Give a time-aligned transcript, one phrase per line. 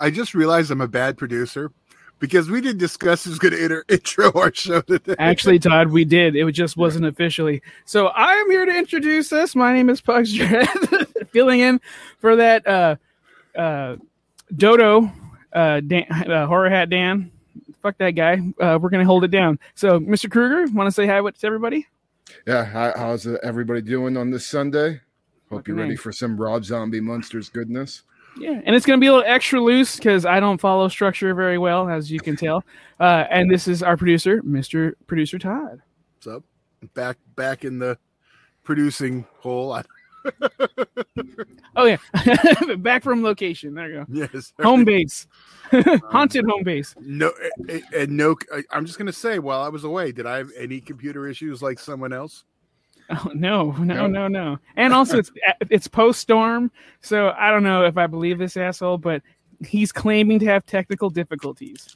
[0.00, 1.70] I just realized I'm a bad producer
[2.18, 5.14] because we didn't discuss who's going to intro our show today.
[5.18, 6.34] Actually, Todd, we did.
[6.34, 7.62] It just wasn't officially.
[7.84, 9.54] So I am here to introduce us.
[9.54, 10.68] My name is Pugs Dread,
[11.30, 11.80] filling in
[12.18, 12.96] for that uh,
[13.56, 13.96] uh,
[14.56, 15.12] Dodo
[15.52, 17.30] uh, Dan, uh, horror hat Dan.
[17.82, 18.40] Fuck that guy.
[18.60, 19.58] Uh, we're gonna hold it down.
[19.74, 20.30] So, Mr.
[20.30, 21.86] Kruger, want to say hi to everybody?
[22.46, 25.00] Yeah, how, how's everybody doing on this Sunday?
[25.48, 25.98] Hope Fucking you're ready A.
[25.98, 28.02] for some Rob Zombie Munsters goodness.
[28.38, 31.34] Yeah, and it's going to be a little extra loose because I don't follow structure
[31.34, 32.64] very well, as you can tell.
[32.98, 34.92] Uh, and this is our producer, Mr.
[35.06, 35.80] Producer Todd.
[36.16, 36.44] What's up?
[36.94, 37.98] Back back in the
[38.62, 39.72] producing hole.
[39.72, 39.82] I,
[41.76, 41.98] Oh yeah,
[42.78, 43.74] back from location.
[43.74, 44.06] There you go.
[44.32, 44.52] yes.
[44.60, 45.26] Home base,
[46.10, 46.94] haunted home base.
[47.00, 47.32] No,
[47.68, 48.34] and- and no.
[48.70, 51.78] I'm just gonna say, while I was away, did I have any computer issues like
[51.78, 52.44] someone else?
[53.26, 54.06] Oh no, no, No.
[54.06, 54.58] no, no.
[54.76, 55.32] And also, it's
[55.70, 59.22] it's post storm, so I don't know if I believe this asshole, but
[59.66, 61.94] he's claiming to have technical difficulties.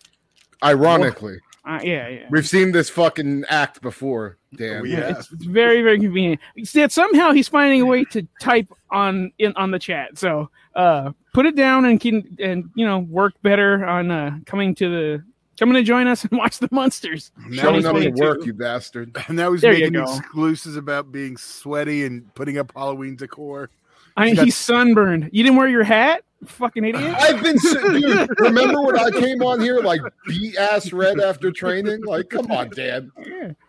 [0.63, 2.27] Ironically, Uh, yeah, yeah.
[2.31, 4.83] we've seen this fucking act before, Dan.
[4.83, 5.09] We- Yeah, Yeah.
[5.19, 6.41] it's, it's very, very convenient.
[6.65, 10.19] See, somehow he's finding a way to type on in on the chat.
[10.19, 14.75] So uh, put it down and can and you know work better on uh, coming
[14.77, 15.25] to the
[15.59, 17.31] coming to join us and watch the Munsters.
[17.53, 18.23] Showing up to 2022.
[18.23, 19.17] work, you bastard.
[19.29, 23.71] And now he's There making excuses about being sweaty and putting up Halloween decor.
[24.17, 25.31] I mean, got- he's sunburned.
[25.33, 27.15] You didn't wear your hat, fucking idiot.
[27.19, 28.29] I've been, si- dude.
[28.39, 32.05] Remember when I came on here like beat ass red after training?
[32.05, 33.11] Like, come on, Dan.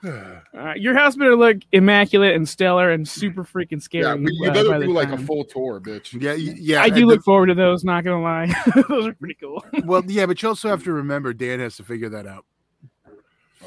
[0.04, 4.04] Uh, your house better look immaculate and stellar and super freaking scary.
[4.04, 6.20] Yeah, we, you uh, by better the do like a full tour, bitch.
[6.22, 6.82] Yeah, yeah.
[6.84, 7.84] I do and look forward to those.
[7.84, 8.54] Not gonna lie,
[8.88, 9.64] those are pretty cool.
[9.84, 12.46] well, yeah, but you also have to remember Dan has to figure that out.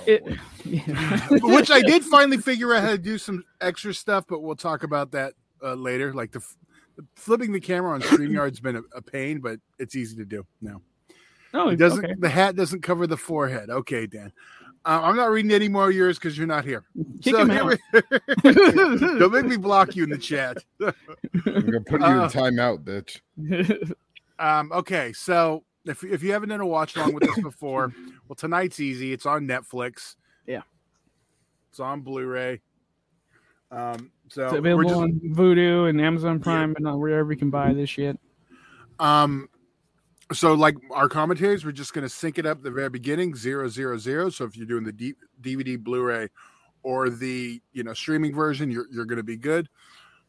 [0.07, 0.23] It,
[0.65, 1.27] yeah.
[1.31, 4.83] Which I did finally figure out how to do some extra stuff, but we'll talk
[4.85, 5.33] about that
[5.63, 6.13] uh, later.
[6.15, 6.57] Like the, f-
[7.17, 10.81] flipping the camera on Streamyard's been a, a pain, but it's easy to do now.
[11.55, 12.05] Oh, It doesn't.
[12.05, 12.15] okay.
[12.19, 13.71] The hat doesn't cover the forehead.
[13.71, 14.33] Okay, Dan.
[14.85, 16.85] Uh, I'm not reading any more of yours because you're not here.
[17.23, 17.79] Kick him here out.
[18.03, 18.53] we-
[19.19, 20.57] Don't make me block you in the chat.
[20.81, 20.93] I'm
[21.45, 23.93] gonna put you Uh, in timeout, bitch.
[24.41, 27.93] Um, okay, so if if you haven't done a watch along with us before,
[28.29, 29.13] well, tonight's easy.
[29.13, 30.15] It's on Netflix.
[30.47, 30.61] Yeah.
[31.71, 32.61] it's on Blu-ray.
[33.73, 37.51] Um, so It's available just- on Vudu and Amazon Prime, and not wherever you can
[37.51, 38.19] buy this shit.
[38.99, 39.49] Um,
[40.33, 43.35] so like our commentaries, we're just going to sync it up at the very beginning,
[43.35, 44.31] zero zero zero.
[44.31, 46.29] So if you're doing the D- DVD, Blu-ray,
[46.83, 49.69] or the you know streaming version, you're you're going to be good.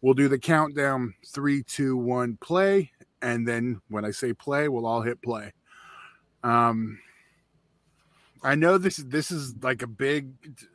[0.02, 4.86] We'll do the countdown, three, two, one, play, and then when I say play, we'll
[4.86, 5.52] all hit play.
[6.44, 6.98] Um,
[8.42, 10.30] I know this this is like a big,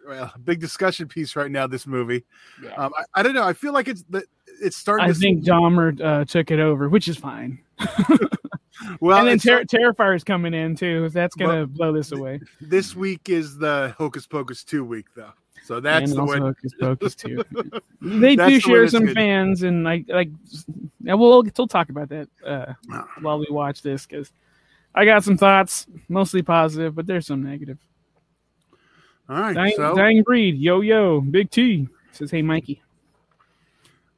[0.06, 1.66] well, big discussion piece right now.
[1.66, 2.24] This movie,
[2.62, 2.70] Yeah.
[2.74, 3.44] um, I, I don't know.
[3.44, 4.04] I feel like it's
[4.60, 5.04] it's starting.
[5.04, 7.58] I to think Dahmer uh, took it over, which is fine.
[9.00, 11.08] well, and then it's Ter- Terrifier's coming in too.
[11.08, 12.40] That's gonna blow this away.
[12.60, 15.32] This week is the Hocus Pocus 2 week, though.
[15.64, 16.42] So that's and the also one.
[16.54, 17.42] Hocus Pocus too.
[18.02, 19.14] they That's do the share one that's some good.
[19.14, 20.28] fans, and like like
[21.02, 23.08] yeah, we'll we'll talk about that uh, Ah.
[23.22, 24.30] while we watch this because
[24.94, 27.78] I got some thoughts, mostly positive, but there's some negative.
[29.28, 29.54] All right.
[29.54, 32.82] Dying, so, dying breed, yo yo, Big T says, "Hey Mikey."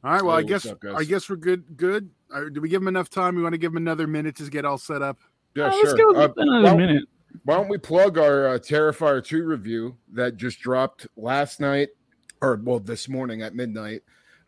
[0.05, 0.23] all right.
[0.23, 0.83] Well, I guess up.
[0.95, 1.77] I guess we're good.
[1.77, 2.11] Good.
[2.33, 3.37] Uh, do we give him enough time?
[3.37, 5.19] We want to give him another minute to get all set up.
[5.55, 6.13] Yeah, Oh, let's sure.
[6.13, 7.05] go Uh, another well, minute.
[7.45, 11.91] Why don't we plug our uh, Terrifier 2 review that just dropped last night,
[12.43, 14.03] or well, this morning at midnight?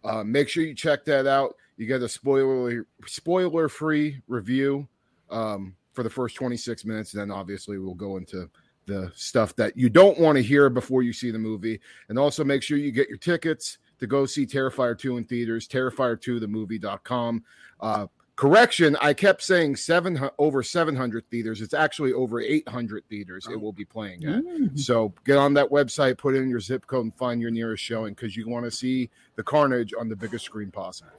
[0.05, 1.55] Uh, make sure you check that out.
[1.77, 4.89] You get a spoiler spoiler free review
[5.31, 7.11] um, for the first 26 minutes.
[7.11, 8.49] Then obviously we'll go into
[8.87, 11.81] the stuff that you don't want to hear before you see the movie.
[12.09, 15.67] And also make sure you get your tickets to go see Terrifier 2 in theaters,
[15.67, 17.43] Terrifier2themovie.com.
[17.81, 18.07] Uh,
[18.37, 21.63] correction, I kept saying seven over 700 theaters.
[21.63, 24.45] It's actually over 800 theaters it will be playing at.
[24.45, 24.79] Mm.
[24.79, 28.15] So get on that website, put in your zip code, and find your nearest showing
[28.15, 31.11] because you want to see the carnage on the biggest screen possible.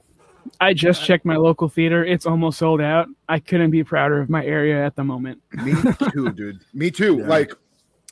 [0.60, 3.08] I just uh, checked my local theater; it's almost sold out.
[3.28, 5.40] I couldn't be prouder of my area at the moment.
[5.52, 5.74] Me
[6.12, 6.60] too, dude.
[6.74, 7.18] Me too.
[7.18, 7.26] Yeah.
[7.26, 7.52] Like,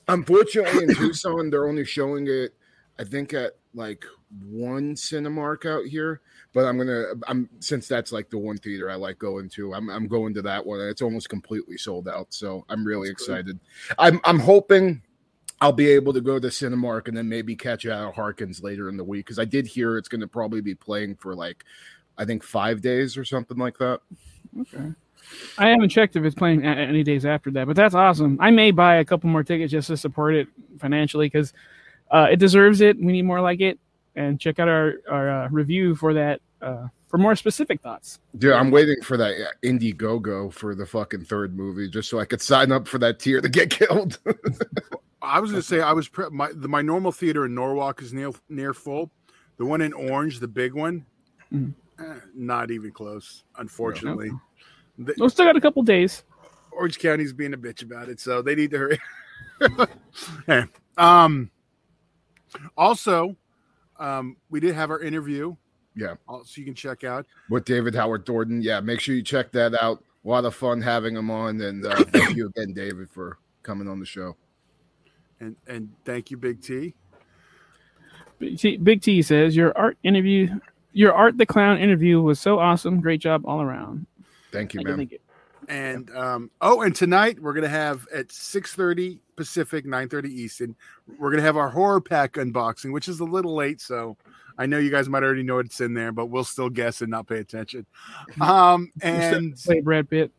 [0.09, 2.55] unfortunately, in Tucson, they're only showing it,
[2.99, 4.05] I think, at like
[4.51, 6.21] one Cinemark out here.
[6.55, 9.75] But I'm gonna, I'm since that's like the one theater I like going to.
[9.75, 10.81] I'm, I'm going to that one.
[10.81, 13.37] It's almost completely sold out, so I'm really That's cool.
[13.37, 13.61] excited.
[13.99, 15.03] I'm, I'm hoping
[15.61, 18.89] I'll be able to go to Cinemark and then maybe catch out of Harkins later
[18.89, 21.65] in the week because I did hear it's going to probably be playing for like,
[22.19, 24.01] I think five days or something like that.
[24.61, 24.93] Okay.
[25.59, 28.39] I haven't checked if it's playing any days after that, but that's awesome.
[28.41, 30.49] I may buy a couple more tickets just to support it
[30.79, 31.53] financially because
[32.11, 32.97] uh, it deserves it.
[32.99, 33.79] We need more like it.
[34.17, 38.19] And check out our our uh, review for that uh, for more specific thoughts.
[38.37, 42.25] Dude, I'm waiting for that uh, Indiegogo for the fucking third movie just so I
[42.25, 44.19] could sign up for that tier to get killed.
[45.23, 48.13] I was gonna say I was pre- my the, my normal theater in Norwalk is
[48.13, 49.11] near near full.
[49.59, 51.05] The one in Orange, the big one,
[51.53, 51.75] Mhm.
[52.35, 53.45] Not even close.
[53.57, 54.31] Unfortunately,
[54.99, 56.25] The- We still got a couple days.
[56.73, 59.01] Orange County's being a bitch about it, so they need to hurry.
[60.47, 60.65] hey,
[60.97, 61.51] um,
[62.77, 63.37] also,
[63.99, 65.57] um, we did have our interview.
[65.97, 66.15] Yeah.
[66.29, 67.27] So you can check out.
[67.51, 68.63] With David Howard Thornton.
[68.63, 70.03] Yeah, make sure you check that out.
[70.25, 71.61] A lot of fun having him on.
[71.61, 74.37] And uh, thank you again, David, for coming on the show.
[75.41, 76.95] And and thank you, Big T.
[78.39, 80.49] Big T, Big T says your art interview,
[80.99, 83.01] your art the clown interview was so awesome.
[83.01, 84.05] Great job all around.
[84.51, 84.97] Thank you, Thank you, man.
[84.97, 85.19] thank you.
[85.69, 90.75] And um, oh, and tonight we're gonna have at six thirty Pacific, nine thirty Eastern.
[91.21, 94.17] We're gonna have our horror pack unboxing, which is a little late, so
[94.59, 97.13] I know you guys might already know what's in there, but we'll still guess and
[97.13, 97.87] not pay attention.
[98.41, 100.33] Um, and Play Brad Pitt.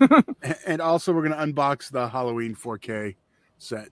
[0.66, 3.14] and also we're gonna unbox the Halloween 4K
[3.58, 3.90] set.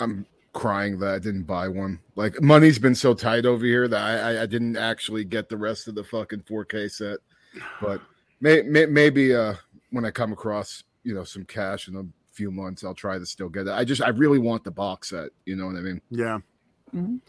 [0.00, 0.26] I'm
[0.56, 2.00] crying that I didn't buy one.
[2.16, 5.56] Like money's been so tight over here that I, I, I didn't actually get the
[5.56, 7.18] rest of the fucking 4K set.
[7.80, 8.00] But
[8.40, 9.54] may, may, maybe uh,
[9.90, 13.26] when I come across you know some cash in a few months, I'll try to
[13.26, 13.72] still get it.
[13.72, 15.28] I just I really want the box set.
[15.44, 16.00] You know what I mean?
[16.10, 16.38] Yeah.
[16.94, 17.20] Mhm.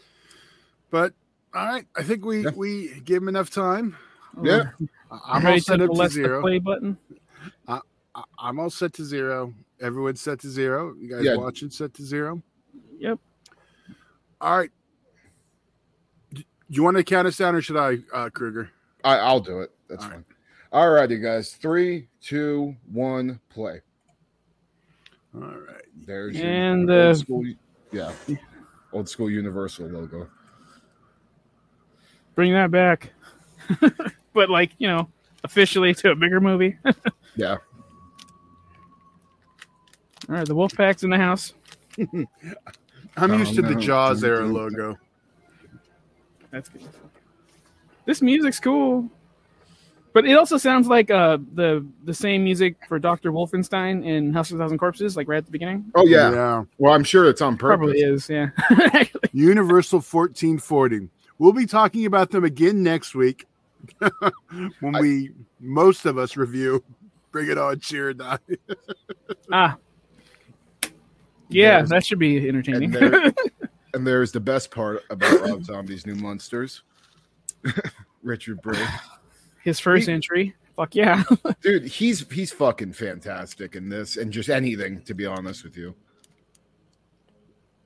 [0.90, 1.12] But
[1.54, 2.50] all right, I think we Yeah.
[2.56, 3.96] we give him enough time.
[4.42, 4.70] Yeah.
[5.10, 6.40] I- I'm all set up to molest the zero.
[6.40, 6.96] play button.
[7.66, 7.80] I-
[8.38, 9.54] I'm all set to zero.
[9.80, 10.94] Everyone's set to zero.
[10.98, 11.36] You guys Yeah.
[11.36, 12.42] watching set to zero?
[12.98, 13.18] Yep.
[14.40, 14.70] All right.
[16.34, 18.70] Do you want to count us down or should I, uh, Kruger?
[19.04, 19.70] I, I'll do it.
[19.88, 20.24] That's All fine.
[20.70, 21.52] All righty, guys.
[21.54, 23.80] Three, two, one, play.
[25.34, 25.82] All right.
[26.04, 27.44] There's And, your uh, old school,
[27.90, 28.12] yeah,
[28.92, 30.28] old school Universal logo.
[32.34, 33.12] Bring that back.
[34.32, 35.08] but like, you know,
[35.44, 36.76] officially to a bigger movie.
[37.36, 37.58] Yeah,
[40.28, 41.54] All right, the Wolfpack's in the house.
[43.22, 43.74] I'm Oh, used to the.
[43.74, 44.98] Jaws era Dun, dun, logo.
[46.50, 46.82] That's good.
[48.06, 49.10] This music's cool.
[50.14, 53.30] But it also sounds like uh the the same music for Dr.
[53.30, 55.84] Wolfenstein in House of a Thousand Corpses, like right at the beginning.
[55.94, 56.30] Oh yeah.
[56.32, 56.64] Yeah.
[56.78, 57.78] Well, I'm sure it's on purpose.
[57.78, 58.48] Probably is, yeah.
[59.32, 61.08] Universal 1440.
[61.38, 63.46] We'll be talking about them again next week
[64.80, 65.30] when I- we,
[65.60, 66.82] most of us, review
[67.30, 68.38] Bring It On, Cheer or Die.
[69.52, 69.76] ah.
[71.48, 72.94] Yeah, There's- that should be entertaining.
[72.94, 73.32] and, there,
[73.94, 76.82] and there's the best part about Rob Zombie's New Munsters.
[78.22, 78.78] Richard Brake.
[79.62, 80.54] His first He- entry.
[80.76, 81.24] Fuck yeah.
[81.62, 85.92] Dude, he's he's fucking fantastic in this and just anything, to be honest with you.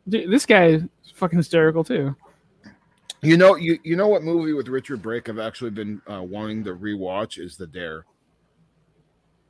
[0.09, 0.83] Dude, this guy is
[1.15, 2.15] fucking hysterical too.
[3.23, 6.65] You know, you you know what movie with Richard Brake I've actually been uh, wanting
[6.65, 8.05] to rewatch is The Dare.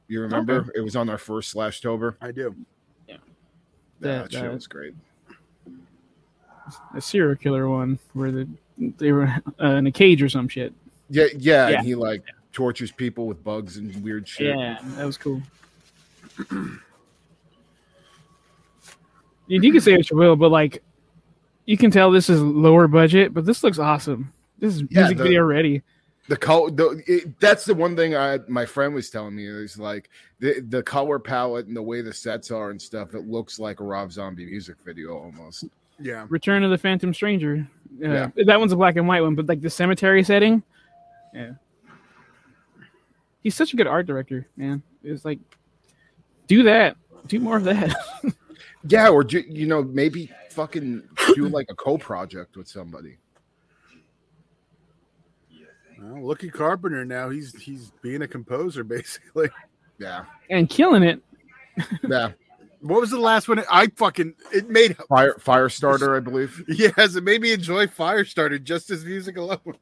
[0.09, 0.59] You remember?
[0.61, 0.71] Okay.
[0.77, 2.17] It was on our first slash tober.
[2.21, 2.55] I do.
[4.03, 4.95] That, That, uh, was great.
[6.95, 10.73] A serial killer one where the, they were uh, in a cage or some shit.
[11.11, 11.77] Yeah, yeah, yeah.
[11.79, 14.57] and he like tortures people with bugs and weird shit.
[14.57, 15.43] Yeah, that was cool.
[19.47, 20.83] you, you can say what you will, but like,
[21.67, 24.33] you can tell this is lower budget, but this looks awesome.
[24.59, 25.83] This is Yeah, music the- video ready.
[26.29, 29.77] The color, the, it, that's the one thing I my friend was telling me is
[29.79, 33.15] like the the color palette and the way the sets are and stuff.
[33.15, 35.65] It looks like a Rob Zombie music video almost.
[35.99, 36.27] Yeah.
[36.29, 37.67] Return of the Phantom Stranger.
[38.03, 38.31] Uh, Yeah.
[38.47, 40.63] That one's a black and white one, but like the cemetery setting.
[41.35, 41.53] Yeah.
[43.43, 44.83] He's such a good art director, man.
[45.03, 45.41] It's like,
[46.47, 46.97] do that.
[47.27, 47.95] Do more of that.
[48.89, 51.05] Yeah, or ju- you know maybe fucking
[51.37, 53.17] do like a co project with somebody.
[56.03, 57.31] Well, look at Carpenter now.
[57.31, 59.51] He's he's being a composer basically.
[59.99, 61.23] Yeah, and killing it.
[62.09, 62.33] yeah.
[62.81, 63.63] What was the last one?
[63.71, 66.65] I fucking it made Fire Firestarter, I believe.
[66.69, 69.77] yes, it made me enjoy Firestarter just as music alone.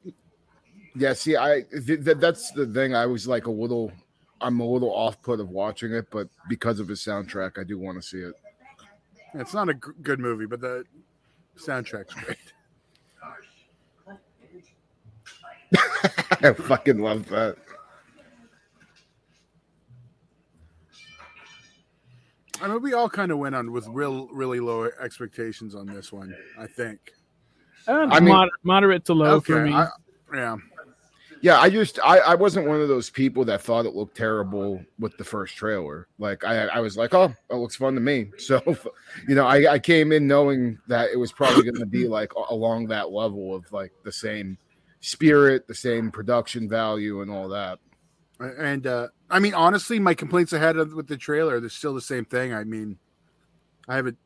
[0.94, 2.94] Yeah, see, I th- th- that's the thing.
[2.94, 3.90] I was like a little,
[4.42, 7.78] I'm a little off put of watching it, but because of his soundtrack, I do
[7.78, 8.34] want to see it.
[9.34, 10.84] It's not a g- good movie, but the
[11.56, 12.36] soundtrack's great.
[16.42, 17.56] I fucking love that.
[22.62, 26.12] I mean, we all kind of went on with real, really low expectations on this
[26.12, 26.34] one.
[26.58, 26.98] I think.
[27.88, 29.72] Uh, I mean- moder- moderate to low for me.
[29.72, 29.88] I,
[30.34, 30.56] yeah.
[31.42, 34.84] Yeah, I just I, I wasn't one of those people that thought it looked terrible
[34.98, 36.06] with the first trailer.
[36.18, 38.30] Like I I was like, oh, it looks fun to me.
[38.38, 38.60] So,
[39.26, 42.34] you know, I, I came in knowing that it was probably going to be like
[42.34, 44.58] along that level of like the same,
[45.00, 47.78] spirit, the same production value, and all that.
[48.38, 52.00] And uh, I mean, honestly, my complaints I had with the trailer, they're still the
[52.00, 52.54] same thing.
[52.54, 52.98] I mean,
[53.88, 54.16] I haven't.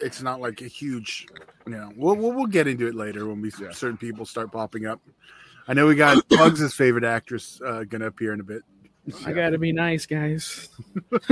[0.00, 1.26] It's not like a huge,
[1.66, 1.90] you know.
[1.96, 3.70] We'll we'll, we'll get into it later when we Yeah.
[3.70, 5.00] certain people start popping up.
[5.68, 8.62] I know we got Pugs' favorite actress uh, going to appear in a bit.
[9.24, 10.68] I gotta be nice, guys.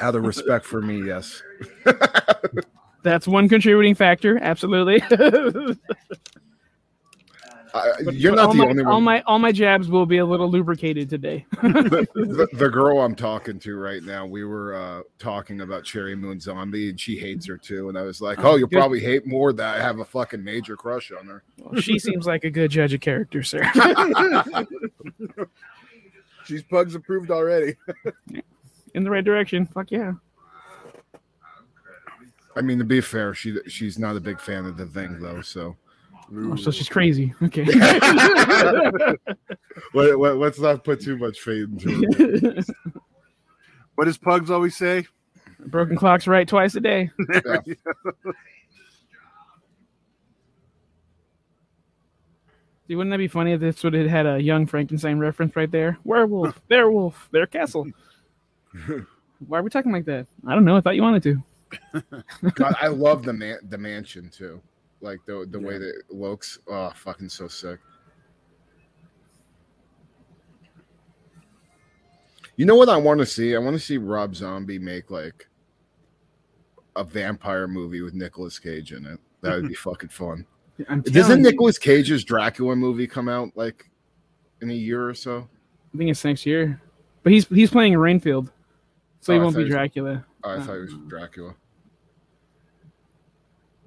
[0.00, 1.42] Out of respect for me, yes.
[3.04, 4.38] That's one contributing factor.
[4.42, 5.02] Absolutely.
[7.74, 10.24] But- you're but not the my, only all my all my jabs will be a
[10.24, 11.44] little lubricated today.
[11.60, 16.38] the, the girl I'm talking to right now, we were uh, talking about Sheri Moon
[16.38, 17.88] Zombie, and she hates her too.
[17.88, 18.78] And I was like, "Oh, you'll Good.
[18.78, 22.28] probably hate more that I have a fucking major crush on her." Well, she seems
[22.28, 23.68] like a good judge of character, sir.
[26.44, 27.74] She's Pugs approved already.
[28.94, 29.66] In the right direction.
[29.66, 30.12] Fuck yeah.
[32.56, 35.40] I mean, to be fair, she she's not a big fan of the thing though.
[35.40, 35.76] So
[36.34, 37.34] Oh, so she's crazy.
[37.42, 37.64] Okay.
[39.94, 42.66] let, let, let's not put too much faith into it.
[43.96, 45.06] What does Pugs always say?
[45.66, 47.12] Broken clock's right twice a day.
[52.88, 55.70] See, wouldn't that be funny if this would have had a young Frankenstein reference right
[55.70, 55.96] there?
[56.02, 57.86] Werewolf, werewolf, their castle.
[59.46, 60.26] Why are we talking like that?
[60.44, 60.76] I don't know.
[60.76, 61.40] I thought you wanted to.
[62.54, 64.60] God, I love the man the mansion too,
[65.00, 66.58] like the the way that it looks.
[66.68, 67.78] Oh, fucking so sick.
[72.56, 73.54] You know what I want to see?
[73.54, 75.48] I want to see Rob Zombie make like
[76.96, 79.18] a vampire movie with Nicolas Cage in it.
[79.40, 80.46] That would be fucking fun.
[81.02, 83.88] Doesn't Nicolas Cage's Dracula movie come out like
[84.60, 85.48] in a year or so?
[85.94, 86.80] I think it's next year,
[87.22, 88.50] but he's he's playing Renfield,
[89.20, 90.24] so he Oh, I won't be he was- Dracula.
[90.42, 91.54] Oh, I thought it uh, was Dracula.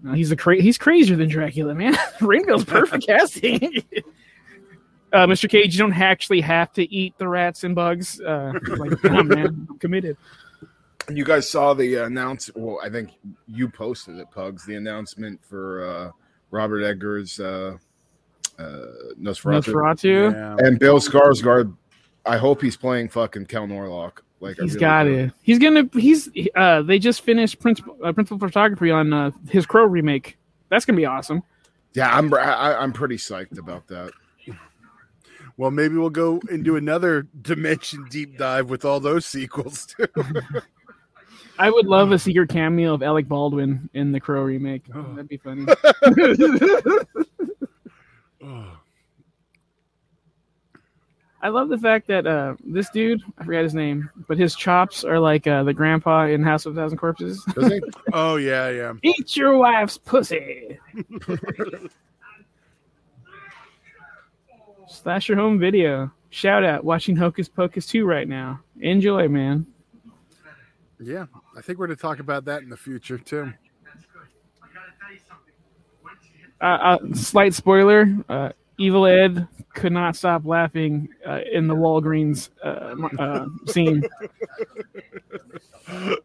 [0.03, 1.95] No, he's the cra- he's crazier than Dracula, man.
[2.21, 3.83] Renfield's perfect casting.
[5.13, 5.49] Uh, Mr.
[5.49, 8.19] Cage, you don't actually have to eat the rats and bugs.
[8.21, 10.17] Uh, like, come on, man, I'm committed.
[11.09, 12.61] You guys saw the announcement.
[12.61, 13.11] Well, I think
[13.47, 14.65] you posted it, Pugs.
[14.65, 16.11] The announcement for uh,
[16.51, 17.77] Robert Eggers' uh,
[18.59, 18.63] uh,
[19.19, 19.63] Nosferatu.
[19.73, 20.33] Nosferatu.
[20.33, 20.67] Yeah.
[20.67, 21.73] and Bill Skarsgård.
[22.25, 24.19] I hope he's playing fucking Count Orlok.
[24.39, 25.13] Like I He's really got do.
[25.15, 25.31] it.
[25.41, 25.89] He's gonna.
[25.93, 26.29] He's.
[26.55, 30.37] Uh, they just finished principal uh, principal photography on uh, his Crow remake.
[30.69, 31.41] That's gonna be awesome.
[31.93, 32.31] Yeah, I'm.
[32.33, 34.11] I, I'm pretty psyched about that.
[35.57, 40.05] Well, maybe we'll go and do another dimension deep dive with all those sequels too.
[41.59, 44.83] I would love a secret cameo of Alec Baldwin in the Crow remake.
[44.93, 45.01] Oh.
[45.15, 45.65] That'd be funny.
[51.41, 55.03] I love the fact that uh, this dude, I forgot his name, but his chops
[55.03, 57.45] are like uh, the grandpa in House of a Thousand Corpses.
[58.13, 58.93] Oh yeah, yeah.
[59.03, 60.79] Eat your wife's pussy.
[64.87, 66.11] Slash your home video.
[66.29, 68.61] Shout out watching Hocus Pocus 2 right now.
[68.79, 69.67] Enjoy, man.
[70.99, 71.25] Yeah,
[71.55, 73.53] I think we're going to talk about that in the future too.
[76.59, 82.49] Uh, uh, slight spoiler uh, Evil Ed could not stop laughing uh, in the Walgreens
[82.63, 84.03] uh, uh, scene.
[85.89, 86.15] I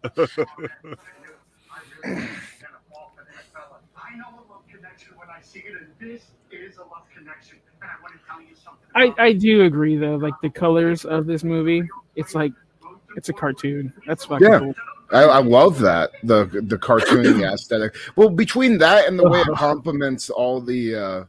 [4.16, 7.56] know a love connection when I see it, and this is a love connection.
[7.80, 9.14] And I want to tell you something.
[9.18, 10.16] I, I do agree, though.
[10.16, 11.82] Like the colors of this movie,
[12.16, 12.52] it's like
[13.16, 13.94] it's a cartoon.
[14.06, 14.58] That's fucking Yeah.
[14.58, 14.74] cool.
[15.10, 17.94] I, I love that the the cartoony aesthetic.
[18.16, 21.26] Well, between that and the way it complements all the.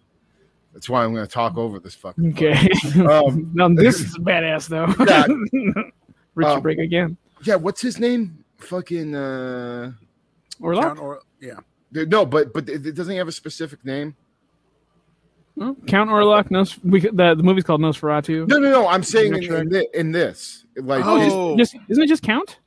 [0.74, 2.32] That's why I'm going to talk over this fucking.
[2.34, 2.68] Okay.
[3.08, 4.88] Um, now this is badass though.
[5.06, 5.82] Yeah.
[6.36, 7.16] Richard Um, Brake again.
[7.44, 8.44] yeah, what's his name?
[8.58, 9.14] Fucking.
[9.16, 9.92] uh
[10.60, 11.60] Or Count or, yeah.
[11.92, 14.16] No, but but it it doesn't have a specific name.
[15.86, 16.50] Count Orlok.
[16.50, 18.48] Nos- we, the the movie's called Nosferatu.
[18.48, 18.88] No, no, no.
[18.88, 21.54] I'm saying in, in, thi- in this, like, Oh.
[21.54, 22.58] is- Just, isn't it just Count?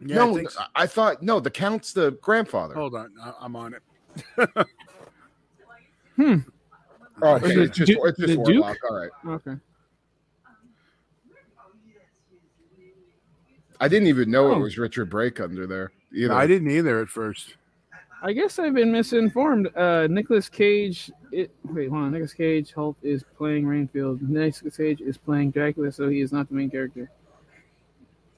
[0.00, 0.62] Yeah, I no, think so.
[0.74, 1.38] I thought no.
[1.40, 2.72] The count's the grandfather.
[2.74, 3.82] Hold on, I- I'm on it.
[6.16, 6.38] Hmm.
[7.22, 7.52] Oh, okay.
[7.52, 8.46] it It's just, it's just the Duke?
[8.62, 8.76] Warlock.
[8.90, 9.10] All right.
[9.28, 9.52] Okay.
[13.80, 14.56] I didn't even know Oh.
[14.56, 15.92] it was Richard Brake under there.
[16.14, 16.34] Either.
[16.34, 17.56] I didn't either at first.
[18.24, 19.74] I guess I've been misinformed.
[19.76, 21.10] Uh, Nicolas Cage.
[21.32, 22.12] It, wait, hold on.
[22.12, 24.22] Nicolas Cage Hulk is playing Renfield.
[24.22, 27.10] Nicolas Cage is playing Dracula, so he is not the main character.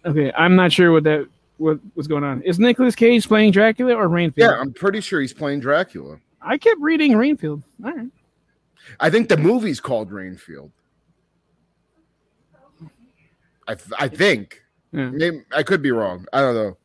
[0.06, 2.40] Okay, I'm not sure what that what was going on.
[2.42, 4.50] Is Nicolas Cage playing Dracula or Renfield?
[4.50, 6.18] Yeah, I'm pretty sure he's playing Dracula.
[6.40, 7.62] I kept reading Renfield.
[7.84, 8.08] All right.
[9.00, 10.70] I think the movie's called Renfield.
[13.66, 14.62] I th- I think.
[14.92, 15.10] Yeah.
[15.10, 16.26] Maybe, I could be wrong.
[16.32, 16.76] I don't know.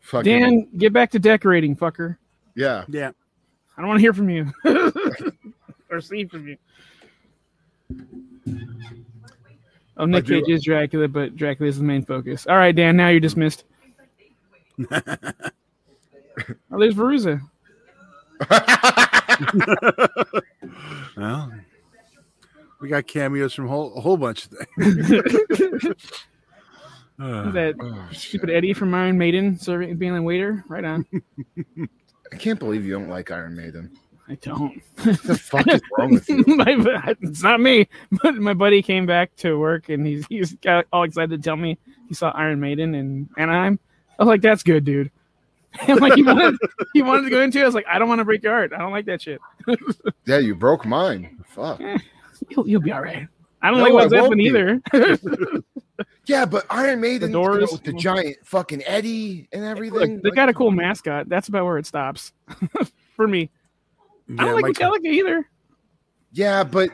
[0.00, 2.16] Fucking, Dan, get back to decorating, fucker.
[2.54, 2.84] Yeah.
[2.88, 3.10] Yeah.
[3.76, 4.52] I don't want to hear from you
[5.90, 6.56] or see from you.
[9.96, 12.46] Oh, Nick do- Cage is Dracula, but Dracula is the main focus.
[12.46, 12.96] All right, Dan.
[12.96, 13.64] Now you're dismissed.
[14.92, 15.10] oh,
[16.70, 17.40] there's Veruza.
[21.16, 21.50] Well,
[22.80, 25.94] we got cameos from whole, a whole bunch of things.
[27.18, 27.74] Uh, that
[28.12, 30.62] stupid Eddie from Iron Maiden serving being a waiter.
[30.68, 31.06] Right on.
[32.30, 33.90] I can't believe you don't like Iron Maiden.
[34.28, 34.82] I don't.
[35.02, 36.44] What the fuck is wrong with you?
[36.46, 36.76] my,
[37.22, 37.88] it's not me.
[38.22, 41.56] But my buddy came back to work and he's he's got all excited to tell
[41.56, 43.78] me he saw Iron Maiden in Anaheim.
[44.18, 45.10] I was like, "That's good, dude."
[45.88, 46.56] I'm like, he wanted,
[46.92, 47.62] he wanted to go into it.
[47.62, 48.72] I was like, "I don't want to break your heart.
[48.72, 49.40] I don't like that shit.
[50.26, 51.38] Yeah, you broke mine.
[51.46, 51.80] Fuck.
[52.50, 53.26] You'll, you'll be all right."
[53.62, 54.80] I don't No, like I Led Zeppelin either.
[56.26, 57.72] Yeah, but Iron Maiden, The you know, Doors.
[57.72, 60.14] with the giant fucking Eddie and everything.
[60.14, 61.28] Look, they like, got a cool mascot.
[61.28, 62.32] That's about where it stops
[63.14, 63.50] for me.
[64.38, 65.48] I don't like Mike- Metallica either.
[66.32, 66.90] Yeah, but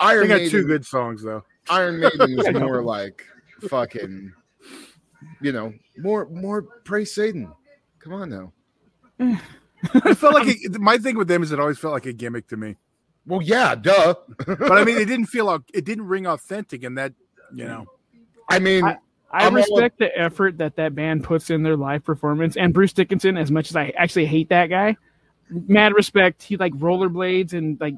[0.00, 1.42] Iron they Iron got Maiden, two good songs though.
[1.68, 3.24] Iron Maiden is more like
[3.68, 4.32] fucking,
[5.40, 7.50] you know, more more praise Satan.
[8.04, 8.52] Come on now.
[9.18, 12.46] It felt like a, my thing with them is it always felt like a gimmick
[12.48, 12.76] to me.
[13.26, 14.14] Well, yeah, duh.
[14.46, 17.12] But I mean, it didn't feel au- it didn't ring authentic, and that
[17.54, 17.86] you know,
[18.48, 18.98] I mean, I-
[19.30, 22.56] I I'm all- respect the effort that that band puts in their live performance.
[22.56, 24.96] And Bruce Dickinson, as much as I actually hate that guy,
[25.50, 26.42] mad respect.
[26.42, 27.94] He like rollerblades and like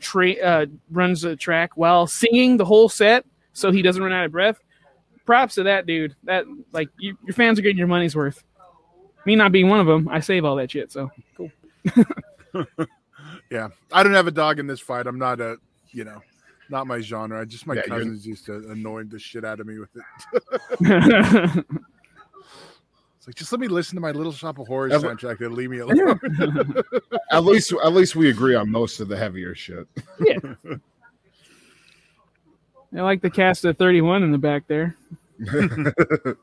[0.00, 4.26] tra- uh, runs the track while singing the whole set, so he doesn't run out
[4.26, 4.58] of breath.
[5.24, 6.14] Props to that dude.
[6.24, 8.42] That like you, your fans are getting your money's worth.
[9.26, 10.90] Me not being one of them, I save all that shit.
[10.92, 11.50] So cool.
[13.50, 13.68] yeah.
[13.92, 15.06] I don't have a dog in this fight.
[15.06, 15.56] I'm not a
[15.90, 16.20] you know,
[16.70, 17.40] not my genre.
[17.40, 19.90] I just my Yeah, you're- cousins used to annoy the shit out of me with
[20.80, 21.64] it.
[23.18, 25.52] It's like just let me listen to my Little Shop of Horrors Ever- soundtrack and
[25.54, 26.20] leave me alone.
[27.32, 29.88] at least at least we agree on most of the heavier shit.
[30.20, 30.38] Yeah.
[32.96, 34.94] I like the cast of 31 in the back there.
[35.44, 36.36] Th-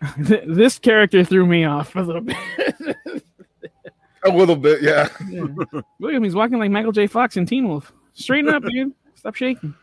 [0.18, 2.36] this character threw me off a little bit.
[4.24, 5.08] A little bit, yeah.
[5.30, 5.44] Yeah.
[5.98, 6.24] Look at him.
[6.24, 7.06] He's walking like Michael J.
[7.06, 7.92] Fox in Teen Wolf.
[8.12, 8.92] Straighten up, dude.
[9.14, 9.74] Stop shaking.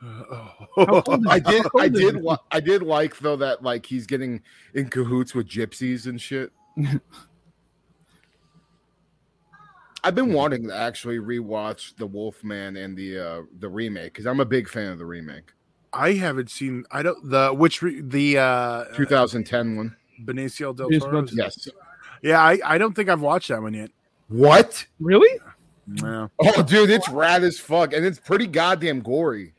[0.00, 4.42] How I did I did li- I did like though that like he's getting
[4.74, 6.52] in cahoots with gypsies and shit.
[10.04, 14.38] I've been wanting to actually rewatch the Wolfman and the uh the remake because I'm
[14.40, 15.52] a big fan of the remake.
[15.92, 19.96] I haven't seen I don't the which re, the uh 2010 one.
[20.24, 21.22] Benicio del Toro.
[21.22, 21.68] del- Yes.
[22.22, 23.90] Yeah, I, I don't think I've watched that one yet.
[24.28, 24.84] What?
[24.98, 25.38] Really?
[26.02, 26.28] Yeah.
[26.40, 29.54] Oh, dude, it's rad as fuck, and it's pretty goddamn gory.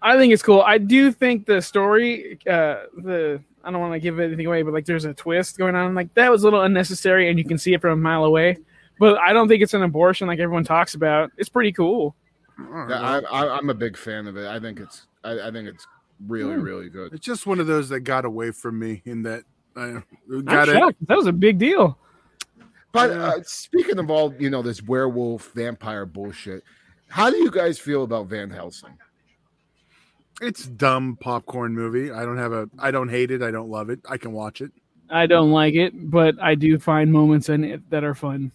[0.00, 0.62] I think it's cool.
[0.62, 4.72] I do think the story, uh, the I don't want to give anything away, but
[4.72, 5.94] like there's a twist going on.
[5.94, 8.58] Like that was a little unnecessary, and you can see it from a mile away.
[8.98, 11.30] But I don't think it's an abortion like everyone talks about.
[11.36, 12.16] It's pretty cool.
[12.58, 14.46] Yeah, I, I, I'm a big fan of it.
[14.48, 15.86] I think it's I, I think it's
[16.26, 16.62] really Hmm.
[16.62, 17.12] really good.
[17.12, 19.44] It's just one of those that got away from me in that
[19.76, 20.02] I
[20.44, 20.96] got it.
[21.06, 21.98] That was a big deal.
[22.92, 26.64] But uh, speaking of all you know this werewolf vampire bullshit,
[27.08, 28.96] how do you guys feel about Van Helsing?
[30.40, 32.10] It's dumb popcorn movie.
[32.10, 33.42] I don't have a I don't hate it.
[33.42, 34.00] I don't love it.
[34.08, 34.72] I can watch it.
[35.10, 38.52] I don't like it, but I do find moments in it that are fun.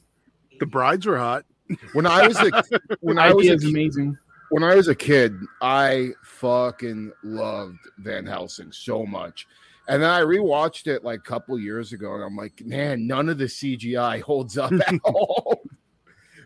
[0.60, 1.46] The brides were hot.
[1.94, 2.64] When I was a
[3.02, 4.18] when I was a, amazing.
[4.54, 9.48] When I was a kid, I fucking loved Van Helsing so much.
[9.88, 13.30] And then I rewatched it like a couple years ago, and I'm like, man, none
[13.30, 15.64] of the CGI holds up at all.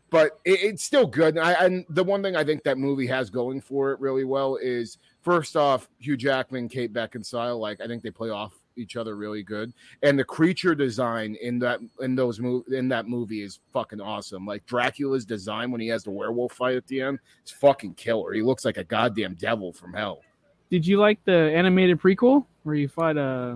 [0.10, 1.36] But it, it's still good.
[1.36, 4.24] And, I, and the one thing I think that movie has going for it really
[4.24, 7.60] well is first off, Hugh Jackman, Kate Beckinsale.
[7.60, 11.60] Like I think they play off each other really good, and the creature design in
[11.60, 14.46] that in those mov- in that movie is fucking awesome.
[14.46, 18.34] Like Dracula's design when he has the werewolf fight at the end, it's fucking killer.
[18.34, 20.22] He looks like a goddamn devil from hell.
[20.70, 23.56] Did you like the animated prequel where you fought uh,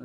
[0.00, 0.04] uh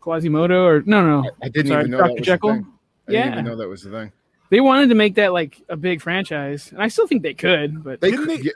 [0.00, 1.30] Quasimodo or no no?
[1.42, 2.08] I didn't Sorry, even know Dr.
[2.08, 2.48] that was Jekyll?
[2.50, 2.66] the thing.
[3.08, 4.12] I didn't even know that was the thing.
[4.50, 7.84] They wanted to make that like a big franchise, and I still think they could,
[7.84, 8.50] but They could they-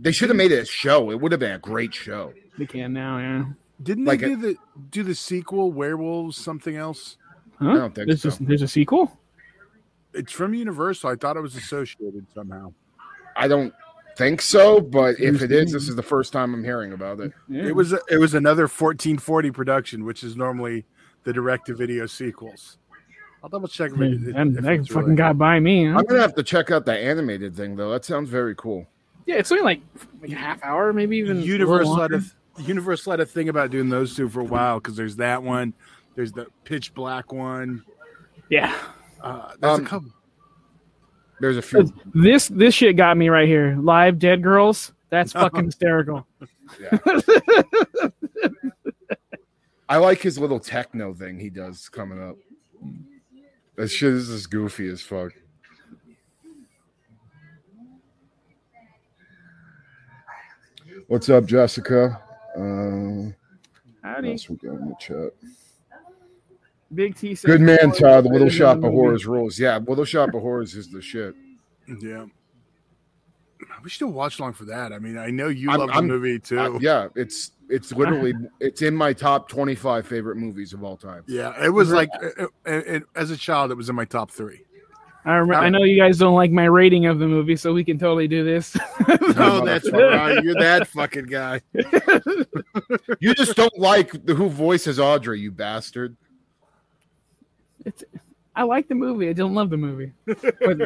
[0.00, 1.10] they should have made it a show.
[1.10, 2.32] It would have been a great show.
[2.56, 3.18] they can now.
[3.18, 3.44] Yeah.
[3.82, 4.56] Didn't Like they a- do the
[4.90, 7.16] do the sequel Werewolves something else?
[7.60, 7.70] Huh?
[7.70, 8.30] I don't think there's so.
[8.30, 9.18] just- there's a sequel.
[10.14, 11.10] It's from Universal.
[11.10, 12.72] I thought it was associated somehow.
[13.36, 13.72] I don't
[14.16, 17.32] think so, but if it is, this is the first time I'm hearing about it.
[17.48, 17.66] Yeah.
[17.66, 20.84] It was it was another 1440 production, which is normally
[21.24, 22.78] the direct to video sequels.
[23.44, 25.86] I'll double check if, it, that, if that fucking really- got by me.
[25.86, 25.98] huh?
[25.98, 27.90] I'm gonna have to check out the animated thing though.
[27.92, 28.86] That sounds very cool.
[29.26, 29.82] Yeah, it's only like
[30.20, 31.42] like a half hour, maybe even.
[31.42, 32.22] Universal had a
[32.58, 35.72] Universal had a thing about doing those two for a while because there's that one,
[36.14, 37.82] there's the pitch black one.
[38.50, 38.74] Yeah.
[39.22, 40.10] Uh, there's Um, a couple.
[41.40, 41.92] There's a few.
[42.14, 43.76] This this shit got me right here.
[43.80, 44.92] Live Dead Girls.
[45.10, 46.26] That's fucking hysterical.
[49.88, 52.36] I like his little techno thing he does coming up.
[53.76, 55.32] That shit is as goofy as fuck.
[61.06, 62.20] What's up, Jessica?
[62.58, 63.32] Uh,
[64.02, 64.32] what Howdy.
[64.32, 65.32] else we got in the chat?
[66.94, 68.24] Big T says Good man, "Oh, Todd.
[68.24, 68.84] The better Little Shop of.
[68.84, 69.58] Horrors rules.
[69.58, 71.34] Yeah, Little Shop of Horrors is the shit.
[72.00, 72.26] Yeah.
[73.82, 74.92] We should watch long for that.
[74.92, 76.58] I mean, I know you I'm- love I'm- the movie too.
[76.58, 80.96] Uh, yeah, it's it's literally it's in my top twenty five favorite movies of all
[80.96, 81.24] time.
[81.26, 84.30] Yeah, it was like uh, uh, it, as a child, it was in my top
[84.30, 84.62] three.
[85.24, 87.84] I, rem- I know you guys don't like my rating of the movie, so we
[87.84, 88.76] can totally do this.
[89.40, 90.42] Oh, that's right.
[90.42, 91.60] You're that fucking guy.
[93.20, 96.16] You just don't like the, who voices Audrey, you bastard.
[97.84, 98.02] it's,
[98.56, 99.28] I like the movie.
[99.28, 100.12] I don't love the movie.
[100.26, 100.78] But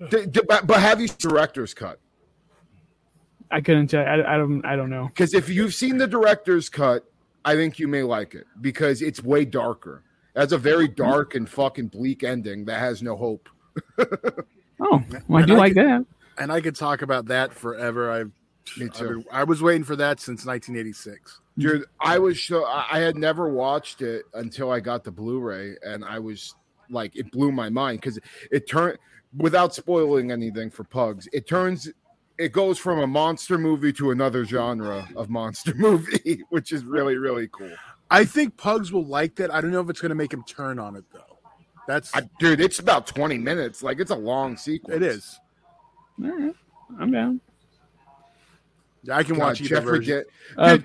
[0.10, 2.00] D- d- but, but have you seen director's cut?
[3.50, 4.04] I couldn't tell.
[4.04, 4.64] I, I don't.
[4.64, 5.06] I don't know.
[5.08, 7.04] Because if you've seen the director's cut,
[7.44, 10.02] I think you may like it because it's way darker.
[10.34, 13.48] It has a very dark and fucking bleak ending that has no hope.
[14.84, 16.06] Oh, well, I do I like could- that.
[16.38, 18.10] And I could talk about that forever.
[18.10, 18.32] I've,
[18.78, 19.24] Me I've too.
[19.30, 21.40] I was waiting for that since 1986.
[21.58, 25.76] Dude, I was so I I had never watched it until I got the Blu-ray,
[25.86, 26.56] and I was
[26.90, 28.18] like, it blew my mind because
[28.50, 28.98] it turned
[29.36, 31.28] without spoiling anything for pugs.
[31.32, 31.88] It turns,
[32.38, 37.16] it goes from a monster movie to another genre of monster movie, which is really
[37.18, 37.70] really cool.
[38.12, 39.52] I think Pugs will like that.
[39.52, 41.38] I don't know if it's going to make him turn on it though.
[41.88, 43.82] That's I, dude, it's about twenty minutes.
[43.82, 44.94] Like it's a long sequence.
[44.96, 45.40] it is.
[46.22, 46.54] All right,
[47.00, 47.40] I'm down.
[49.04, 50.24] Yeah, I can God, watch either Jeffrey version.
[50.56, 50.78] Ga- Uh,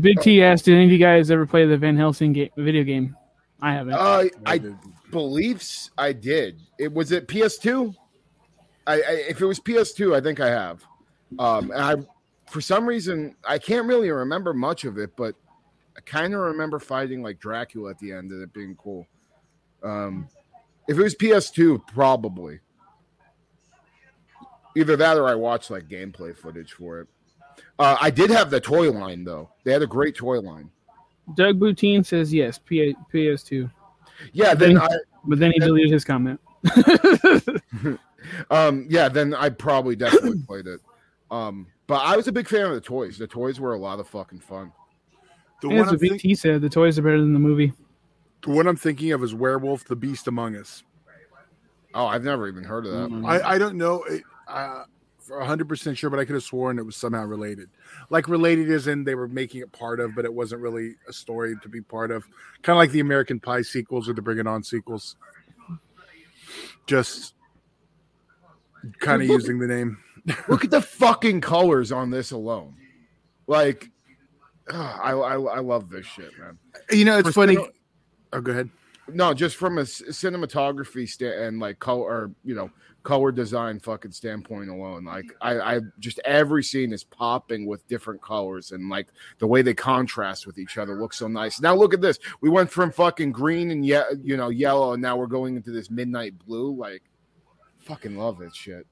[0.00, 2.84] Big T asked, "Did any of you guys ever play the Van Helsing ga- video
[2.84, 3.14] game?"
[3.60, 3.94] I haven't.
[3.94, 4.76] Uh, I did.
[5.10, 6.60] believe s- I did.
[6.78, 7.94] It was it PS2.
[8.86, 10.82] I, I if it was PS2, I think I have.
[11.38, 11.96] Um, and I
[12.50, 15.34] for some reason I can't really remember much of it, but
[15.96, 19.06] I kind of remember fighting like Dracula at the end and it being cool.
[19.82, 20.28] Um,
[20.88, 22.60] if it was PS2, probably
[24.76, 27.08] either that or I watched like gameplay footage for it.
[27.78, 29.50] Uh, I did have the toy line though.
[29.64, 30.70] They had a great toy line.
[31.36, 33.70] Doug Boutine says yes, P- PS2,
[34.32, 34.88] Yeah, then I
[35.24, 36.40] but then he deleted his comment.
[38.50, 40.80] Um, yeah, then I probably definitely played it.
[41.30, 43.18] Um, but I was a big fan of the toys.
[43.18, 44.72] The toys were a lot of fucking fun.
[45.64, 46.60] The Yeah, one, what Big think- T said.
[46.60, 47.72] The toys are better than the movie.
[48.42, 50.82] the one I'm thinking of is Werewolf: The Beast Among Us.
[51.94, 53.08] Oh, I've never even heard of that.
[53.08, 53.24] Mhm.
[53.26, 54.84] I, I don't know it, uh,
[55.20, 57.70] for 100% sure, but I could have sworn it was somehow related.
[58.10, 61.12] Like, related as in they were making it part of, but it wasn't really a
[61.14, 62.24] story to be part of.
[62.62, 65.16] Kind of like the American Pie sequels or the Bring It On sequels.
[66.86, 67.34] Just
[68.98, 69.96] kind of using the name.
[70.48, 72.74] Look at the fucking colors on this alone.
[73.46, 73.90] Like,
[74.70, 76.58] I, I I love this shit, man.
[76.90, 77.58] You know, it's For funny.
[78.32, 78.70] Oh, go ahead.
[79.12, 82.70] No, just from a cinematography sta- and like color, or, you know,
[83.02, 85.04] color design fucking standpoint alone.
[85.04, 89.60] Like, I, I just every scene is popping with different colors and like the way
[89.60, 91.60] they contrast with each other looks so nice.
[91.60, 92.18] Now look at this.
[92.40, 95.70] We went from fucking green and yeah, you know, yellow, and now we're going into
[95.70, 96.74] this midnight blue.
[96.74, 97.02] Like,
[97.80, 98.86] fucking love that shit.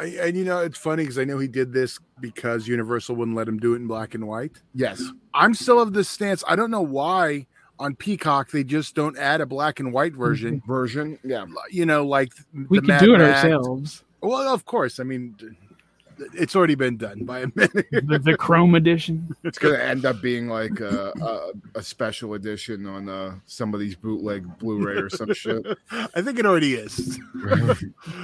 [0.00, 3.36] I, and, you know, it's funny because I know he did this because Universal wouldn't
[3.36, 4.60] let him do it in black and white.
[4.74, 5.02] Yes.
[5.34, 6.42] I'm still of this stance.
[6.48, 7.46] I don't know why
[7.78, 10.62] on Peacock they just don't add a black and white version.
[10.66, 11.18] Version.
[11.24, 11.46] Yeah.
[11.70, 13.44] You know, like We the could Mad do it Max.
[13.44, 14.04] ourselves.
[14.20, 15.00] Well, of course.
[15.00, 15.36] I mean,
[16.34, 17.86] it's already been done by a minute.
[17.90, 19.34] The, the Chrome edition.
[19.44, 23.80] It's gonna end up being like a, a, a special edition on uh, some of
[23.80, 25.64] these bootleg Blu-ray or some shit.
[25.90, 27.18] I think it already is.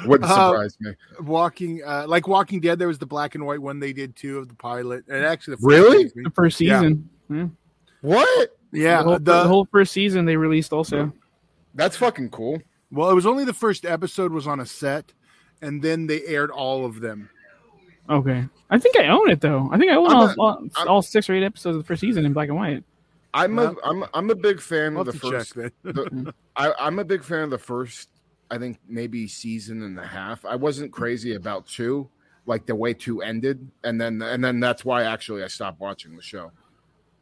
[0.07, 0.93] Wouldn't Uh, surprise me.
[1.21, 4.39] Walking, uh, like Walking Dead, there was the black and white one they did too
[4.39, 6.03] of the pilot, and actually, the first Really?
[6.05, 6.23] season.
[6.25, 6.81] The first Yeah.
[6.81, 7.09] season.
[7.31, 7.47] Yeah.
[8.01, 8.57] What?
[8.73, 11.13] Yeah, the, whole, the, the whole first season they released also.
[11.75, 12.61] That's fucking cool.
[12.91, 15.13] well, it was only the first episode was on a set,
[15.63, 17.31] and then they aired all of them.
[18.11, 18.45] Okay.
[18.71, 19.69] I think I own it though.
[19.73, 22.01] I think I own all, a- all, all six or eight episodes of the first
[22.01, 22.85] season in black and white.
[23.35, 25.55] I'm a Well- I'm I'm a big fan I'll of the first.
[25.55, 25.71] then.
[25.83, 28.09] the- I, I'm a big fan of the first.
[28.51, 30.45] I think maybe season and a half.
[30.47, 32.09] I wasn't crazy about two,
[32.47, 36.17] like the way two ended, and then and then that's why actually I stopped watching
[36.17, 36.51] the show.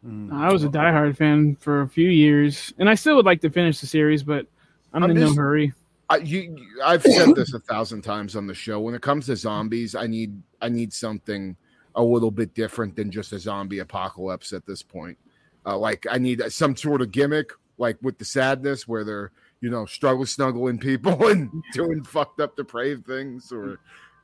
[0.05, 0.33] Hmm.
[0.33, 3.51] I was a diehard fan for a few years, and I still would like to
[3.51, 4.47] finish the series, but
[4.95, 5.73] I'm, I'm in just- no hurry.
[6.09, 8.79] I, you, I've said this a thousand times on the show.
[8.81, 11.57] When it comes to zombies, I need I need something
[11.95, 15.19] a little bit different than just a zombie apocalypse at this point.
[15.65, 19.71] Uh, like I need some sort of gimmick, like with the sadness, where they're you
[19.71, 23.79] know, struggle snuggling people and doing fucked up depraved things, or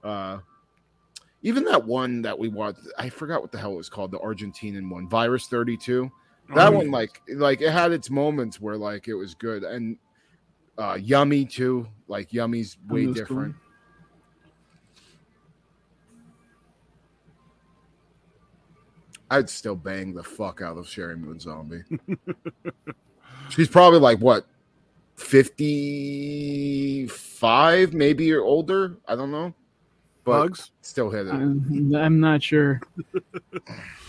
[0.04, 0.38] uh,
[1.42, 2.80] even that one that we watched.
[2.98, 6.10] I forgot what the hell it was called, the Argentinian one, Virus Thirty Two.
[6.54, 9.96] That Oh, one, like, like it had its moments where like it was good, and
[10.82, 11.86] uh, Yummy too.
[12.08, 13.24] Like Yummy's way was cool.
[13.24, 13.54] different.
[19.30, 21.84] I'd still bang the fuck out of Sheri Moon Zombie.
[23.48, 24.44] She's probably like what,
[25.14, 25.54] fifty-five,
[27.94, 28.98] maybe or older.
[29.06, 29.54] I don't know,
[30.24, 30.72] but Pugs.
[30.82, 31.32] still hit it.
[31.32, 32.82] I'm, I'm not sure.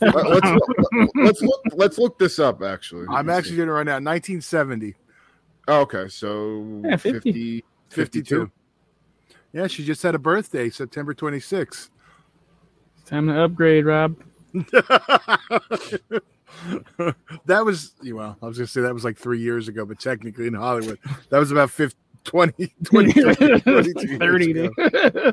[0.00, 1.60] Let- let's, look, let's look.
[1.74, 2.62] Let's look this up.
[2.62, 3.56] Actually, Let I'm actually see.
[3.56, 3.94] doing it right now.
[3.94, 4.94] 1970,
[5.68, 7.20] Oh, okay, so Yeah, 50.
[7.20, 8.50] 50, 52.
[9.52, 11.90] Yeah, she just had a birthday, September 26th.
[13.06, 14.16] Time to upgrade, Rob.
[17.46, 20.46] that was well, I was gonna say that was like three years ago, but technically
[20.46, 20.98] in Hollywood,
[21.30, 23.12] that was about 50, 20, 20,
[23.60, 25.32] 22 years 30 ago.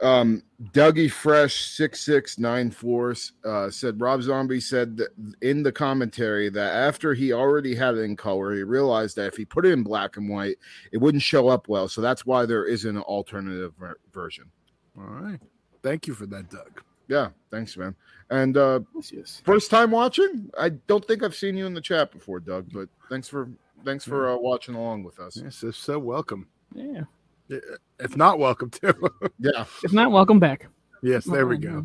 [0.00, 5.08] Um, Dougie Fresh six six nine four uh, said Rob Zombie said that
[5.42, 9.36] in the commentary that after he already had it in color, he realized that if
[9.36, 10.56] he put it in black and white,
[10.92, 11.88] it wouldn't show up well.
[11.88, 14.44] So that's why there isn't an alternative ver- version.
[14.96, 15.40] All right.
[15.82, 16.82] Thank you for that, Doug.
[17.08, 17.94] Yeah, thanks, man.
[18.30, 19.42] And uh, Yes, yes.
[19.44, 22.68] first time watching, I don't think I've seen you in the chat before, Doug.
[22.72, 23.48] But thanks for
[23.84, 25.40] thanks for uh, watching along with us.
[25.42, 26.46] Yes, so welcome.
[26.74, 27.02] Yeah.
[27.48, 28.94] If not, welcome to.
[29.38, 29.64] Yeah.
[29.82, 30.66] If not, welcome back.
[31.02, 31.84] yes, there we go.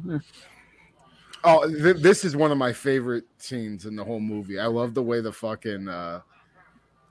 [1.44, 4.60] Oh, th- this is one of my favorite scenes in the whole movie.
[4.60, 6.22] I love the way the fucking uh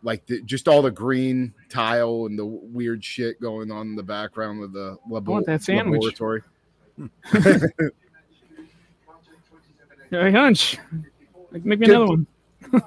[0.03, 4.03] like the, just all the green tile and the weird shit going on in the
[4.03, 6.03] background of the labo- want that sandwich.
[6.03, 6.43] laboratory.
[10.11, 10.77] Hey, hunch.
[11.53, 11.97] Like, make me Good.
[11.97, 12.27] another one.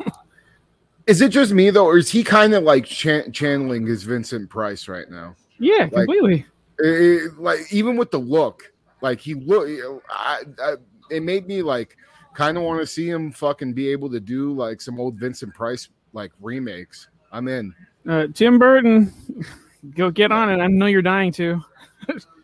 [1.07, 4.49] Is it just me though, or is he kind of like chan- channeling his Vincent
[4.49, 5.35] Price right now?
[5.59, 6.45] Yeah, completely.
[6.79, 6.85] It-
[7.23, 9.67] it- like even with the look, like he look,
[10.09, 10.73] I, I,
[11.09, 11.95] it made me like
[12.33, 15.53] kind of want to see him fucking be able to do like some old Vincent
[15.53, 17.07] Price like remakes.
[17.31, 17.73] I'm in.
[18.07, 19.13] Uh, Tim Burton,
[19.95, 20.61] go get on it.
[20.61, 21.61] I know you're dying to.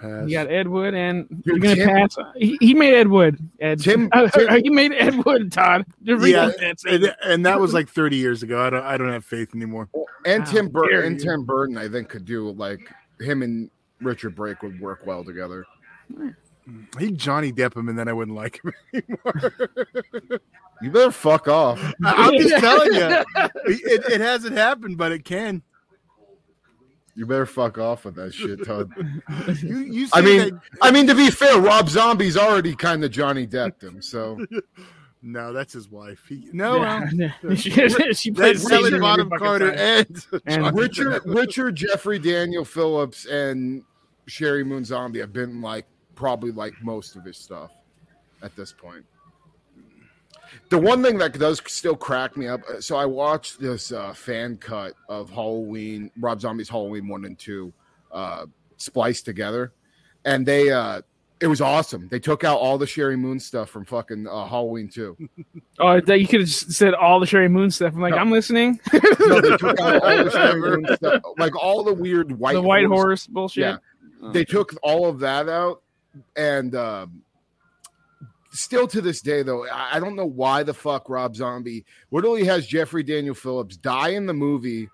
[0.00, 0.28] Pass.
[0.28, 2.16] You got Ed Wood, and Dude, you're gonna Tim- pass.
[2.36, 3.38] He, he made Ed Wood.
[3.60, 3.80] Ed.
[3.80, 5.84] Tim- Uh, Tim- you made Ed Wood, Todd.
[6.02, 6.50] Yeah,
[6.88, 8.60] and, and that was like 30 years ago.
[8.64, 8.84] I don't.
[8.84, 9.88] I don't have faith anymore.
[10.26, 11.20] And How Tim dare Burton and.
[11.20, 12.80] Tim Burton, I think, could do like
[13.20, 15.64] him and Richard Brake would work well together.
[16.98, 19.52] He Johnny Depp him, and then I wouldn't like him anymore.
[20.82, 21.80] You better fuck off.
[22.04, 23.24] I- I'm just telling you,
[23.66, 25.62] it, it hasn't happened, but it can.
[27.18, 28.92] You better fuck off with that shit, Todd.
[29.60, 33.10] You, you I mean, that- I mean to be fair, Rob Zombie's already kind of
[33.10, 34.38] Johnny Depped him, so
[35.22, 36.24] no, that's his wife.
[36.28, 40.72] He, no, Yeah, um, well, she, she plays that's Helen Caesar Bottom Carter and, And
[40.78, 43.82] Richard, Richard, Jeffrey, Daniel Phillips, and
[44.28, 47.72] Sheri Moon Zombie have been like probably like most of his stuff
[48.42, 49.04] at this point.
[50.68, 52.60] The one thing that does still crack me up.
[52.80, 57.72] So I watched this uh, fan cut of Halloween, Rob Zombie's Halloween one and two,
[58.12, 59.72] uh, spliced together,
[60.24, 61.02] and they uh,
[61.40, 62.08] it was awesome.
[62.08, 65.16] They took out all the Sheri Moon stuff from fucking uh, Halloween two.
[65.80, 67.94] Oh, that you could have just said all the Sheri Moon stuff.
[67.94, 68.18] I'm like, No.
[68.18, 68.80] I'm listening.
[68.92, 72.62] No, they took out all the Sheri Moon stuff, like all the weird white the
[72.62, 73.62] white horse horse bullshit.
[73.62, 73.76] Yeah.
[74.20, 74.32] Oh.
[74.32, 75.82] they took all of that out
[76.34, 77.22] and um
[78.58, 82.44] still to this day though i I don't know why the fuck rob zombie literally
[82.44, 84.88] has jeffrey daniel phillips die in the movie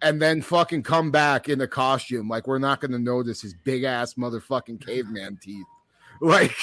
[0.00, 3.54] and then fucking come back in a costume like we're not going to notice his
[3.64, 5.66] big ass motherfucking caveman teeth
[6.20, 6.54] like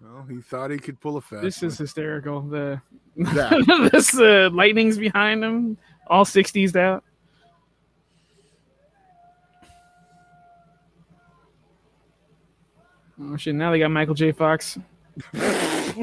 [0.00, 1.42] Well, he thought he could pull a fast.
[1.42, 2.40] This is hysterical.
[2.42, 2.80] The
[3.16, 7.02] that this uh, lightning's behind him, all 60s out.
[13.20, 13.54] Oh shit!
[13.54, 14.32] Now they got Michael J.
[14.32, 14.78] Fox.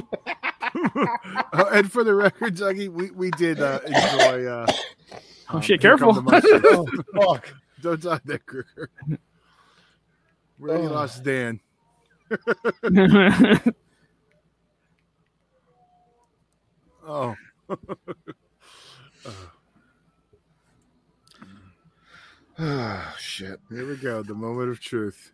[1.53, 4.45] Oh, and for the record, Dougie, we, we did uh, enjoy.
[4.45, 4.67] Uh,
[5.49, 5.79] Oh um, shit!
[5.79, 6.13] Careful.
[6.13, 6.61] Come the Munsters.
[7.15, 8.89] oh, fuck Don't talk that Kruger.
[10.59, 10.91] We already Oh.
[10.91, 11.59] lost Dan.
[17.07, 17.35] Oh.
[22.57, 24.23] Ah, shit Here we go.
[24.23, 25.31] The moment of truth.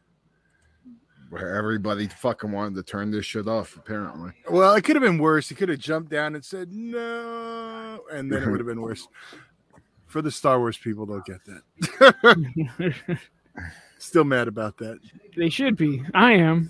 [1.32, 5.18] Where everybody fucking wanted to turn this shit off apparently Well, it could have been
[5.18, 5.48] worse.
[5.48, 9.08] He could have jumped down and said no, and then it would have been worse.
[10.08, 13.18] For the Star Wars people, don't get that.
[13.98, 15.00] Still mad about that.
[15.38, 16.04] They should be.
[16.14, 16.70] I am.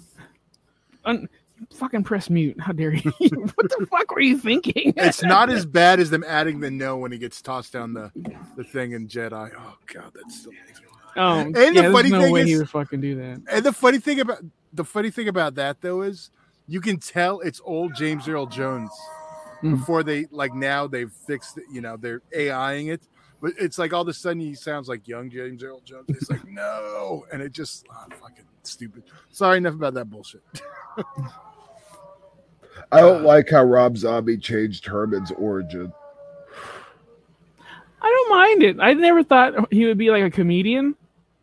[1.05, 1.27] Un-
[1.73, 2.59] fucking press mute.
[2.59, 3.11] How dare you?
[3.55, 4.93] what the fuck were you thinking?
[4.95, 8.11] It's not as bad as them adding the no when he gets tossed down the,
[8.55, 9.51] the thing in Jedi.
[9.57, 12.45] Oh god, that's still makes me Oh, And yeah, the there's funny no thing way
[12.45, 13.41] he is- would fucking do that.
[13.51, 14.39] And the funny thing about
[14.73, 16.29] the funny thing about that though is
[16.67, 18.89] you can tell it's old James Earl Jones
[19.63, 19.77] Mm.
[19.77, 23.01] before they like now they've fixed it, you know, they're AIing it.
[23.41, 26.05] But it's like all of a sudden he sounds like young James Earl Jones.
[26.07, 29.03] It's like no, and it just ah, fucking stupid.
[29.29, 30.41] Sorry, enough about that bullshit.
[32.91, 35.93] I don't like how Rob Zombie changed Herman's origin.
[38.01, 38.77] I don't mind it.
[38.79, 40.95] I never thought he would be like a comedian.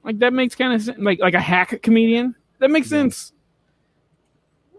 [0.08, 0.98] Like that makes kind of sense.
[0.98, 2.34] Like like a hack comedian.
[2.60, 3.34] That makes sense.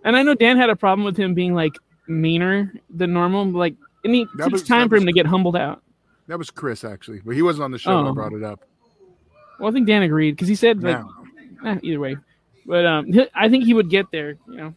[0.04, 1.74] And I know Dan had a problem with him being like
[2.08, 3.46] meaner than normal.
[3.46, 5.84] but, Like, and he That takes was- time for him was- to get humbled out.
[6.28, 7.96] That was Chris actually, but he wasn't on the show.
[7.96, 8.14] when I Oh.
[8.14, 8.62] brought it up.
[9.60, 11.10] Well, I think Dan agreed because he said like Now,
[11.64, 12.18] eh, either way.
[12.66, 14.36] But um, I think he would get there.
[14.48, 14.76] You know,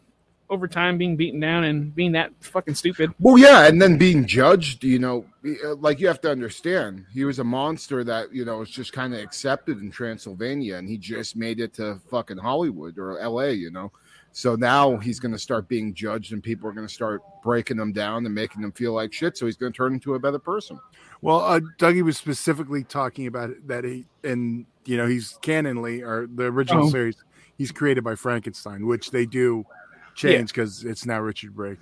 [0.52, 3.10] over time being beaten down and being that fucking stupid.
[3.18, 5.24] Well, yeah, and then being judged, you know,
[5.64, 8.92] uh, like you have to understand, he was a monster that you know was just
[8.92, 13.52] kind of accepted in Transylvania, and he just made it to fucking Hollywood or L.A.
[13.52, 13.90] You know,
[14.30, 17.78] so now he's going to start being judged, and people are going to start breaking
[17.78, 19.38] him down and making him feel like shit.
[19.38, 20.78] So he's going to turn into a better person.
[21.22, 26.26] Well, uh, Dougie was specifically talking about that he and you know he's canonly or
[26.26, 26.90] the original Oh.
[26.90, 27.16] series.
[27.56, 29.64] He's created by Frankenstein, which they do
[30.14, 31.78] change because it's now Richard Brake.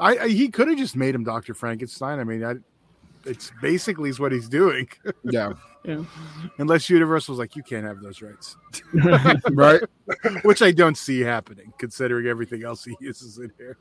[0.00, 2.18] I, I he could have just made him Doctor Frankenstein.
[2.18, 2.54] I mean, I,
[3.24, 4.88] it's basically is what he's doing,
[5.24, 5.52] Yeah,
[5.84, 6.04] Yeah.
[6.58, 8.56] unless Universal's like you can't have those rights,
[9.52, 9.80] right.
[10.42, 13.76] which I don't see happening considering everything else he uses in here.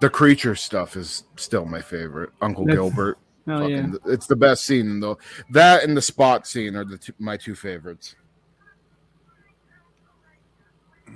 [0.00, 2.30] The creature stuff is still my favorite.
[2.40, 3.86] Uncle That's- Gilbert, Oh yeah.
[4.06, 5.00] it's the best scene.
[5.00, 5.18] Though
[5.50, 8.14] that and the spot scene are the two, my two favorites.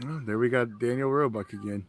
[0.07, 1.85] Oh, there we got Daniel Roebuck again.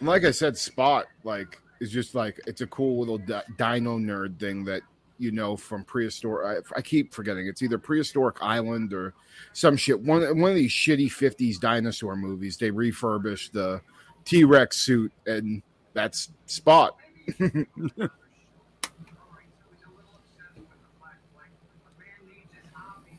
[0.00, 4.38] Like I said, Spot like is just like it's a cool little di- dino nerd
[4.38, 4.82] thing that
[5.18, 6.64] you know from prehistoric.
[6.74, 9.14] I, I keep forgetting it's either prehistoric island or
[9.52, 9.98] some shit.
[9.98, 12.56] One one of these shitty '50s dinosaur movies.
[12.56, 13.80] They refurbished the
[14.24, 15.62] T Rex suit, and
[15.94, 16.96] that's Spot.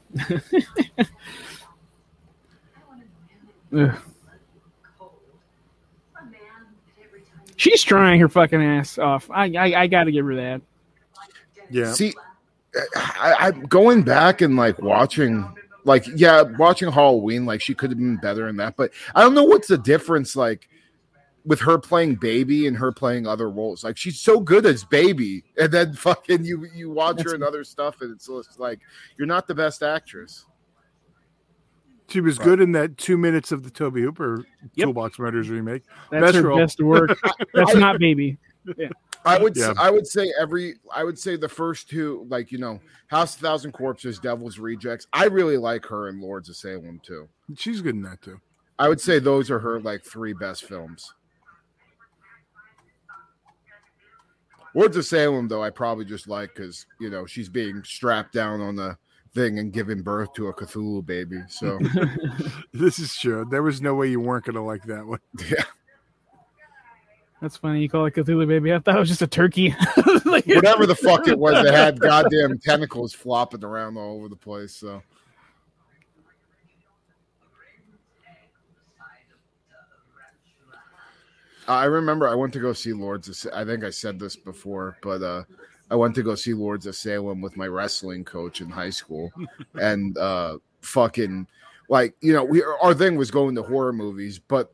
[3.75, 3.95] Ugh.
[7.55, 9.29] She's trying her fucking ass off.
[9.29, 10.61] I I, I got to give her that.
[11.69, 12.13] Yeah, See,
[12.95, 15.47] I, I'm going back and like watching,
[15.83, 17.45] like yeah, watching Halloween.
[17.45, 20.35] Like she could have been better in that, but I don't know what's the difference.
[20.35, 20.69] Like
[21.45, 23.83] with her playing baby and her playing other roles.
[23.83, 27.63] Like she's so good as baby, and then fucking you you watch her in other
[27.63, 28.79] stuff, and it's just like
[29.17, 30.45] you're not the best actress.
[32.09, 34.43] She was good in that two minutes of the Tobe Hooper
[34.75, 34.85] Yep.
[34.85, 35.83] Toolbox Murders remake.
[36.11, 36.57] That's Best her role.
[36.57, 37.17] best work.
[37.53, 38.37] That's not baby.
[39.25, 39.73] I would s- Yeah.
[39.77, 43.41] I would say every I would say the first two like you know House of
[43.41, 45.07] Thousand Corpses, Devil's Rejects.
[45.13, 47.27] I really like her in Lords of Salem too.
[47.55, 48.39] She's good in that too.
[48.77, 51.13] I would say those are her like three best films.
[54.75, 58.61] Lords of Salem, though, I probably just like because you know she's being strapped down
[58.61, 58.97] on the
[59.33, 61.41] thing and giving birth to a Cthulhu baby.
[61.47, 61.79] So
[62.73, 63.45] This is true.
[63.49, 65.19] There was no way you weren't gonna like that one.
[65.49, 65.63] yeah,
[67.41, 67.81] That's funny.
[67.81, 68.73] You call it Cthulhu baby.
[68.73, 69.75] I thought it was just a turkey.
[70.25, 74.35] Like- whatever the fuck it was, it had goddamn tentacles flopping around all over the
[74.35, 74.75] place.
[74.75, 75.01] So
[81.67, 83.29] I remember I went to go see Lords.
[83.29, 85.43] Of, Sa- I think I said this before, but uh,
[85.89, 89.31] I went to go see Lords of Salem with my wrestling coach in high school,
[89.79, 91.47] and uh, fucking
[91.89, 94.71] like you know we our thing was going to horror movies, but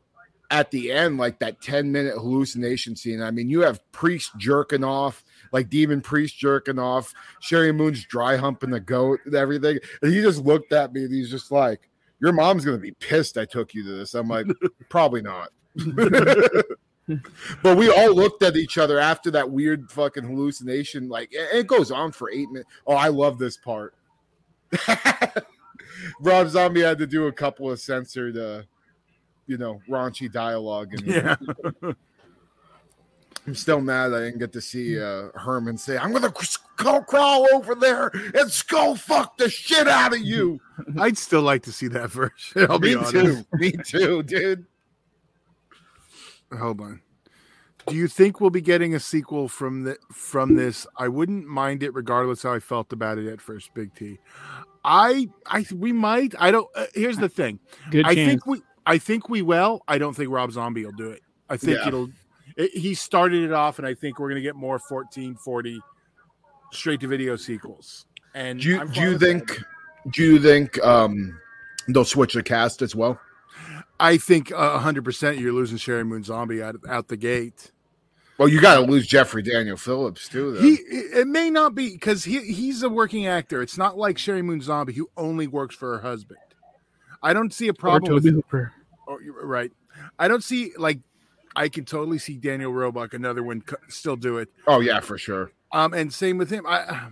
[0.50, 3.22] at the end, like that ten minute hallucination scene.
[3.22, 7.12] I mean, you have priest jerking off, like demon priest jerking off,
[7.42, 11.12] Sheri Moon's dry humping the goat and everything, and he just looked at me and
[11.12, 11.88] he's just like,
[12.20, 14.46] "Your mom's gonna be pissed I took you to this." I'm like,
[14.88, 15.48] probably not.
[17.62, 21.08] but we all looked at each other after that weird fucking hallucination.
[21.08, 22.68] Like it goes on for eight minutes.
[22.86, 23.94] Oh, I love this part.
[26.20, 28.62] Rob Zombie had to do a couple of censored, uh,
[29.46, 30.92] you know, raunchy dialogue.
[30.94, 31.36] And Yeah.
[33.46, 37.46] I'm still mad I didn't get to see uh, Herman say, "I'm gonna skull crawl
[37.54, 40.58] over there and skull fuck the shit out of you."
[40.98, 42.66] I'd still like to see that version.
[42.68, 43.12] I'll be Me honest.
[43.12, 43.44] too.
[43.52, 44.66] Me too, dude.
[46.58, 47.00] Hold on.
[47.86, 50.86] Do you think we'll be getting a sequel from the from this?
[50.96, 53.72] I wouldn't mind it, regardless how I felt about it at first.
[53.74, 54.18] Big T.
[54.84, 56.34] I I we might.
[56.38, 56.68] I don't.
[56.74, 57.60] Uh, here's the thing.
[57.90, 58.28] Good I chance.
[58.30, 58.62] think we.
[58.86, 59.82] I think we will.
[59.86, 61.22] I don't think Rob Zombie will do it.
[61.48, 61.88] I think Yeah.
[61.88, 62.08] it'll.
[62.56, 65.80] It, he started it off, and I think we're gonna get more 1440
[66.72, 68.06] straight to video sequels.
[68.34, 69.26] And Do you, do you with that.
[69.26, 69.62] think?
[70.12, 71.38] Do you think um,
[71.88, 73.20] they'll switch the cast as well?
[73.98, 77.72] I think uh, hundred percent you're losing Sheri Moon Zombie out out the gate.
[78.38, 80.52] Well, you got to lose Jeffrey Daniel Phillips too.
[80.52, 80.62] Then.
[80.64, 83.62] He it may not be because he he's a working actor.
[83.62, 86.40] It's not like Sheri Moon Zombie who only works for her husband.
[87.22, 88.72] I don't see a Or problem with Toby Hooper.
[89.08, 89.72] oh, you're right.
[90.18, 91.00] I don't see like
[91.56, 94.50] I can totally see Daniel Roebuck another one co- still do it.
[94.66, 95.50] oh yeah, for sure.
[95.72, 96.66] Um, and same with him.
[96.68, 97.08] I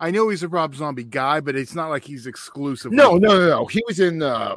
[0.00, 2.90] I know he's a Rob Zombie guy, but it's not like he's exclusive.
[2.90, 3.66] No, no, no, no.
[3.66, 4.56] He was in uh,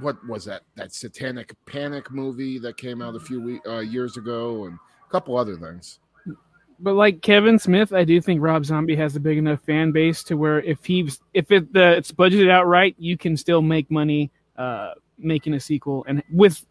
[0.00, 0.62] what was that?
[0.76, 5.10] That Satanic Panic movie that came out a few week, uh, years ago, and a
[5.10, 5.98] couple other things.
[6.78, 10.22] But like Kevin Smith, I do think Rob Zombie has a big enough fan base
[10.24, 13.90] to where if he's if it the it's budgeted out right, you can still make
[13.90, 16.64] money uh making a sequel and with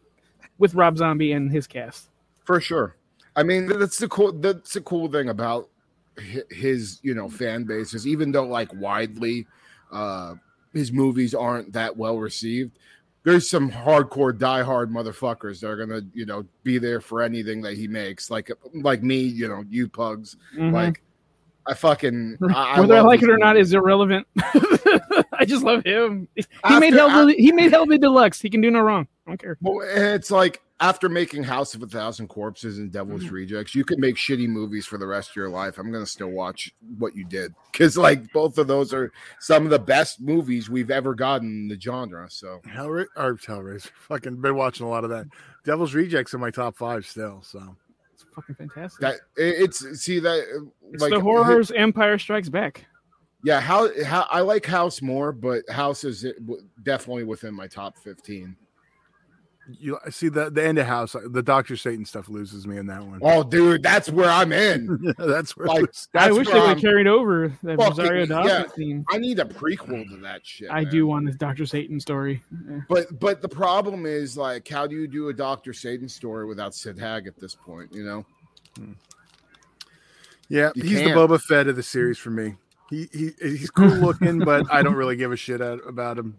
[0.58, 2.10] with Rob Zombie and his cast.
[2.44, 2.96] For sure.
[3.36, 4.34] I mean, that's the cool.
[4.34, 5.70] That's the cool thing about
[6.50, 9.48] his, you know, fan base is even though like widely,
[9.92, 10.36] uh,
[10.74, 12.78] his movies aren't that well received.
[13.30, 17.76] There's some hardcore, diehard motherfuckers that are gonna, you know, be there for anything that
[17.76, 18.32] he makes.
[18.32, 20.36] Like, like me, you know, you pugs.
[20.58, 20.74] Mhm.
[20.74, 21.04] Like,
[21.70, 24.26] I fucking I, Whether I, love like it or not is irrelevant.
[25.34, 26.28] I just love him.
[26.36, 26.44] He
[26.80, 27.36] made After- Hellbilly.
[27.36, 28.42] He made Hellbilly Deluxe.
[28.42, 29.08] He can do no wrong.
[29.28, 29.58] I don't care.
[29.62, 33.36] Well, it's like after making House of a Thousand Corpses and Devil's Mm-hmm.
[33.36, 35.78] Rejects, you could make shitty movies for the rest of your life.
[35.78, 39.70] I'm gonna still watch what you did because, like, both of those are some of
[39.70, 42.28] the best movies we've ever gotten in the genre.
[42.32, 43.92] So, Hellra- or Hellraiser.
[44.08, 45.28] Fucking been watching a lot of that.
[45.66, 47.42] Devil's Rejects in my top five still.
[47.44, 47.89] So It's
[48.42, 49.02] fucking fantastic.
[49.02, 50.46] that it's see that
[50.92, 52.86] it's like the horrors Empire Strikes Back.
[53.44, 56.26] Yeah, how how I like House more, but House is
[56.84, 58.56] definitely within my top 15.
[59.80, 61.16] You see the the end of House.
[61.26, 63.20] The Doctor Satan stuff loses me in that one.
[63.22, 65.14] Oh, dude, that's where I'm in.
[65.18, 68.26] That's where Like, that's that's I wish they would I'm- carried over that Fucking- Rosario
[68.26, 68.74] Dawson yeah.
[68.76, 69.06] scene.
[69.12, 70.70] I need a prequel to that shit.
[70.72, 70.92] I man.
[70.92, 72.42] do want this Doctor Satan story.
[72.70, 72.80] Yeah.
[72.88, 76.74] But but the problem is like, how do you do a Doctor Satan story without
[76.74, 77.94] Sid Haig at this point?
[77.94, 78.26] You know,
[78.78, 78.92] hmm.
[80.48, 80.72] yeah.
[80.76, 81.14] You he's can't.
[81.14, 82.56] the Boba Fett of the series for me.
[82.90, 86.36] He, he he's cool looking, but I don't really give a shit about him.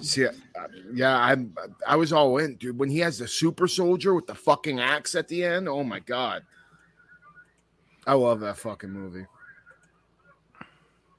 [0.00, 0.32] See, uh,
[0.92, 1.54] yeah, I'm
[1.86, 2.78] I was all in, dude.
[2.78, 6.00] When he has the super soldier with the fucking axe at the end, oh my
[6.00, 6.42] god,
[8.06, 9.26] I love that fucking movie.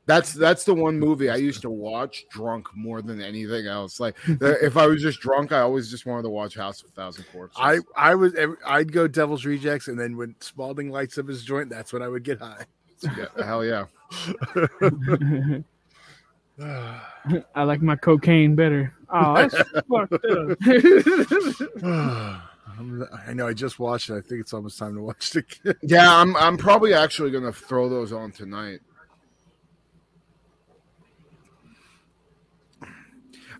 [0.07, 3.99] That's that's the one movie I used to watch drunk more than anything else.
[3.99, 7.25] Like if I was just drunk, I always just wanted to watch House of Thousand
[7.31, 7.61] Corpses.
[7.61, 8.33] I I was
[8.65, 12.07] I'd go Devil's Rejects, and then when Spaulding lights up his joint, that's when I
[12.07, 12.65] would get high.
[13.03, 13.85] yeah, hell yeah.
[17.55, 18.93] I like my cocaine better.
[19.09, 19.55] Oh, that's
[19.89, 20.57] fucked up.
[23.27, 23.47] I know.
[23.47, 24.15] I just watched it.
[24.15, 25.75] I think it's almost time to watch it again.
[25.81, 28.81] Yeah, I'm I'm probably actually gonna throw those on tonight.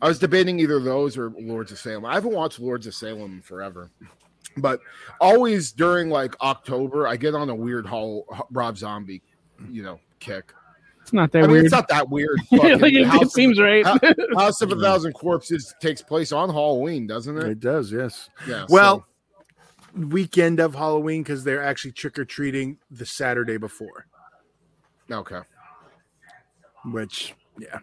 [0.02, 2.06] I was debating either those or Lords of Salem.
[2.06, 3.92] I haven't watched Lords of Salem forever,
[4.56, 4.80] but
[5.20, 9.22] always during like October, I get on a weird Hall, Rob Zombie,
[9.70, 10.54] you know, kick.
[11.10, 11.66] It's not that I mean, weird.
[11.66, 12.40] it's not that weird.
[12.52, 13.84] like Fucking it, House it of- seems right.
[13.84, 13.98] Ho-
[14.38, 17.46] House of a Thousand Corpses takes place on Halloween, doesn't it?
[17.46, 18.30] It does, yes.
[18.48, 18.68] Yeah.
[18.70, 19.08] Well,
[19.96, 24.06] so- weekend of Halloween because they're actually trick or treating the Saturday before.
[25.12, 25.40] okay,
[26.86, 27.80] Which, yeah,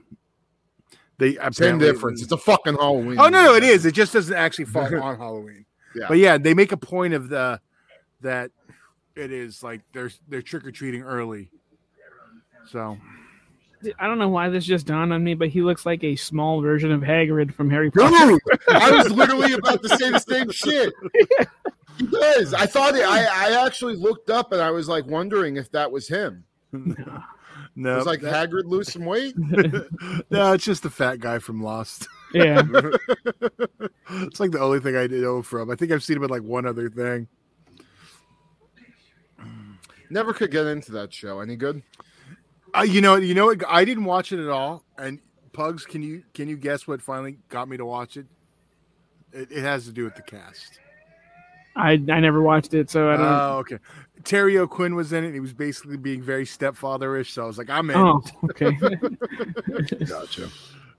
[1.19, 2.23] they same apparently- difference.
[2.23, 3.19] It's a fucking Halloween.
[3.19, 3.73] Oh no, no, it movie.
[3.75, 3.85] is.
[3.87, 5.67] It just doesn't actually fall on Halloween.
[5.97, 6.07] Yeah.
[6.09, 7.61] But yeah, they make a point of the
[8.21, 8.51] that
[9.17, 11.51] it is like they're they're trick or treating early.
[12.71, 12.97] So
[13.99, 16.61] I don't know why this just dawned on me, but he looks like a small
[16.61, 18.27] version of Hagrid from Harry Potter.
[18.27, 20.93] Dude, I was literally about to say the same shit.
[21.99, 22.53] He does.
[22.53, 23.05] I thought it.
[23.07, 26.45] I, I actually looked up and I was like wondering if that was him.
[26.73, 26.95] no,
[27.95, 29.35] It was like that- Hagrid lose some weight.
[30.31, 32.09] no, it's just the fat guy from Lost.
[32.35, 32.63] yeah.
[34.11, 35.71] it's like the only thing I know from.
[35.71, 37.29] I think I've seen him in like one other thing.
[40.11, 41.41] Never could get into that show.
[41.41, 41.83] Any good?
[42.77, 43.55] Uh, you know, you know?
[43.69, 44.85] I didn't watch it at all.
[44.99, 45.21] And
[45.53, 48.27] Pugs, can you can you guess what finally got me to watch it?
[49.33, 50.79] It, it has to do with the cast.
[51.75, 53.27] I I never watched it, so I don't.
[53.27, 53.79] Oh, okay.
[54.25, 55.29] Terry O'Quinn was in it.
[55.29, 57.31] And he was basically being very stepfatherish.
[57.31, 57.97] So I was like, I'm in.
[57.97, 58.73] oh, okay.
[60.05, 60.49] Gotcha.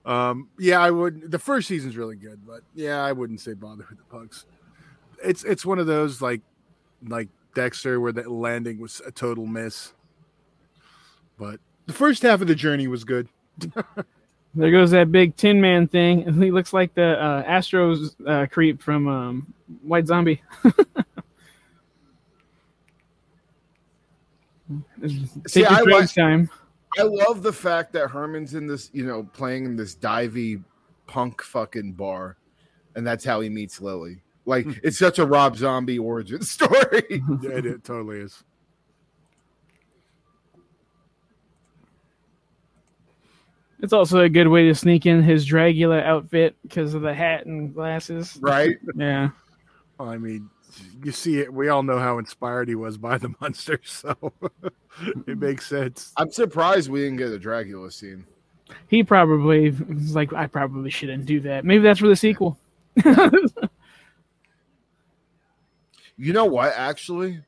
[0.04, 1.30] Um, yeah, I would.
[1.30, 4.46] The first season's really good, but yeah, I wouldn't say bother with the Pugs.
[5.22, 6.40] It's it's one of those like
[7.06, 9.92] like Dexter, where the landing was a total miss.
[11.38, 13.28] But the first half of the journey was good.
[14.54, 18.80] There goes that big Tin Man thing, he looks like the uh, Astros uh, creep
[18.80, 20.40] from um, White Zombie.
[25.46, 26.50] See, Take I like- time.
[26.98, 30.62] I love the fact that Herman's in this, you know, playing in this divey
[31.06, 32.38] punk fucking bar,
[32.96, 34.22] and that's how he meets Lily.
[34.46, 37.22] Like it's such a Rob Zombie origin story.
[37.42, 38.42] Yeah, it, it totally is.
[43.80, 47.46] It's also a good way to sneak in his Dracula outfit because of the hat
[47.46, 48.36] and glasses.
[48.40, 48.76] right?
[48.96, 49.30] Yeah.
[49.98, 50.48] Well, I mean,
[51.04, 51.52] you see it.
[51.52, 54.16] We all know how inspired he was by the monster, so
[55.26, 56.12] it makes sense.
[56.16, 58.24] I'm surprised we didn't get a Dracula scene.
[58.88, 61.64] He probably was like, I probably shouldn't do that.
[61.64, 62.58] Maybe that's for the sequel.
[66.16, 66.72] You know what?
[66.76, 67.42] Actually, I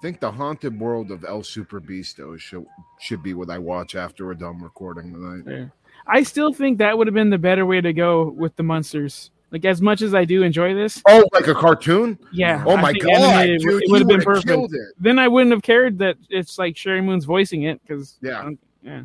[0.00, 2.64] think the haunted world of El Super Beasto should
[2.98, 5.70] should be what I watch after we're done recording tonight.
[6.06, 9.30] I still think that would have been the better way to go with the monsters.
[9.50, 12.18] Like as much as I do enjoy this, Oh, like a cartoon?
[12.32, 12.62] yeah.
[12.66, 14.72] Oh I my god, animated, dude, it would have been perfect.
[15.00, 18.48] Then I wouldn't have cared that it's like Sheri Moon's voicing it because Yeah.
[18.82, 19.02] yeah.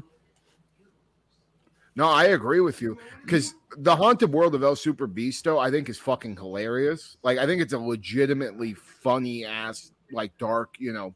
[1.97, 5.87] No, I agree with you because the haunted world of El Super Beasto, I think,
[5.89, 7.17] is fucking hilarious.
[7.23, 11.15] Like, I think it's a legitimately funny ass, like dark, you know,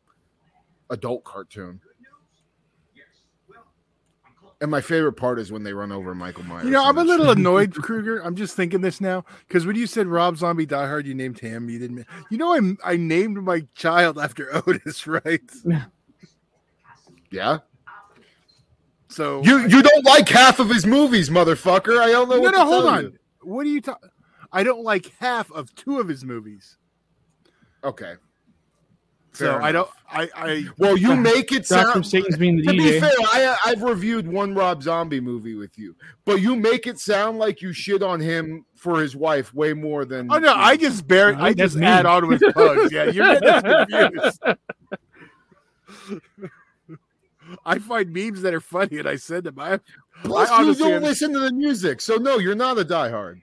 [0.89, 1.79] adult cartoon.
[4.61, 6.65] And my favorite part is when they run over Michael Myers.
[6.65, 8.19] You know, I'm a little annoyed, Kruger.
[8.19, 11.39] I'm just thinking this now because when you said Rob Zombie Die Hard, you named
[11.39, 11.69] him.
[11.69, 12.05] You didn't.
[12.29, 15.39] You know, I I named my child after Otis, right?
[17.31, 17.59] Yeah,
[19.07, 21.97] So you you don't like half of his movies, motherfucker.
[21.97, 22.35] I don't know.
[22.35, 23.03] no, what no, hold on.
[23.03, 23.13] you.
[23.43, 24.09] What are you talking?
[24.51, 26.75] I don't like half of two of his movies.
[27.83, 28.15] Okay.
[29.32, 29.89] So Fair I don't.
[30.11, 32.05] I I Well, you make it Doctor sound.
[32.07, 35.95] Satan's being the To be fair, I, I've reviewed one Rob Zombie movie with you,
[36.25, 40.05] but you make it sound like you shit on him for his wife way more
[40.05, 40.32] than.
[40.32, 41.36] Oh no, I just bear.
[41.36, 41.86] No, I just me.
[41.86, 42.91] add on with pugs.
[42.91, 44.39] Yeah, you're getting confused.
[47.65, 49.59] I find memes that are funny and I send them.
[49.59, 49.80] I
[50.23, 53.41] Plus, I you don't am- listen to the music, so no, you're not a diehard.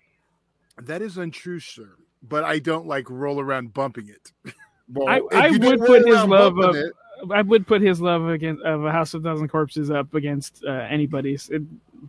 [0.82, 1.90] that is untrue, sir.
[2.22, 4.32] But I don't like roll around bumping it.
[4.92, 6.92] Well, I- I would put his love bumping of- it-
[7.32, 10.70] I would put his love against of a House of Thousand Corpses up against uh,
[10.70, 11.48] anybody's.
[11.48, 11.62] It,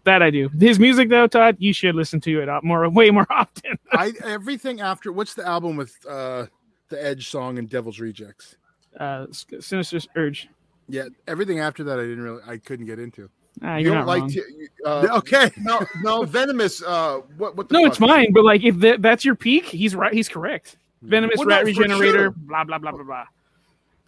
[0.03, 0.49] that I do.
[0.59, 3.79] His music though, Todd, you should listen to it more, way more often.
[3.93, 5.11] I everything after.
[5.13, 6.47] What's the album with uh
[6.89, 8.57] the Edge song and Devil's Rejects?
[8.99, 10.49] Uh, Sinister Urge.
[10.89, 12.41] Yeah, everything after that I didn't really.
[12.45, 13.29] I couldn't get into.
[13.63, 14.29] Ah, you you're don't like wrong.
[14.29, 14.43] to,
[14.85, 16.83] uh, okay, no, no, venomous.
[16.83, 17.55] Uh, what?
[17.55, 17.69] What?
[17.69, 18.33] The No, fuck it's mine.
[18.33, 20.13] But like, if that, that's your peak, he's right.
[20.13, 20.77] He's correct.
[21.01, 22.17] Venomous Well, Rat Regenerator.
[22.17, 22.31] sure.
[22.31, 23.25] Blah blah blah blah blah.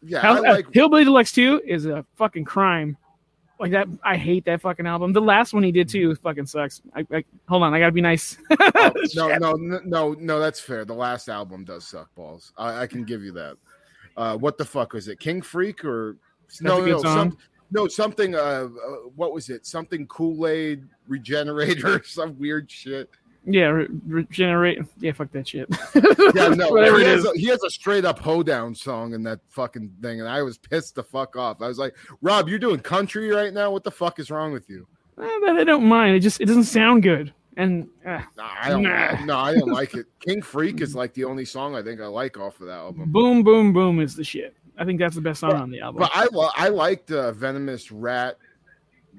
[0.02, 0.68] Yeah, Hell, like.
[0.72, 2.98] Hellbilly Deluxe 2 is a fucking crime.
[3.60, 5.12] Like that, I hate that fucking album.
[5.12, 6.82] The last one he did too fucking sucks.
[6.96, 8.38] I, I hold on, I gotta be nice.
[8.76, 10.40] oh, no, no, no, no.
[10.40, 10.86] That's fair.
[10.86, 12.54] The last album does suck balls.
[12.58, 13.58] I, I can give you that.
[14.16, 15.20] Uh, what the fuck was it?
[15.20, 16.16] King Freak or
[16.62, 17.38] no, a no, no, some,
[17.72, 18.36] no, something.
[18.36, 18.70] Uh, uh,
[19.18, 19.66] what was it?
[19.66, 23.10] Something Kool Aid Regenerator, some weird shit.
[23.46, 24.80] Yeah, re- regenerate.
[25.00, 25.68] Yeah, fuck that shit.
[26.36, 27.26] Yeah, no, Whatever he it has, is.
[27.26, 30.58] a, he has a straight up hoedown song in that fucking thing, and I was
[30.58, 31.62] pissed the fuck off.
[31.62, 33.72] I was like, Rob, you're doing country right now.
[33.72, 34.88] What the fuck is wrong with you?
[35.20, 36.16] Eh, I don't mind.
[36.16, 37.34] It just it doesn't sound good.
[37.58, 38.84] And uh, Nah, I don't.
[38.84, 39.26] Nah.
[39.26, 40.06] No, I don't like it.
[40.20, 43.12] King Freak is like the only song I think I like off of that album.
[43.12, 44.56] boom, boom, boom is the shit.
[44.78, 46.00] I think that's the best song But- on the album.
[46.02, 48.38] But I I liked uh, Venomous Rat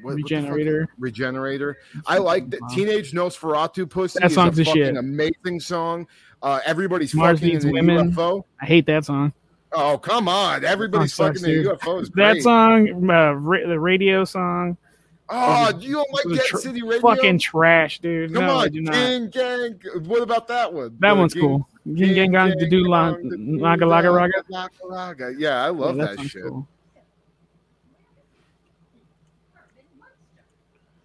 [0.03, 0.89] what- what fuck- Regenerator.
[0.99, 1.77] Regenerator.
[2.07, 4.19] I like the Teenage Nosferatu Pussy.
[4.21, 4.97] That is song's a the fucking shit.
[4.97, 6.07] amazing song.
[6.43, 8.13] Uh, everybody's Mars fucking Needs in a Women.
[8.13, 8.45] UFO.
[8.61, 9.33] I hate that song.
[9.73, 10.65] Oh come on!
[10.65, 11.79] Everybody's Song fucking in a dude.
[11.79, 14.77] UFO is That song, uh, ra- the radio song,
[15.33, 17.01] Oh, you don't like Get tr- City Radio?
[17.03, 18.35] fucking trash, dude.
[18.35, 18.71] come no, on.
[18.73, 19.81] Gang Gang.
[20.07, 20.97] What about that one?
[20.99, 21.69] That The one's Gang- cool.
[21.95, 23.31] Ging gang gang to do la- Gang,
[23.61, 24.43] laga laga.
[24.91, 25.35] Laga.
[25.39, 26.43] Yeah, I love Yeah, that, sounds shit.
[26.43, 26.67] cool.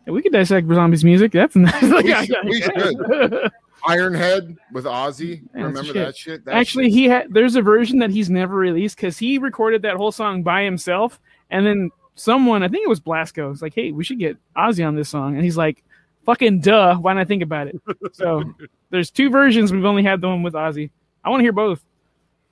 [0.05, 1.31] Yeah, we could dissect zombies music.
[1.31, 1.81] That's nice.
[1.83, 2.05] Like,
[2.45, 3.39] We should- we
[3.85, 5.43] I- Ironhead with Ozzy.
[5.53, 5.93] Remember shit.
[5.93, 6.45] that shit?
[6.45, 7.31] That Actually, he had.
[7.31, 11.19] There's a version that he's never released because he recorded that whole song by himself,
[11.51, 14.87] and then someone, I think it was Blasko, was like, "Hey, we should get Ozzy
[14.87, 15.83] on this song," and he's like,
[16.25, 16.95] "Fucking duh!
[16.95, 17.75] Why not think about it?"
[18.13, 18.43] so
[18.89, 19.71] there's two versions.
[19.71, 20.89] We've only had the one with Ozzy.
[21.23, 21.83] I want to hear both.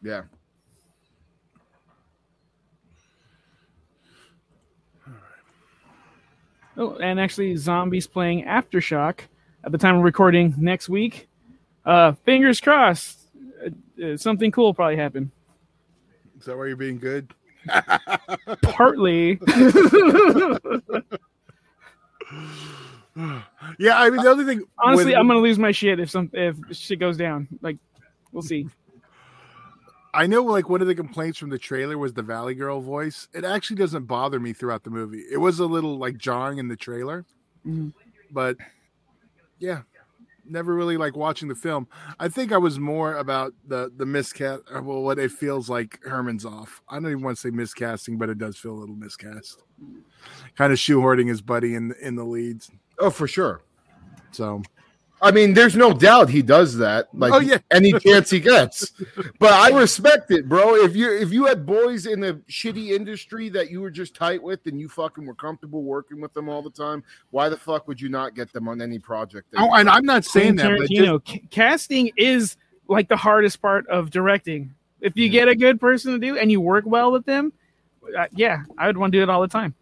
[0.04, 0.24] Yeah.
[6.78, 9.20] Oh, and actually, Zombies playing Aftershock
[9.64, 11.28] at the time of recording next week.
[11.86, 13.20] Uh, fingers crossed,
[13.64, 15.32] uh, uh, something cool will probably happen.
[16.40, 17.34] Is that why you're being good?
[18.64, 19.40] Partly.
[23.78, 24.64] yeah, I mean the other thing.
[24.78, 27.48] Honestly, with- I'm gonna lose my shit if some if shit goes down.
[27.62, 27.78] Like,
[28.32, 28.68] we'll see.
[30.14, 33.28] I know like one of the complaints from the trailer was the Valley Girl voice.
[33.34, 35.24] It actually doesn't bother me throughout the movie.
[35.32, 37.26] It was a little like jarring in the trailer,
[37.66, 37.94] Mhm.
[38.32, 38.58] but
[39.60, 39.82] yeah,
[40.46, 41.88] never really like watching the film.
[42.20, 44.62] I think I was more about the the miscast.
[44.74, 46.82] uh, Well, what it feels like Herman's off.
[46.90, 49.64] I don't even want to say miscasting, but it does feel a little miscast.
[50.56, 52.70] Kind of shoehorning his buddy in in the leads.
[53.00, 53.62] Oh, for sure.
[54.32, 54.62] So
[55.24, 57.08] I mean, there's no doubt he does that.
[57.14, 57.60] Like, Oh, yeah.
[57.72, 58.92] any chance he gets.
[59.40, 60.76] But I respect it, bro.
[60.76, 64.42] If you if you had boys in a shitty industry that you were just tight
[64.42, 67.88] with and you fucking were comfortable working with them all the time, why the fuck
[67.88, 69.48] would you not get them on any project?
[69.58, 72.56] oh, and I'm not saying that, but just, Tarantino, casting is
[72.88, 74.74] like the hardest part of directing.
[75.02, 77.52] If you get a good person to do and you work well with them,
[78.18, 79.74] uh, yeah, I would want to do it all the time.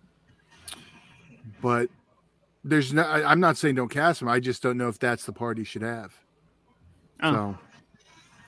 [1.62, 1.90] but
[2.64, 3.04] there's no.
[3.04, 4.28] I, I'm not saying don't cast him.
[4.28, 6.14] I just don't know if that's the part he should have.
[7.24, 7.58] Oh, So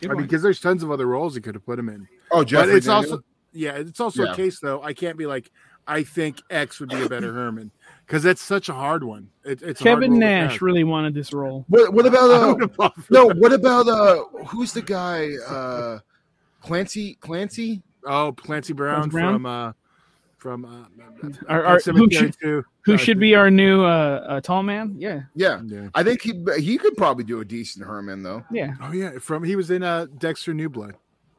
[0.01, 2.07] good I mean, because there's tons of other roles he could have put him in.
[2.32, 3.11] oh, But it's Daniel?
[3.14, 4.34] also yeah, it's also Yeah.
[4.34, 4.82] a case though.
[4.82, 5.51] I can't be like
[5.88, 7.72] I think X would be a better Herman
[8.05, 9.30] because that's such a hard one.
[9.43, 11.66] It, it's a hard Kevin Nash really wanted this role.
[11.68, 13.28] What, what about I uh, don't no?
[13.36, 14.24] What about uh?
[14.47, 15.34] Who's the guy?
[15.47, 15.99] Uh,
[16.61, 17.16] Clancy.
[17.16, 17.82] Clancy.
[18.05, 19.34] Oh, Clancy Brown, Brown?
[19.34, 19.72] from uh
[20.38, 20.86] from uh,
[21.47, 22.66] Our, Pet our, who should, too.
[22.86, 24.95] Who should be our new uh, uh, tall man?
[24.97, 25.88] Yeah, Yeah, Yeah.
[25.95, 28.43] I think he he could probably do a decent Herman though.
[28.51, 28.73] yeah.
[28.81, 30.95] Oh yeah, from he was in uh Dexter New Blood.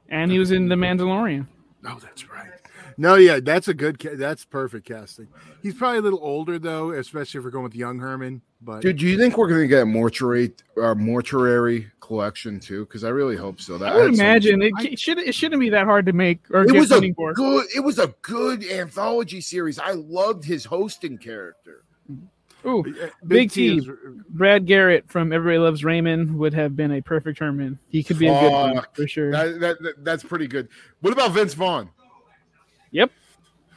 [0.08, 1.46] And he was in The Mandalorian.
[1.86, 2.50] Oh, that's right.
[2.96, 3.98] No, yeah, that's a good.
[3.98, 5.28] Ca- that's perfect casting.
[5.62, 8.42] He's probably a little older though, especially if we're going with young Herman.
[8.64, 12.86] But Dude, do you think we're gonna get a mortuary uh, mortuary collection too?
[12.86, 13.76] Because I really hope so.
[13.76, 16.06] That I would had so much- imagine it, it should it shouldn't be that hard
[16.06, 17.34] to make or it was a funding for.
[17.34, 17.66] good.
[17.76, 19.78] It was a good anthology series.
[19.78, 21.82] I loved his hosting character.
[22.66, 23.76] Ooh, uh, Big T.
[23.76, 23.86] is-
[24.30, 27.78] Brad Garrett from Everybody Loves Raymond would have been a perfect Herman.
[27.90, 29.30] He could be a good one for sure.
[29.30, 30.68] That, that, that- that's pretty good.
[31.02, 31.90] What about Vince Vaughn?
[32.92, 33.10] Yep.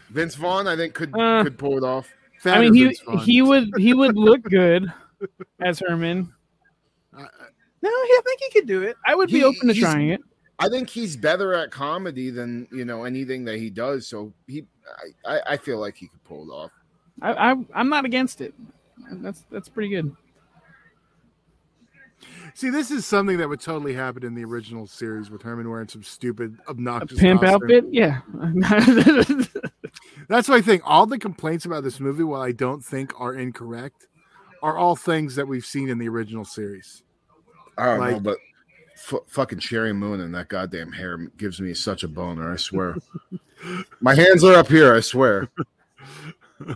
[0.10, 2.08] Vince Vaughn, I think could Uh, could pull it off.
[2.40, 4.92] Fatter I mean, he Vince he would he would look good
[5.60, 6.32] as Herman.
[7.16, 7.28] I- I-
[7.82, 8.96] No, I think he could do it.
[9.06, 10.22] I would be He- open to trying it.
[10.60, 14.08] I think he's better at comedy than you know anything that he does.
[14.08, 14.66] So he,
[15.26, 16.72] I, I, I feel like he could pull it off.
[17.22, 18.54] I, I I'm not against it.
[19.12, 20.16] That's that's pretty good.
[22.58, 25.88] See, this is something that would totally happen in the original series with Herman wearing
[25.88, 27.62] some stupid, A obnoxious pimp costume.
[27.62, 28.22] outfit, yeah.
[30.28, 30.82] That's what I think.
[30.84, 34.08] All the complaints about this movie, while I don't think are incorrect,
[34.64, 37.04] are all things that we've seen in the original series.
[37.78, 38.40] I don't know, but
[38.96, 42.52] f- fucking Sheri Moon and that goddamn hair gives me such a boner.
[42.52, 42.96] I swear.
[44.02, 44.96] My hands are up here.
[44.96, 45.48] I swear.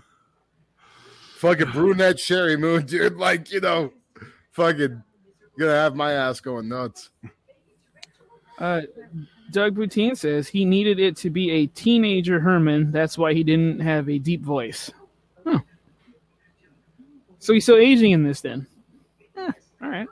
[1.38, 3.18] fucking brunette Sheri Moon, dude.
[3.18, 3.94] Like you know,
[4.52, 5.02] fucking
[5.58, 7.10] gonna have my ass going nuts.
[8.60, 8.82] uh,
[9.52, 12.92] Doug Boutine says he needed it to be a teenager Herman.
[12.92, 14.92] That's why he didn't have a deep voice.
[15.46, 15.60] Huh.
[17.40, 18.66] So he's still aging in this then.
[19.36, 20.08] Eh, all right.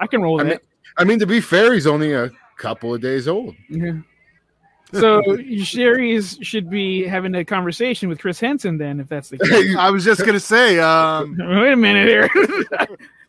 [0.00, 0.62] I can roll with I mean, that.
[0.96, 3.54] I mean, to be fair, he's only a couple of days old.
[3.68, 3.98] Yeah.
[4.92, 5.22] So
[5.58, 9.76] Sheri's should be having a conversation with Chris Hansen then, if that's the case.
[9.76, 12.28] I was just gonna say, um, Wait a minute here.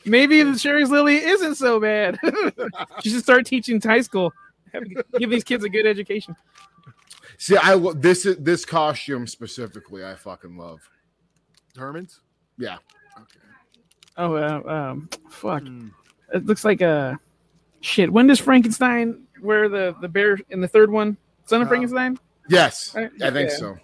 [0.06, 2.20] Maybe the Sheri's Lily isn't so bad.
[3.02, 4.32] she should start teaching high school.
[4.74, 4.84] Have-
[5.18, 6.36] Give these kids a good education.
[7.38, 10.06] See, I this is this costume specifically.
[10.06, 10.80] I fucking love.
[11.76, 12.22] Herman's.
[12.58, 12.78] Yeah.
[13.18, 13.40] Okay.
[14.18, 15.64] Oh, uh, um, fuck.
[15.64, 15.90] Hmm.
[16.34, 17.20] It looks like a
[17.82, 18.12] shit.
[18.12, 21.18] When does Frankenstein wear the the bear in the third one?
[21.46, 22.18] Son of Uh, Frankenstein.
[22.48, 23.58] Yes, Right, I think yeah.
[23.58, 23.78] so.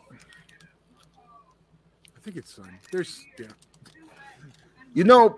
[2.15, 2.69] I think it's son.
[2.91, 3.47] There's yeah.
[4.93, 5.37] You know,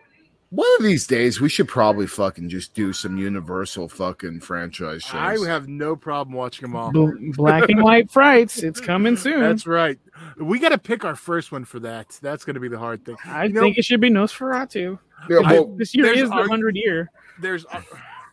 [0.54, 5.16] one of these days we should probably fucking just do some Universal fucking franchise shows.
[5.46, 6.92] I have no problem watching them all.
[6.92, 8.62] Bl- Black and white frights.
[8.62, 9.42] It's coming soon.
[9.42, 9.98] That's right.
[10.38, 12.18] We got to pick our first one for that.
[12.22, 13.16] That's going to be the hard thing.
[13.26, 15.00] I you know- think it should be Nosferatu.
[15.30, 17.10] Yeah, I- well, This year is the hundred year.
[17.40, 17.82] There's uh,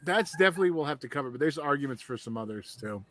[0.05, 3.03] that's definitely we'll have to cover, but there's arguments for some others too.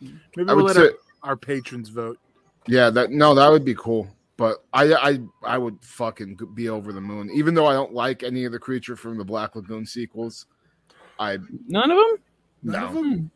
[0.00, 0.82] Maybe I we'll would let say,
[1.22, 2.18] our, our patrons vote.
[2.66, 4.08] yeah, that no, that would be cool.
[4.38, 7.28] But I, I, I would fucking be over the moon.
[7.34, 10.46] Even though I don't like any of the creature from the Black Lagoon sequels,
[11.18, 12.16] I None of them.
[12.62, 12.86] None no.
[12.86, 13.30] of them?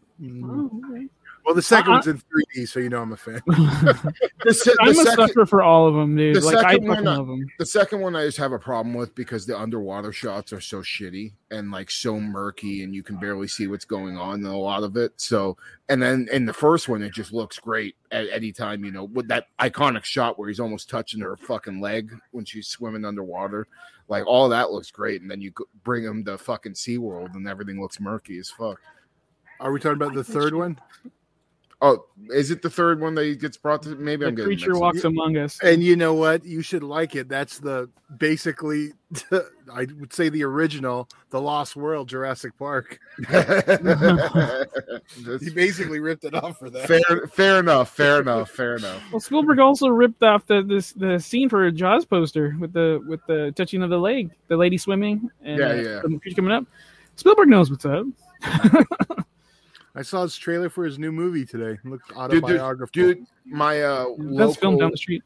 [0.44, 1.08] Oh, okay.
[1.44, 3.42] Well, the second one's in 3D, so you know I'm a fan.
[4.44, 6.34] The, se- the I'm a second, sucker for all of them, dude.
[6.36, 7.46] the Like I second fucking one, uh, love them.
[7.60, 10.78] the second one I just have a problem with because the underwater shots are so
[10.82, 14.56] shitty and like so murky and you can barely see what's going on in a
[14.58, 15.12] lot of it.
[15.16, 15.56] So
[15.88, 19.04] and then in the first one it just looks great at any time, you know,
[19.04, 23.68] with that iconic shot where he's almost touching her fucking leg when she's swimming underwater.
[24.08, 25.52] Like all that looks great, and then you
[25.84, 28.80] bring him to fucking SeaWorld and everything looks murky as fuck.
[29.60, 30.78] Are we talking about the third one?
[31.84, 33.96] Oh, is it the third one that he gets brought to?
[33.96, 35.58] Maybe The I'm getting creature walks among us.
[35.64, 36.44] And you know what?
[36.44, 37.28] You should like it.
[37.28, 38.92] That's the basically,
[39.32, 43.00] I would say the original, the Lost World, Jurassic Park.
[45.40, 46.86] He basically ripped it off for that.
[46.86, 47.90] fair, fair enough.
[47.94, 48.50] Fair enough.
[48.50, 49.02] Fair enough.
[49.10, 53.02] Well, Spielberg also ripped off the this the scene for a Jaws poster with the
[53.06, 56.00] with the touching of the leg, the lady swimming, and Yeah, yeah.
[56.04, 56.64] the creature coming up.
[57.16, 58.06] Spielberg knows what's up.
[59.94, 61.72] I saw his trailer for his new movie today.
[61.84, 65.22] It looked Dude, dude, dude, my uh, That's filmed down the street.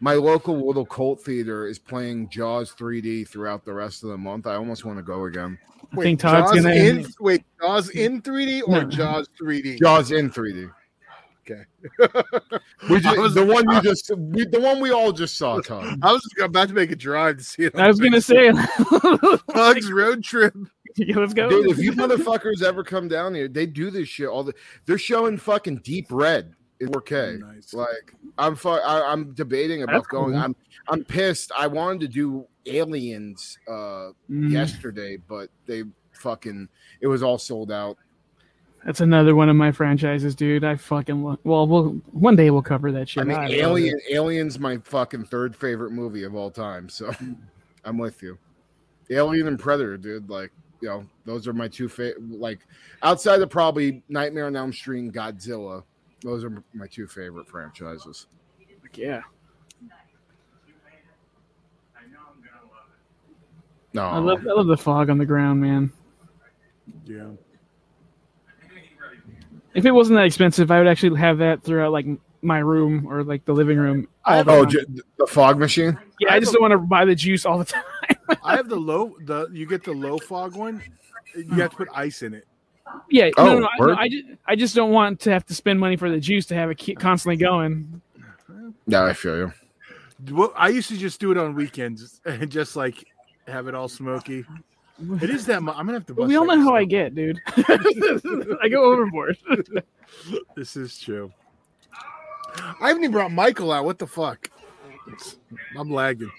[0.00, 4.46] my local little cult theater is playing Jaws 3D throughout the rest of the month.
[4.48, 5.58] I almost want to go again.
[5.92, 8.84] I Wait, think Todd's Jaws gonna- in wait, Jaws in 3D or No.
[8.84, 9.78] Jaws 3D?
[9.78, 10.70] Jaws in 3D.
[11.48, 11.62] Okay.
[12.88, 15.60] We I just, was- the one you just, we, the one we all just saw,
[15.60, 15.98] Tom.
[16.02, 17.74] I was about to make a drive to see it.
[17.76, 18.50] I was gonna say,
[19.52, 20.54] Pugs road trip.
[20.96, 21.48] Yeah, let's go.
[21.48, 24.54] Dude, if you motherfuckers ever come down here, they do this shit all the.
[24.86, 27.40] They're showing fucking Deep Red in 4K.
[27.40, 27.74] Nice.
[27.74, 30.32] Like I'm, fu- I, I'm debating about That's going.
[30.32, 30.42] cool.
[30.42, 30.56] I'm,
[30.88, 31.52] I'm pissed.
[31.56, 35.82] I wanted to do Aliens uh Mm, yesterday, but they
[36.12, 36.68] fucking
[37.00, 37.96] it was all sold out.
[38.84, 40.64] That's another one of my franchises, dude.
[40.64, 43.22] I fucking lo- well, we'll one day we'll cover that shit.
[43.22, 44.00] I mean, love Alien.
[44.10, 46.88] Aliens, my fucking third favorite movie of all time.
[46.88, 47.12] So
[47.84, 48.38] I'm with you.
[49.10, 50.30] Alien and Predator, dude.
[50.30, 52.30] Like, you know, those are my two favorite.
[52.30, 52.60] Like,
[53.02, 55.82] outside of probably Nightmare on Elm Street and Godzilla,
[56.22, 58.26] those are my two favorite franchises.
[58.82, 59.22] Like, Yeah,
[63.92, 65.92] No, I love I love the fog on the ground, man.
[67.04, 67.30] Yeah.
[69.74, 72.06] If it wasn't that expensive, I would actually have that throughout like
[72.42, 74.08] my room or like the living room.
[74.24, 74.84] all the oh, time.
[74.88, 75.98] Oh, the fog machine.
[76.20, 77.82] yeah, I just don't want to buy the juice all the time.
[78.44, 80.82] I have the low the you get the low fog one.
[81.34, 82.46] You have to put ice in it.
[83.08, 83.94] Yeah, Oh, no, no, I, no.
[83.96, 86.54] I just I just don't want to have to spend money for the juice to
[86.54, 88.00] have it keep constantly going.
[88.86, 89.52] Yeah, I feel you.
[90.30, 93.04] Well, I used to just do it on weekends and just like
[93.46, 94.44] have it all smoky.
[95.22, 95.62] It is that.
[95.62, 96.14] Mu- I'm gonna have to.
[96.14, 97.40] Bust we all know how I get, dude.
[97.56, 99.36] I go overboard.
[100.56, 101.32] This is true.
[102.80, 103.84] I haven't even brought Michael out.
[103.84, 104.50] What the fuck?
[105.78, 106.32] I'm lagging.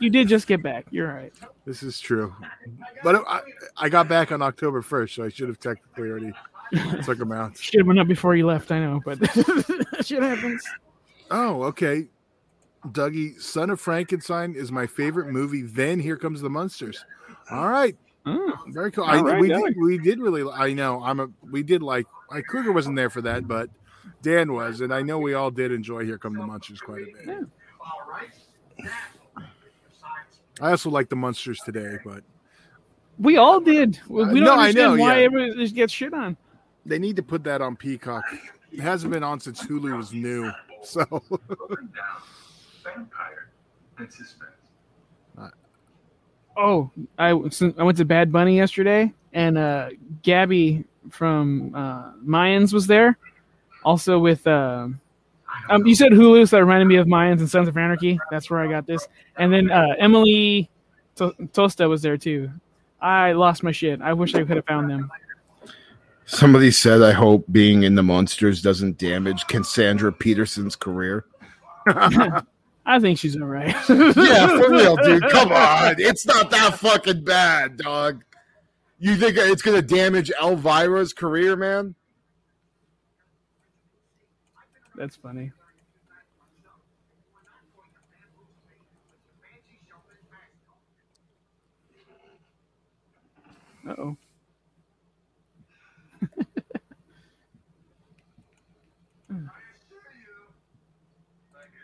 [0.00, 0.86] You did just get back.
[0.90, 1.32] You're right.
[1.64, 2.34] This is true.
[3.02, 3.40] But I,
[3.76, 6.32] I got back on October 1st, so I should have technically already
[7.04, 7.56] took them out.
[7.56, 8.72] Should have went up before you left.
[8.72, 9.18] I know, but
[10.04, 10.64] shit happens.
[11.30, 12.08] Oh, okay.
[12.88, 15.62] Dougie, Son of Frankenstein is my favorite movie.
[15.62, 17.04] Then Here Comes the Monsters.
[17.50, 17.96] All right.
[18.26, 19.04] Oh, Very cool.
[19.04, 19.64] I, right, we, Doug.
[19.64, 20.50] did, we did really.
[20.50, 21.02] I know.
[21.02, 21.28] I'm a.
[21.50, 22.06] We did like.
[22.30, 23.70] I Kruger wasn't there for that, but
[24.22, 27.06] Dan was, and I know we all did enjoy Here Come the Monsters quite a
[27.06, 27.46] bit.
[28.78, 28.90] Yeah.
[30.60, 32.22] I also like the Monsters today, but
[33.18, 33.98] we all did.
[34.08, 35.24] We, Uh, don't no, I understand know, why yeah.
[35.24, 36.36] everybody just gets shit on.
[36.86, 38.24] they need to put that on Peacock.
[38.72, 40.50] It hasn't been on since Hulu was new,
[40.82, 41.04] so
[42.84, 43.48] Vampire
[43.98, 44.50] and suspense.
[46.56, 49.90] Oh, I I went to Bad Bunny yesterday, and uh,
[50.22, 53.16] Gabby from uh, Mayans was there,
[53.84, 54.46] also with.
[54.46, 54.88] Uh,
[55.68, 58.18] um, you said Hulu, so that reminded me of Mayans and Sons of Anarchy.
[58.30, 59.06] That's where I got this.
[59.36, 60.70] And then uh, Emily
[61.16, 62.50] to- Tosta was there too.
[63.00, 64.00] I lost my shit.
[64.02, 65.10] I wish I could have found them.
[66.26, 71.24] Somebody said, "I hope being in the monsters doesn't damage Cassandra Peterson's career."
[71.86, 73.68] I think she's all right.
[73.88, 75.22] yeah, for real, dude.
[75.30, 78.22] Come on, it's not that fucking bad, dog.
[78.98, 81.94] You think it's gonna damage Elvira's career, man?
[85.00, 85.50] That's funny.
[93.88, 94.14] Oh.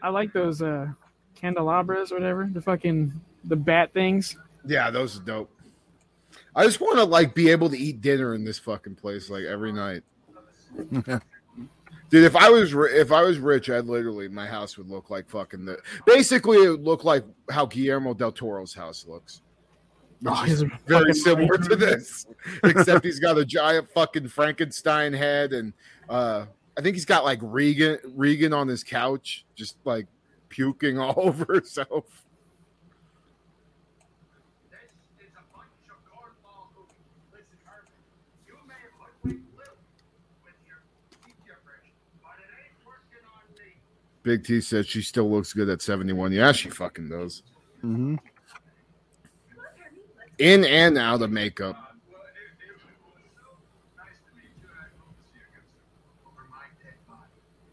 [0.02, 0.88] I like those uh
[1.34, 2.46] candelabras or whatever.
[2.52, 4.36] The fucking the bat things.
[4.66, 5.50] Yeah, those are dope.
[6.54, 9.44] I just want to like be able to eat dinner in this fucking place like
[9.44, 10.02] every night.
[12.09, 15.28] Dude, if I was if I was rich, I'd literally my house would look like
[15.28, 15.78] fucking the.
[16.07, 19.42] Basically, it would look like how Guillermo del Toro's house looks.
[20.24, 22.26] Oh, he's a very fucking- similar to this,
[22.64, 25.72] except he's got a giant fucking Frankenstein head, and
[26.09, 26.46] uh,
[26.78, 30.07] I think he's got like Regan Regan on his couch, just like
[30.48, 32.04] puking all over herself.
[34.70, 36.88] This is a bunch of cornball hooey.
[37.32, 37.92] Listen, Herman,
[38.46, 39.74] you may have hoodwinked Lil
[40.44, 40.80] with your
[41.12, 41.92] teeth gibberish,
[42.22, 43.76] but it ain't working on me.
[44.26, 46.32] Big T says she still looks good at 71.
[46.32, 47.44] Yeah, she fucking does.
[47.84, 48.18] Mhm.
[50.40, 51.76] In and out of makeup.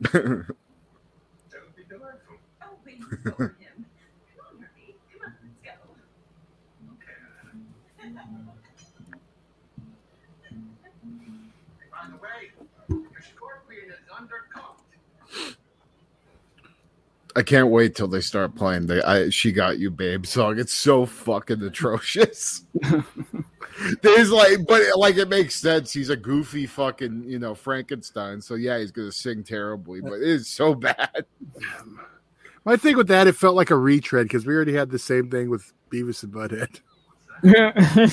[17.35, 20.59] I can't wait till they start playing the I She Got You Babe song.
[20.59, 22.65] It's so fucking atrocious.
[24.01, 25.91] There's like, but like it makes sense.
[25.91, 28.39] He's a goofy fucking, you know, Frankenstein.
[28.39, 31.25] So yeah, he's gonna sing terribly, but it is so bad.
[32.65, 35.29] My thing with that, it felt like a retread because we already had the same
[35.29, 36.81] thing with Beavis and Butthead.
[37.43, 38.07] Yeah.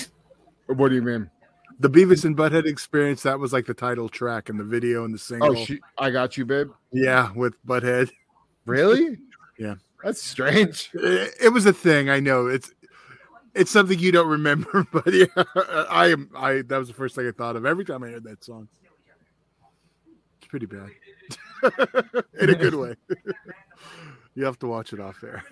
[0.66, 1.31] what do you mean?
[1.79, 5.14] The Beavis and Butthead experience, that was like the title track and the video and
[5.14, 5.59] the oh, single.
[5.59, 6.71] Oh, she, I got you, babe.
[6.93, 8.11] yeah, with Butthead.
[8.71, 9.18] Really?
[9.59, 9.75] Yeah.
[10.03, 10.91] That's strange.
[10.95, 12.09] It, it was a thing.
[12.09, 12.73] I know it's
[13.55, 15.27] it's something you don't remember, but yeah,
[15.91, 16.31] I am.
[16.37, 18.68] I that was the first thing I thought of every time I heard that song.
[20.39, 20.91] It's pretty bad,
[22.41, 22.95] in a good way.
[24.35, 25.45] you have to watch it off air,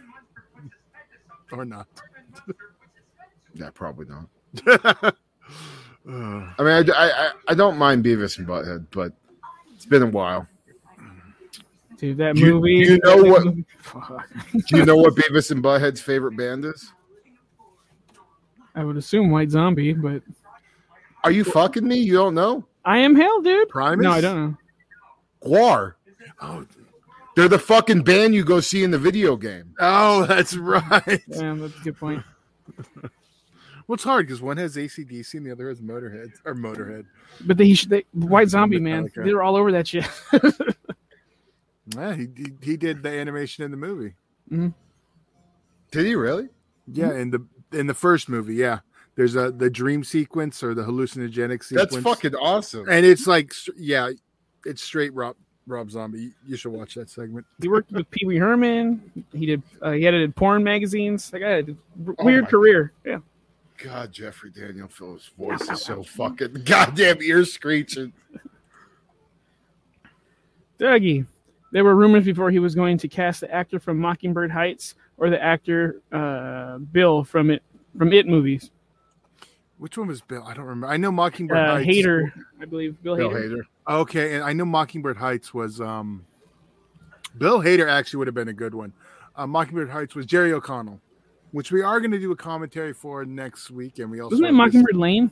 [1.52, 1.86] or not.
[3.54, 4.28] Yeah, probably not.
[6.06, 9.12] I mean, I, I, I don't mind Beavis and Butthead, but
[9.74, 10.46] it's been a while.
[11.98, 12.70] Dude, that Do you- movie.
[12.74, 13.64] you know that what- movie-
[14.68, 16.92] Do you know what Beavis and Butthead's favorite band is?
[18.74, 20.22] I would assume White Zombie, but
[21.24, 21.96] Are you fucking me?
[21.98, 22.64] You don't know?
[22.84, 23.68] I am hell, dude.
[23.68, 24.04] Primus?
[24.04, 24.56] No, I don't know.
[25.44, 25.94] GWAR.
[26.40, 26.64] oh,
[27.34, 29.74] They're the fucking band you go see in the video game.
[29.80, 31.22] oh, that's right.
[31.28, 32.22] Yeah, that's a good point.
[33.86, 37.06] Well, it's hard because one has ACDC and the other has Motorhead or Motorhead.
[37.46, 40.06] But they, they White Zombie, man, they're all over that shit.
[41.96, 44.14] Yeah, he, he he did the animation in the movie.
[44.50, 46.48] Did he really?
[46.86, 48.80] Yeah, in the in the first movie, yeah.
[49.14, 51.92] There's a the dream sequence or the hallucinogenic sequence.
[51.92, 52.88] That's fucking awesome.
[52.88, 54.10] and it's like yeah,
[54.64, 55.36] it's straight Rob
[55.66, 56.32] Rob Zombie.
[56.46, 57.46] You should watch that segment.
[57.60, 59.24] he worked with Pee Wee Herman.
[59.32, 59.62] He did.
[59.82, 61.30] Uh, he edited porn magazines.
[61.30, 61.76] That guy had a
[62.06, 62.92] r- Oh weird my- career.
[63.04, 63.18] Yeah.
[63.82, 68.12] God, Jeffrey Daniel Phillips' voice is so fucking goddamn ear screeching.
[70.78, 71.26] Dougie.
[71.70, 75.28] There were rumors before he was going to cast the actor from Mockingbird Heights or
[75.30, 77.62] the actor uh, Bill from it
[77.96, 78.70] from It movies.
[79.78, 80.42] Which one was Bill?
[80.44, 80.88] I don't remember.
[80.88, 81.70] I know Mockingbird Heights.
[81.70, 82.06] Uh, Heights.
[82.06, 83.00] Hader, I believe.
[83.02, 83.58] Bill, Bill Hader.
[83.88, 84.00] Hader.
[84.00, 86.24] Okay, and I know Mockingbird Heights was um
[87.36, 88.92] Bill Hader actually would have been a good one.
[89.36, 91.00] Uh, Mockingbird Heights was Jerry O'Connell,
[91.52, 94.46] which we are going to do a commentary for next week, and we also Wasn't
[94.46, 95.30] it have this- Mockingbird Lane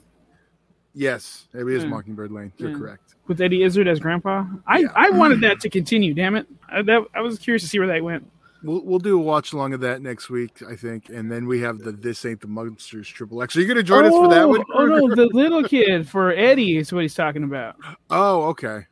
[0.99, 1.91] Yes, it is Yeah.
[1.91, 2.53] Mockingbird Lane.
[2.57, 2.79] You're Yeah.
[2.79, 3.15] correct.
[3.29, 4.47] with Eddie Izzard as Grandpa?
[4.67, 4.87] I, Yeah.
[4.95, 6.15] I wanted that to continue.
[6.15, 6.47] Damn it!
[6.71, 8.31] I, that, I was curious to see where that went.
[8.63, 11.61] We'll we'll do a watch along of that next week, I think, and then we
[11.61, 13.55] have the This Ain't the Monsters Triple X.
[13.57, 14.63] Are you going to join us for that one?
[14.75, 17.77] Oh no, the little kid for Eddie is what he's talking about.
[18.11, 18.87] Oh, okay.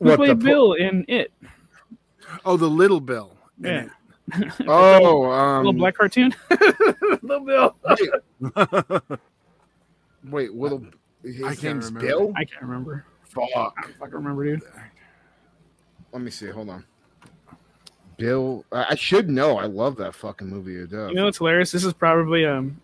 [0.00, 1.32] Who What, played the po- Bill in It?
[2.44, 3.36] Oh, the little Bill.
[3.60, 3.86] Yeah,
[4.66, 6.34] Oh, um, little black cartoon.
[7.22, 7.76] little Bill.
[10.30, 10.84] wait, little.
[11.22, 12.06] His I can't name's remember.
[12.06, 12.32] Bill.
[12.36, 13.06] I can't remember.
[13.24, 13.48] Fuck.
[13.54, 14.62] I don't fucking remember, dude.
[16.12, 16.50] Let me see.
[16.50, 16.84] Hold on.
[18.18, 18.64] Bill.
[18.72, 19.58] I I should know.
[19.58, 21.08] I love that fucking movie to death.
[21.10, 21.72] You know what's hilarious?
[21.72, 22.80] This is probably um,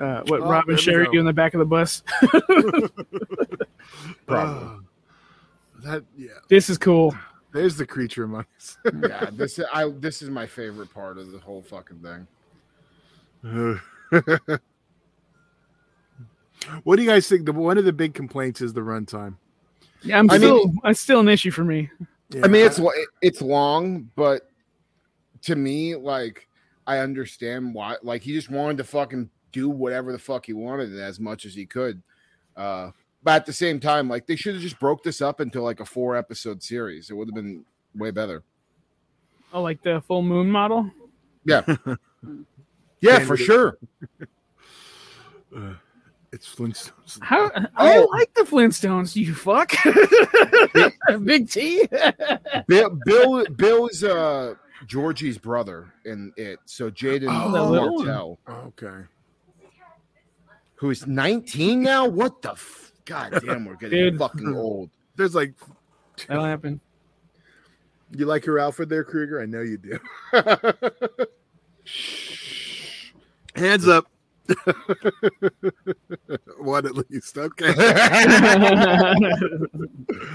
[0.00, 2.02] uh, what Oh, Rob and Sherry do in the back of the bus.
[4.26, 4.28] Probably.
[4.28, 4.76] Uh,
[5.84, 6.28] that yeah.
[6.48, 7.14] this is cool.
[7.52, 8.76] There's the creature among us.
[9.02, 9.88] yeah, this is I.
[9.88, 12.26] This is my favorite part of the whole fucking thing.
[16.84, 17.46] What do you guys think?
[17.46, 19.36] The one of the big complaints is the runtime.
[20.02, 20.66] Yeah, I'm I still.
[20.66, 21.90] mean- it's still an issue for me.
[22.30, 22.80] Yeah, I mean, it's
[23.22, 24.50] it's long, but
[25.42, 26.46] to me, like,
[26.86, 27.96] I understand why.
[28.02, 31.54] Like, he just wanted to fucking do whatever the fuck he wanted as much as
[31.54, 32.02] he could.
[32.56, 32.90] Uh,
[33.22, 35.80] but at the same time, like, they should have just broke this up into like
[35.80, 37.08] a four episode series.
[37.08, 38.42] It would have been way better.
[39.52, 40.90] Oh, like the full moon model.
[41.46, 41.62] Yeah,
[43.00, 43.46] yeah, for Candidate.
[43.46, 43.78] sure.
[46.32, 47.18] It's Flintstones.
[47.22, 48.04] How I Oh.
[48.10, 49.16] like the Flintstones.
[49.16, 49.72] You fuck,
[51.24, 51.88] Big T.
[52.66, 54.54] Bill, Bill, Bill's uh
[54.86, 56.58] Georgie's brother in it.
[56.66, 58.04] So Jaeden Oh, that little.
[58.04, 58.38] Martell.
[58.48, 59.04] Okay.
[60.76, 62.06] who's 19 now.
[62.06, 63.64] What the f- god damn?
[63.64, 64.18] We're getting Dude.
[64.18, 64.90] fucking old.
[65.16, 65.54] There's like,
[66.28, 66.80] That'll happen.
[68.14, 69.40] you like your outfit there, Kruger?
[69.40, 69.98] I know you do.
[73.56, 74.06] Hands up.
[76.58, 77.36] One at least.
[77.36, 77.74] Okay.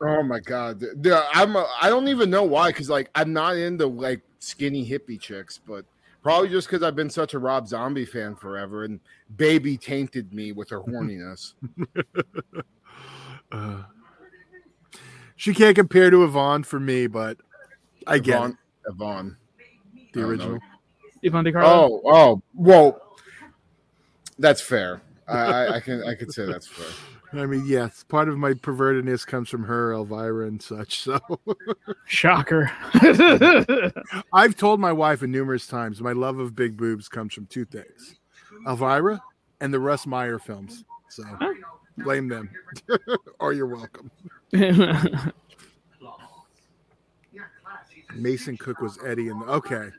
[0.00, 3.56] Oh my god, Dude, I'm a, I don't even know why because like I'm not
[3.56, 5.86] into like skinny hippie chicks, but
[6.22, 9.00] probably just because I've been such a Rob Zombie fan forever, and
[9.36, 11.54] Baby tainted me with her horniness.
[13.50, 13.84] Uh,
[15.36, 17.38] she can't compare to Yvonne for me, but
[18.06, 19.36] I get Yvonne, it, Yvonne.
[20.12, 20.54] the original.
[20.56, 20.60] know.
[21.22, 22.02] Yvonne De Carlo.
[22.04, 23.00] Oh, oh, well,
[24.38, 25.00] that's fair.
[25.28, 26.86] I, I, I can I could say that's fair.
[27.32, 31.00] I mean, yes, part of my pervertedness comes from her, Elvira, and such.
[31.00, 31.18] So
[32.06, 32.70] Shocker.
[34.32, 38.16] I've told my wife numerous times my love of big boobs comes from two things
[38.66, 39.20] Elvira
[39.60, 40.84] and the Russ Meyer films.
[41.08, 41.24] So
[41.98, 42.50] blame them,
[43.40, 44.10] or you're welcome.
[48.14, 49.90] Mason Cook was Eddie in the okay.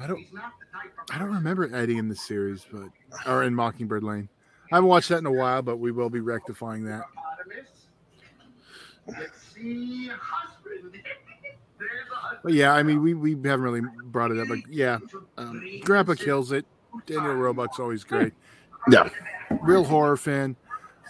[0.00, 0.26] I don't
[1.10, 2.88] I don't remember Eddie in the series, but
[3.26, 4.28] or in Mockingbird Lane.
[4.72, 7.02] I haven't watched that in a while, but we will be rectifying that.
[9.06, 11.02] Let's see, husband.
[11.78, 12.40] There's a husband.
[12.42, 14.98] But yeah, I mean, we, we haven't really brought it up, but yeah,
[15.36, 16.64] um, Grandpa kills it.
[17.06, 18.32] Daniel Roebuck's always great.
[18.90, 19.08] Yeah,
[19.62, 20.56] Real horror fan.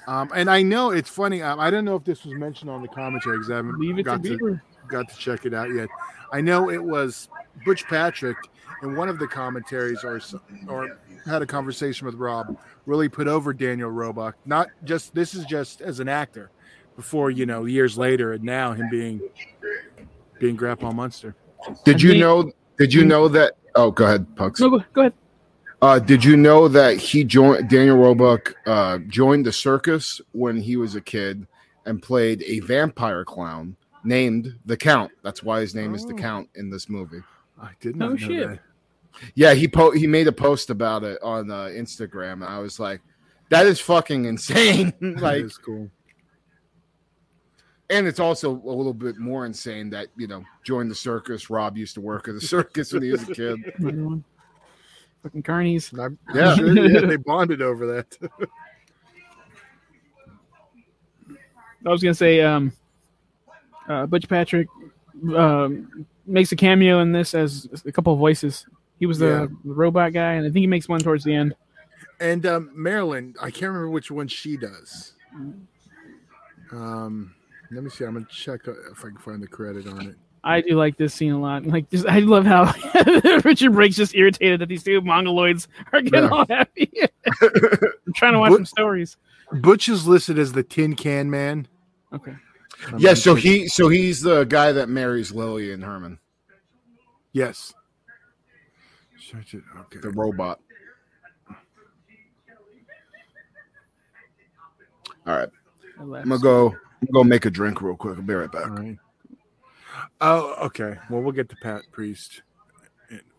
[0.06, 1.42] Um, and I know it's funny.
[1.42, 4.22] Um, I don't know if this was mentioned on the commentary because I haven't got
[4.22, 5.88] to, got to check it out yet.
[6.32, 7.28] I know it was
[7.64, 8.36] Butch Patrick
[8.82, 10.20] in one of the commentaries or
[10.68, 12.56] or had a conversation with Rob
[12.86, 14.36] really put over Daniel Roebuck.
[14.44, 16.50] Not just this is just as an actor
[16.96, 19.20] before you know years later and now him being
[20.38, 21.34] being Grandpa Munster.
[21.84, 22.52] did you know?
[22.78, 23.54] Did you know that?
[23.76, 24.60] Oh, go ahead, Pugs.
[24.60, 25.12] No, go, go ahead.
[25.82, 30.76] Uh, did you know that he joined Daniel Roebuck uh, joined the circus when he
[30.76, 31.46] was a kid
[31.86, 35.12] and played a vampire clown named the Count.
[35.22, 36.18] That's why his name is the Oh.
[36.18, 37.20] Count in this movie.
[37.60, 38.48] I did No not know shit.
[38.48, 38.58] that.
[39.34, 42.44] Yeah, he po- he made a post about it on uh, Instagram.
[42.46, 43.00] I was like,
[43.50, 44.92] that is fucking insane.
[45.20, 45.88] Like, is cool.
[47.90, 51.48] and it's also a little bit more insane that you know joined the circus.
[51.48, 53.60] Rob used to work at the circus when he was a kid.
[55.22, 55.96] Fucking carnies.
[55.98, 56.54] I'm, Yeah.
[56.56, 58.18] Sure yeah, they bonded over that.
[61.86, 62.72] I was gonna say, um,
[63.88, 64.68] uh, Butch Patrick
[65.36, 68.66] um, makes a cameo in this as a couple of voices.
[68.98, 69.46] He was the, Yeah.
[69.64, 71.54] the robot guy, and I think he makes one towards the end.
[72.20, 75.14] And um, Marilyn, I can't remember which one she does.
[76.72, 77.34] Um,
[77.70, 78.04] let me see.
[78.04, 80.16] I'm gonna check uh, if I can find the credit on it.
[80.42, 81.64] I do like this scene a lot.
[81.66, 82.72] Like, just I love how
[83.44, 86.90] Richard Briggs just irritated that these two mongoloids are getting all happy.
[87.42, 89.16] I'm trying to watch some stories.
[89.52, 91.66] Butch is listed as the Tin Can Man.
[92.12, 92.34] Okay.
[92.88, 96.18] I'm Yeah, so he so he's the guy that marries Lily and Herman,
[97.32, 97.72] yes.
[99.34, 99.98] Okay.
[100.00, 100.60] the robot.
[105.26, 105.48] All right,
[105.98, 106.24] I left.
[106.24, 106.66] I'm gonna go.
[106.68, 108.16] I'm gonna go make a drink real quick.
[108.16, 108.70] I'll be right back.
[108.70, 108.98] All right.
[110.20, 110.96] Oh, okay.
[111.10, 112.42] Well, we'll get to Pat Priest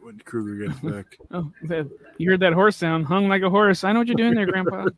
[0.06, 1.18] when Kruger gets back.
[1.32, 3.06] Oh, that, you heard that horse sound?
[3.06, 3.84] Hung like a horse.
[3.84, 4.88] I know what you're doing there, Grandpa.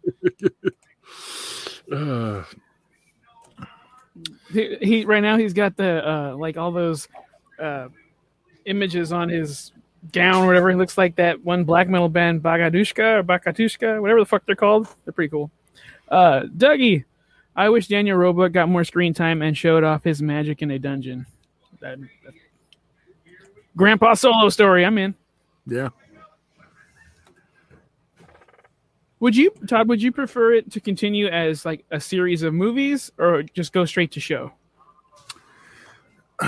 [1.89, 2.43] Uh,
[4.51, 7.07] he, he right now he's got the uh like all those
[7.59, 7.87] uh
[8.65, 9.71] images on his
[10.11, 10.69] gown or whatever.
[10.69, 14.55] He looks like that one black metal band Bagadushka or Bakatushka, whatever the fuck they're
[14.55, 14.87] called.
[15.05, 15.51] They're pretty cool.
[16.09, 17.03] Uh Dougie,
[17.55, 20.79] I wish Daniel Roebuck got more screen time and showed off his magic in a
[20.79, 21.25] dungeon.
[21.81, 22.33] That, that-
[23.75, 25.13] Grandpa solo story, I'm in.
[25.67, 25.89] yeah.
[29.19, 33.11] Would you Todd, would you prefer it to continue as like a series of movies
[33.17, 34.51] or just go straight to show?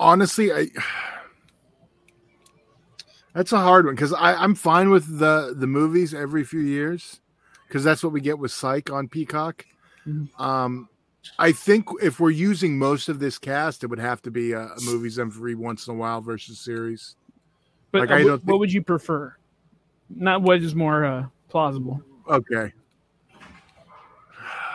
[0.00, 0.68] honestly, I
[3.32, 7.20] that's a hard one because I'm fine with the the movies every few years
[7.66, 9.66] because that's what we get with Psych on Peacock.
[10.06, 10.28] Mhm.
[10.40, 10.88] Um,
[11.38, 14.60] I think if we're using most of this cast, it would have to be a,
[14.66, 17.16] a movies every once in a while versus series.
[17.90, 19.34] But Like, uh, I what, don't what think- would you prefer?
[20.08, 22.02] Not what is more uh, plausible.
[22.28, 22.72] Okay,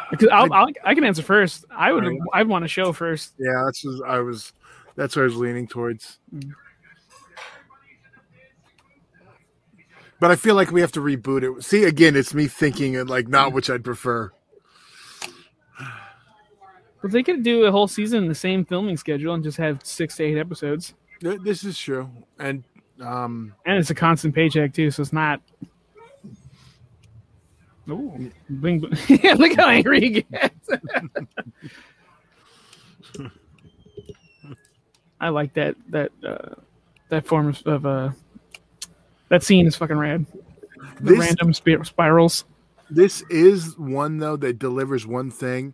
[0.09, 1.65] Because I'll, I'll, I can answer first.
[1.69, 2.19] I would Alright.
[2.33, 3.33] I'd want to show first.
[3.37, 4.53] yeah, that's what I was.
[4.95, 6.19] That's what I was leaning towards.
[6.33, 6.51] Mm.
[10.19, 11.63] But I feel like we have to reboot it.
[11.63, 14.31] See, again, it's me thinking it like not which I'd prefer.
[17.01, 19.79] But they could do a whole season in the same filming schedule and just have
[19.83, 20.93] six to eight episodes.
[21.21, 22.63] This is true, and
[22.99, 25.41] um, And it's a constant paycheck too, so it's not.
[27.91, 28.31] Ooh,
[28.61, 28.93] Bing, bling.
[29.23, 30.69] yeah, look how angry he gets.
[35.19, 36.55] I like that that uh,
[37.09, 38.09] that form of, of uh,
[39.29, 40.25] that scene is fucking rad.
[41.01, 42.45] The This random spir- spirals.
[42.89, 45.73] this is one though that delivers one thing.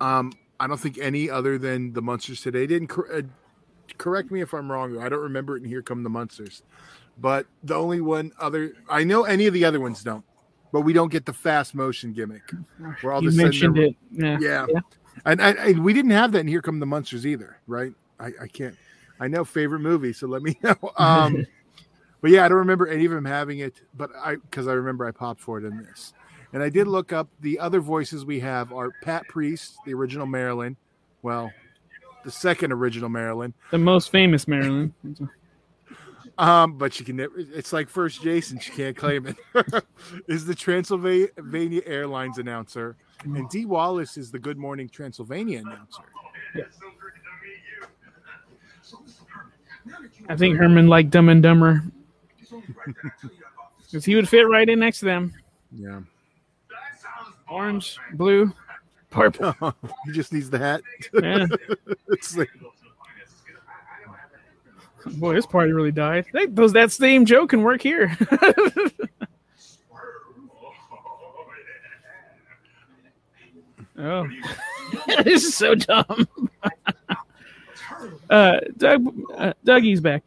[0.00, 2.88] Um, I don't think any other than the Munsters today didn't.
[2.88, 3.22] Cor- uh,
[3.98, 4.98] correct me if I'm wrong.
[4.98, 5.62] I don't remember it.
[5.62, 6.62] And here come the Munsters.
[7.18, 10.24] But the only one other I know any of the other ones don't.
[10.72, 12.50] But we don't get the fast motion gimmick.
[13.00, 13.96] Where all You of a mentioned it.
[14.10, 14.38] Yeah.
[14.40, 14.66] Yeah.
[14.68, 14.80] Yeah.
[15.24, 17.92] And, and, and we didn't have that in Here Come the Munsters either, right?
[18.20, 18.76] I, I can't.
[19.18, 20.76] I know favorite movie, so let me know.
[20.98, 21.46] Um,
[22.20, 25.06] but yeah, I don't remember any of them having it, but I because I remember
[25.06, 26.12] I popped for it in this.
[26.52, 30.26] And I did look up the other voices we have are Pat Priest, the original
[30.26, 30.76] Marilyn.
[31.22, 31.50] Well,
[32.24, 33.52] the second original Marilyn.
[33.70, 34.94] The most famous Marilyn.
[36.38, 37.32] Um, but she can never.
[37.36, 38.58] It's like first Jason.
[38.58, 39.84] She can't claim it.
[40.28, 46.02] is the Transylvania Airlines announcer, and Dee Wallace is the Good Morning Transylvania announcer.
[50.28, 51.84] I think Herman liked Dumb and Dumber
[53.84, 55.32] because he would fit right in next to them.
[55.72, 56.00] Yeah.
[57.48, 58.52] Orange, blue,
[59.10, 59.54] purple.
[60.06, 60.82] he just needs the hat.
[61.14, 61.46] Yeah.
[62.08, 62.50] it's like,
[65.14, 66.26] Boy, this party really died.
[66.32, 68.16] Hey, those that same joke can work here.
[73.98, 74.28] oh,
[75.24, 76.28] this is so dumb.
[78.30, 80.22] uh, Doug, uh, Dougie's back.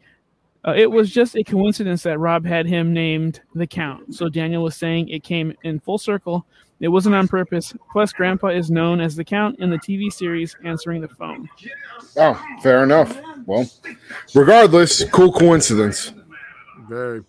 [0.66, 4.14] Uh, it was just a coincidence that Rob had him named the Count.
[4.14, 6.44] So Daniel was saying it came in full circle.
[6.80, 7.74] It wasn't on purpose.
[7.92, 11.48] Plus, Grandpa is known as the Count in the TV series answering the phone.
[12.16, 13.20] Oh, fair enough.
[13.44, 13.70] Well,
[14.34, 16.12] regardless, cool coincidence.
[16.88, 17.22] very.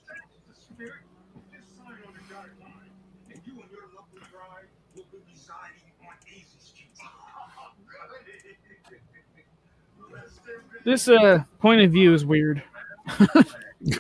[10.84, 12.64] This uh, point of view is weird.
[13.08, 13.46] I'm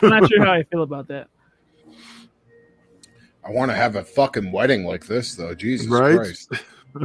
[0.01, 1.27] not sure how I feel about that.
[3.43, 5.55] I want to have a fucking wedding like this, though.
[5.55, 6.15] Jesus Right?
[6.15, 6.51] Christ.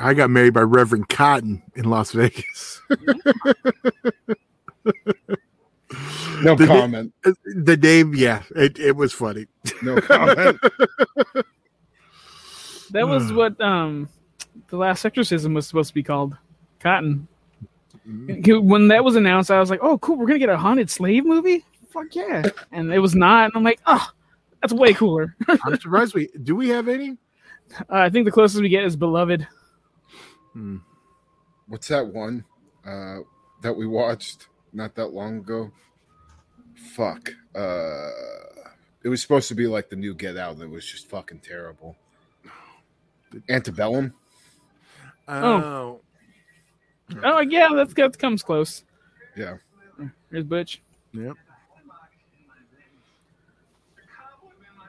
[0.00, 2.80] I got married by Reverend Cotton in Las Vegas.
[6.42, 7.12] No The- comment.
[7.44, 9.46] the name, yeah, it, it was funny.
[9.82, 10.58] No comment.
[12.90, 14.08] That was what um,
[14.68, 16.36] the last exorcism was supposed to be called.
[16.80, 17.26] Cotton.
[18.08, 20.16] When that was announced, I was like, "Oh, cool!
[20.16, 21.64] We're gonna get a haunted slave movie.
[21.90, 22.42] Fuck yeah!"
[22.72, 23.46] And it was not.
[23.46, 24.06] And I'm like, "Oh,
[24.62, 27.18] that's way cooler." uh, I'm surprised we do we have any?
[27.90, 29.46] I think the closest we get is Beloved.
[30.54, 30.78] Hmm.
[31.66, 32.44] What's that one
[32.86, 33.18] uh,
[33.62, 35.70] that we watched not that long ago?
[36.74, 37.34] Fuck.
[37.54, 38.08] Uh,
[39.02, 40.60] it was supposed to be like the new Get Out.
[40.60, 41.96] It was just fucking terrible.
[43.50, 44.14] Antebellum.
[45.28, 46.00] Oh,
[47.22, 48.84] Oh yeah, that's that comes close.
[49.36, 49.56] Yeah.
[50.30, 50.82] Here's Butch.
[51.12, 51.34] yep.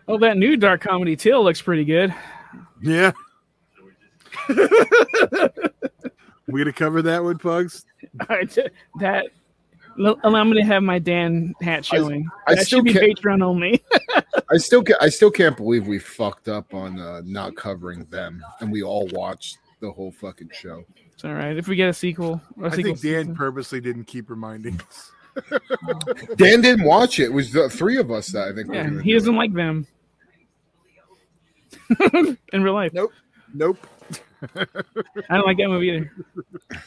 [0.07, 2.13] Oh, that new dark comedy Till looks pretty good.
[2.81, 3.11] Yeah.
[4.49, 4.55] we
[6.57, 7.85] gonna cover that one, Pugs?
[8.99, 9.27] that
[9.97, 12.27] allow me to have my Dan hat showing.
[12.47, 13.83] I that still should be Patreon only.
[14.51, 18.43] I still ca- I still can't believe we fucked up on uh, not covering them,
[18.61, 20.85] and we all watched the whole fucking show.
[21.19, 22.41] It's all right if we get a sequel.
[22.61, 23.35] a I sequel think Dan season.
[23.35, 25.11] purposely didn't keep reminding us.
[26.37, 27.23] Dan didn't watch it.
[27.25, 28.73] It was the three of us that I think.
[28.73, 29.37] Yeah, he doesn't it.
[29.37, 29.85] like them
[32.53, 32.93] in real life.
[32.93, 33.11] Nope.
[33.53, 33.85] Nope.
[34.55, 34.65] I
[35.35, 36.81] don't like that movie either.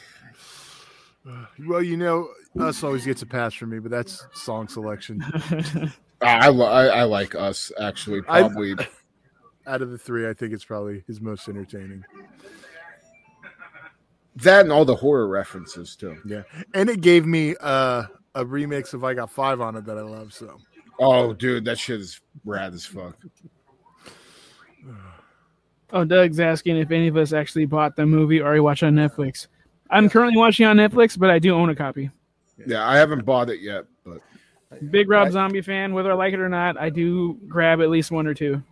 [1.66, 5.22] Well, you know, us always gets a pass from me, but that's song selection.
[6.22, 8.22] I, I I like us actually.
[8.28, 8.74] I- Probably
[9.66, 12.04] Out of the three, I think it's probably his most entertaining.
[14.36, 16.16] That and all the horror references too.
[16.24, 16.42] Yeah,
[16.74, 18.04] and it gave me uh,
[18.34, 20.32] a remix of "I Got Five on it that I love.
[20.32, 20.58] So
[20.98, 23.16] Oh, dude, that shit is rad as fuck.
[25.94, 28.94] Oh, Doug's asking if any of us actually bought the movie or we watch on
[28.94, 29.48] Netflix.
[29.90, 32.10] I'm currently watching on Netflix, but I do own a copy.
[32.66, 34.22] Yeah, I haven't bought it yet, but
[34.90, 35.32] Big Rob Right.
[35.32, 38.32] Zombie fan, whether I like it or not, I do grab at least one or
[38.32, 38.62] two.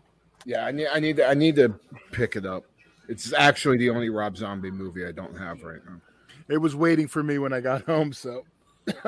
[0.46, 1.74] yeah, I need I need to, I need to
[2.10, 2.64] pick it up.
[3.10, 6.00] It's actually the only Rob Zombie movie I don't have right now.
[6.48, 8.12] it was waiting for me when I got home.
[8.12, 8.44] So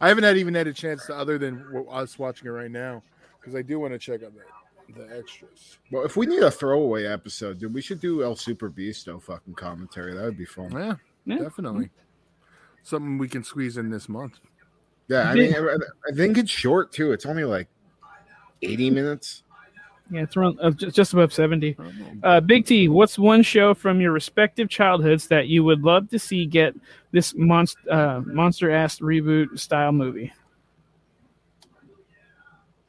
[0.00, 2.70] I haven't had even had a chance to, other than w- us watching it right
[2.70, 3.02] now,
[3.40, 5.78] because I do want to check out the, the extras.
[5.90, 9.54] Well, if we need a throwaway episode, dude, we should do El Super Beasto fucking
[9.54, 10.14] commentary.
[10.14, 10.72] That would be fun.
[10.72, 10.94] Yeah,
[11.26, 11.38] Yeah.
[11.38, 11.90] definitely
[12.82, 14.38] something we can squeeze in this month.
[15.08, 15.76] Yeah, I mean, I,
[16.10, 17.12] I think it's short too.
[17.12, 17.68] It's only like
[18.62, 19.42] eighty minutes.
[20.10, 21.76] Yeah, it's around uh, just, just above 70.
[22.22, 26.18] Uh, Big T, what's one show from your respective childhoods that you would love to
[26.18, 26.74] see get
[27.12, 30.32] this monst- uh, monster ass reboot style movie?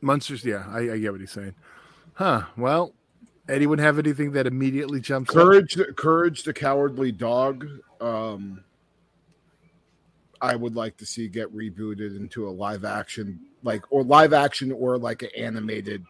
[0.01, 1.55] Monsters, yeah, I, I get what he's saying.
[2.15, 2.43] Huh.
[2.57, 2.93] Well,
[3.47, 5.35] anyone have anything that immediately jumps up?
[5.35, 7.67] Courage, the, courage, the cowardly dog.
[8.01, 8.63] Um,
[10.41, 14.73] I would like to see get rebooted into a live action, like or live action
[14.73, 16.03] or like an animated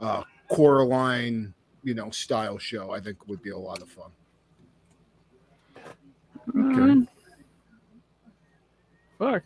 [0.00, 2.90] uh, Coraline, you know, style show.
[2.90, 4.10] I think would be a lot of fun.
[6.54, 7.08] Um,
[9.18, 9.42] fuck.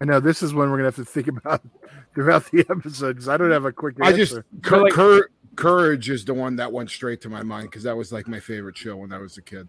[0.00, 1.62] I know this is one we're gonna have to think about
[2.14, 4.04] throughout the episode because I don't have a quick Answer.
[4.04, 4.44] I answer.
[4.44, 7.82] just But, like- Cour- courage is the one that went straight to my mind because
[7.84, 9.68] that was like my favorite show when I was a kid.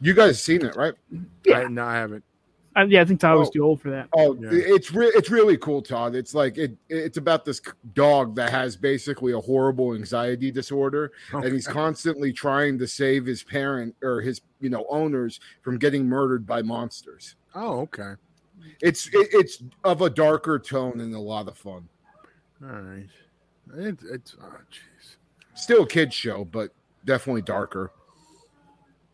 [0.00, 0.94] You guys seen it, right?
[1.54, 2.24] I, no, I haven't.
[2.74, 3.52] I, yeah, I think Todd was Oh.
[3.52, 4.08] too old for that.
[4.14, 4.48] Oh, Yeah.
[4.52, 6.14] it's re- it's really cool, Todd.
[6.14, 7.60] It's like it it's about this
[7.94, 13.26] dog that has basically a horrible anxiety disorder, oh, and he's constantly trying to save
[13.26, 17.36] his parent or his you know owners from getting murdered by monsters.
[17.54, 18.14] Oh, okay.
[18.80, 21.88] It's it, it's of a darker tone and a lot of fun.
[22.62, 23.08] All right.
[23.76, 25.16] It, it's oh, jeez.
[25.54, 26.70] Still a kids show, but
[27.04, 27.90] definitely darker.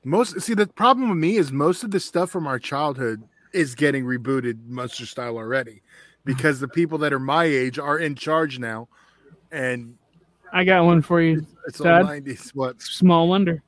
[0.04, 3.22] Most see the problem with me is most of the stuff from our childhood
[3.52, 5.82] is getting rebooted monster style already
[6.24, 8.88] because the people that are my age are in charge now,
[9.50, 9.96] and
[10.52, 11.46] I got one for you.
[11.66, 12.06] it's all Dad?
[12.06, 12.50] nineties.
[12.54, 12.80] What?
[12.82, 13.62] Small Wonder.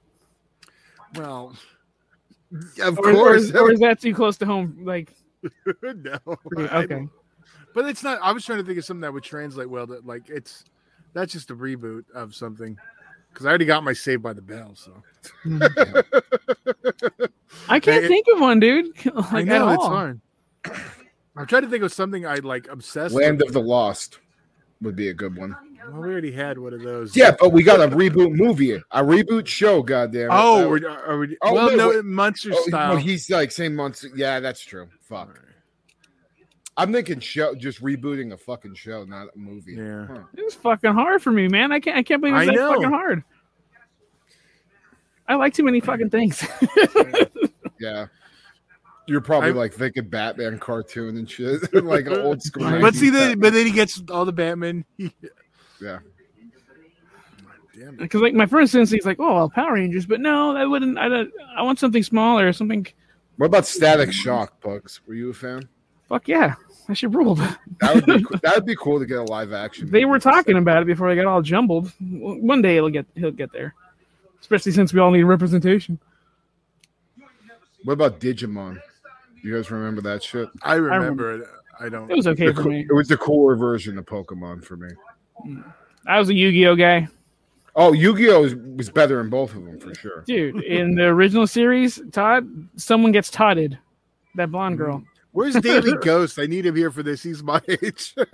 [1.16, 1.56] Well,
[2.82, 3.42] of Or, or, course.
[3.42, 4.78] is, or is that too close to home?
[4.82, 5.12] Like,
[5.82, 6.18] no.
[6.56, 7.06] Okay.
[7.74, 8.18] But it's not.
[8.22, 9.86] I was trying to think of something that would translate well.
[9.86, 10.64] That like it's
[11.12, 12.76] that's just a reboot of something
[13.32, 14.74] because I already got my Saved by the Bell.
[14.74, 14.92] So
[17.68, 18.86] I can't it- think of one, dude.
[19.14, 19.90] Like, I at know it's all.
[19.90, 20.20] hard.
[21.36, 23.14] I'm trying to think of something I like obsessed.
[23.14, 23.48] Land with.
[23.48, 24.18] of the Lost
[24.82, 25.56] would be a good one.
[25.90, 27.16] Well, we already had one of those.
[27.16, 29.82] Yeah, but we got a reboot movie, a reboot show.
[29.82, 30.24] Goddamn.
[30.24, 30.28] it.
[30.30, 32.04] Oh, That- we're, are we, Oh, well, wait, no, wait.
[32.04, 32.90] monster Oh, style.
[32.90, 34.04] well, he's like same months.
[34.14, 34.88] Yeah, that's true.
[35.00, 35.40] Fuck.
[36.76, 39.74] I'm thinking show, just rebooting a fucking show, not a movie.
[39.74, 40.06] Yeah.
[40.06, 40.22] Huh.
[40.34, 41.72] It's fucking hard for me, man.
[41.72, 41.96] I can't.
[41.96, 42.72] I can't believe it's I that know.
[42.74, 43.24] fucking hard.
[45.28, 46.44] I like too many fucking things.
[47.80, 48.06] Yeah.
[49.06, 52.78] You're probably I- like thinking Batman cartoon and shit, like an old school.
[52.78, 54.84] but see, the, but then he gets all the Batman.
[55.80, 56.00] Yeah.
[57.96, 60.98] Because like my first instinct is like, oh, well, Power Rangers, but no, I wouldn't.
[60.98, 61.32] I don't.
[61.56, 62.86] I want something smaller, something.
[63.38, 65.00] What about Static Shock, Pugs?
[65.06, 65.66] Were you a fan?
[66.10, 66.56] Fuck yeah,
[66.88, 67.38] that shit ruled.
[67.80, 69.90] That would be that would be cool to get a live action.
[69.90, 71.90] they were with Static talking about it before they got all jumbled.
[72.00, 73.74] One day he'll get he'll get there,
[74.40, 75.98] especially since we all need representation.
[77.84, 78.78] What about Digimon?
[79.42, 80.48] You guys remember that shit?
[80.62, 81.48] I remember it.
[81.78, 82.10] I don't.
[82.10, 82.80] It was okay The for me.
[82.90, 84.90] It was the cooler version of Pokemon for me.
[86.06, 87.08] I was a Yu-Gi-Oh guy,
[87.76, 90.22] Oh, Yu-Gi-Oh was, was better in both of them for sure.
[90.26, 90.62] dude.
[90.64, 92.46] In the original series, Todd,
[92.76, 93.78] someone gets totted.
[94.34, 95.02] That blonde girl.
[95.32, 96.38] Where's Daily Ghost?
[96.38, 97.22] I need him here for this.
[97.22, 98.14] He's my age.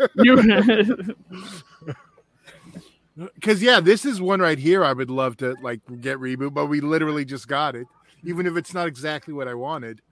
[3.34, 4.84] Because yeah, this is one right here.
[4.84, 7.86] I would love to like get reboot, but we literally just got it,
[8.24, 10.02] even if it's not exactly what I wanted.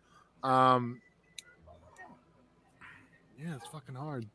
[0.43, 1.03] Um,
[3.39, 4.27] yeah, it's fucking hard.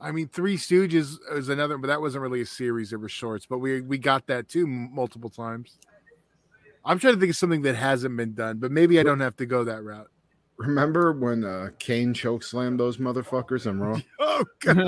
[0.00, 3.46] I mean, Three Stooges is another, but that wasn't really a series; it were shorts.
[3.46, 5.78] But we we got that too m- multiple times.
[6.84, 9.36] I'm trying to think of something that hasn't been done, but maybe I don't have
[9.38, 10.10] to go that route.
[10.62, 14.00] Remember when uh, Kane chokeslammed those motherfuckers on Raw?
[14.20, 14.80] Oh god,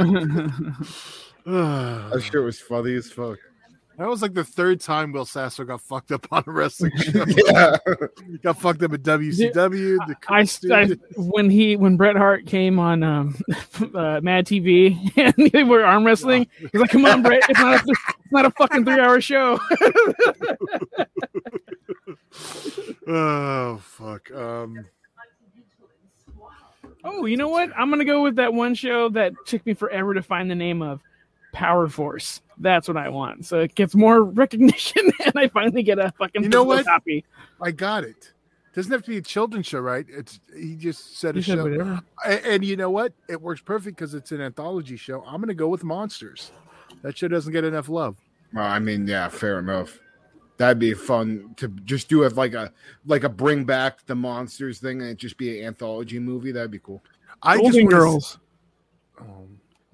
[2.12, 3.38] That shit was funny as fuck.
[3.98, 7.24] that was like the third time Will Sasso got fucked up on a wrestling show.
[7.28, 7.76] yeah.
[8.42, 9.98] got fucked up at WCW.
[10.06, 10.98] the I, I Stooges.
[11.16, 13.36] when he when Bret Hart came on um,
[13.94, 17.74] uh, Mad TV and they were arm wrestling, he's like, "Come on, Bret, it's not
[17.80, 19.58] a, it's not a fucking three hour show."
[23.06, 24.30] oh fuck.
[24.32, 24.86] Um,
[27.04, 27.70] oh, you know what?
[27.76, 30.82] I'm gonna go with that one show that took me forever to find the name
[30.82, 31.00] of,
[31.52, 32.42] Power Force.
[32.58, 33.46] That's what I want.
[33.46, 36.84] So it gets more recognition, and I finally get a fucking You know what?
[36.84, 37.24] copy.
[37.60, 38.32] I got it.
[38.74, 40.04] Doesn't have to be a children's show, right?
[40.08, 42.00] It's he just said a said show, whatever.
[42.24, 43.12] A- and, you know what?
[43.28, 45.22] It works perfect because it's an anthology show.
[45.24, 46.50] I'm gonna go with Monsters.
[47.02, 48.16] That show doesn't get enough love.
[48.52, 50.00] Well, I mean, yeah, fair enough.
[50.56, 52.72] That'd be fun to just do it like a
[53.06, 56.52] like a bring back the monsters thing and it just be an anthology movie.
[56.52, 57.02] That'd be cool.
[57.42, 58.38] I just Golden wanna s- Girls.
[59.20, 59.46] Oh,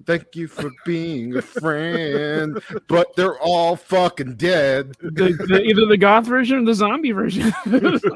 [0.05, 4.93] Thank you for being a friend, but they're all fucking dead.
[4.99, 7.53] The, the, either the goth version or the zombie version.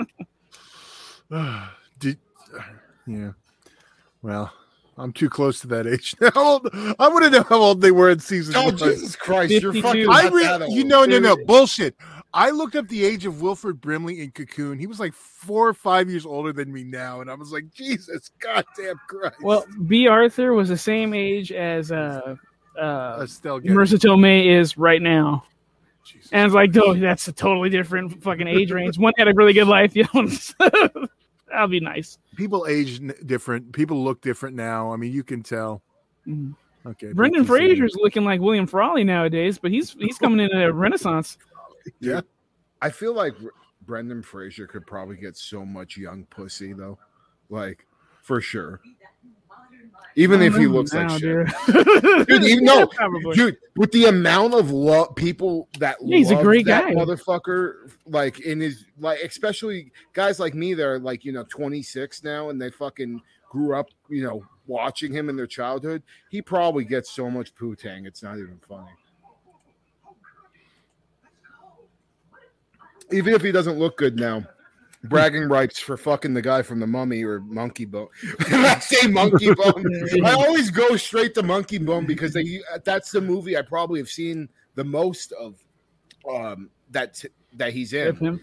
[1.99, 2.17] Did
[3.07, 3.31] Yeah.
[4.21, 4.51] Well,
[4.97, 6.31] I'm too close to that age now.
[6.33, 6.69] How old-
[6.99, 8.77] I want to know how old they were in season Oh one.
[8.77, 9.51] Jesus Christ!
[9.53, 10.07] You're fucking.
[10.09, 10.87] I not re- that you old.
[10.87, 11.95] know, no, no, bullshit.
[12.35, 14.77] I looked up the age of Wilford Brimley in Cocoon.
[14.77, 17.71] He was like four or five years older than me now, and I was like,
[17.73, 19.37] Jesus, goddamn Christ.
[19.41, 22.35] Well, Bea Arthur was the same age as uh,
[22.77, 23.61] uh, Estelle.
[23.61, 25.45] Marisa Tomei is right now.
[26.05, 26.29] Jesus.
[26.33, 28.99] And it's like, oh, that's a totally different fucking age range.
[28.99, 29.93] One had a really good life.
[29.93, 32.17] The other one's that'll be nice.
[32.35, 33.71] people age different.
[33.71, 34.91] People look different now.
[34.91, 35.81] I mean, you can tell.
[36.27, 36.53] Mhm.
[36.85, 37.45] Okay, Brendan.
[37.45, 41.37] Fraser's looking like William Frawley nowadays, but he's he's coming in at a renaissance.
[41.99, 42.21] Yeah.
[42.81, 43.33] I feel like
[43.85, 46.97] Brendan Fraser could probably get so much young pussy though,
[47.49, 47.85] like
[48.21, 48.81] for sure.
[50.17, 52.27] Even if he looks like Now, shit, dude.
[52.27, 52.43] dude.
[52.43, 53.35] Even no, Probably.
[53.35, 56.93] dude, with the amount of love people that Yeah, he's a great that guy.
[56.93, 62.23] motherfucker, like in his like, especially guys like me, that are like you know 26
[62.23, 66.01] now, and they fucking grew up, you know, watching him in their childhood.
[66.29, 68.87] He probably gets so much poo tang, it's not even funny.
[73.11, 74.45] Even if he doesn't look good now,
[75.03, 78.07] bragging rights for fucking the guy from the Mummy or Monkeybone.
[78.51, 80.25] I say Monkeybone.
[80.25, 84.49] I always go straight to Monkeybone because they, that's the movie I probably have seen
[84.75, 85.55] the most of
[86.29, 87.23] um, that
[87.53, 88.25] that he's With in.
[88.25, 88.41] him.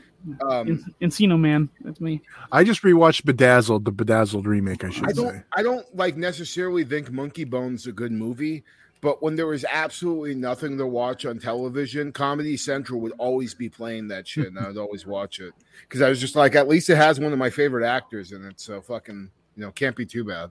[0.48, 1.68] Um, En- Encino Man.
[1.80, 2.22] That's me.
[2.52, 4.84] I just rewatched Bedazzled, the Bedazzled remake.
[4.84, 5.42] I should I don't say.
[5.52, 8.64] I don't like necessarily think Monkeybone's a good movie,
[9.02, 13.68] but when there was absolutely nothing to watch on television, Comedy Central would always be
[13.68, 15.52] playing that shit, and I would always watch it
[15.82, 18.44] because I was just like, at least it has one of my favorite actors in
[18.46, 20.50] it, so fucking you know can't be too bad.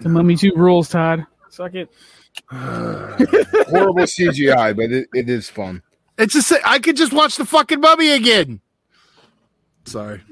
[0.00, 1.26] The Mummy Two rules, Todd.
[1.50, 1.90] Suck it.
[2.50, 5.82] Horrible CGI, but it, it is fun.
[6.18, 8.60] It's just I could just watch the fucking Mummy again.
[9.84, 10.22] Sorry.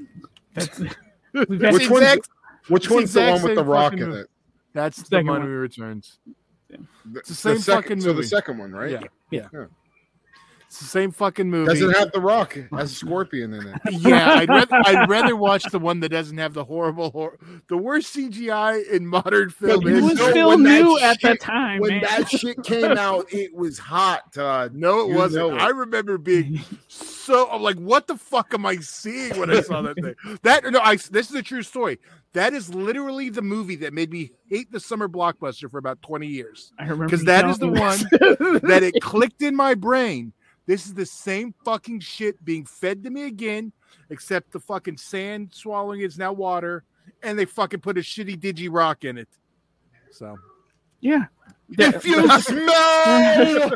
[0.55, 0.79] That's,
[1.33, 2.29] we've had, Which one's- exact-
[2.69, 4.27] Which It's one's the one with the same rock in it?
[4.73, 5.49] That's the Second Mummy one.
[5.51, 6.19] Returns.
[6.69, 8.91] The, It's the same second, fucking So the second one, right?
[8.91, 9.01] Yeah.
[9.31, 9.47] Yeah.
[9.53, 9.65] Yeah.
[10.67, 11.67] It's the same fucking movie.
[11.71, 13.75] Doesn't have the rock as a scorpion in it.
[13.91, 17.37] yeah, I'd rather I'd rather watch the one that doesn't have the horrible, hor-
[17.67, 19.87] the worst CGI in modern film.
[19.87, 22.01] It was know still when that new at the time, When man.
[22.01, 24.73] that shit came out, it was hot, Todd.
[24.73, 25.53] no, it You wasn't.
[25.57, 25.61] it.
[25.61, 27.47] I remember being so.
[27.51, 30.15] I'm like, what the fuck am I seeing when I saw that thing?
[30.41, 30.95] That no, I.
[30.95, 31.99] This is a true story.
[32.33, 36.27] That is literally the movie that made me hate the summer blockbuster for about 20
[36.27, 36.73] years.
[36.79, 37.99] I remember because that is the me one
[38.63, 40.33] that it clicked in my brain.
[40.65, 43.71] This is the same fucking shit being fed to me again,
[44.09, 46.83] except the fucking sand swallowing is now water,
[47.21, 49.29] and they fucking put a shitty digi rock in it.
[50.11, 50.37] So
[51.01, 51.25] yeah.
[51.69, 53.71] If you smell,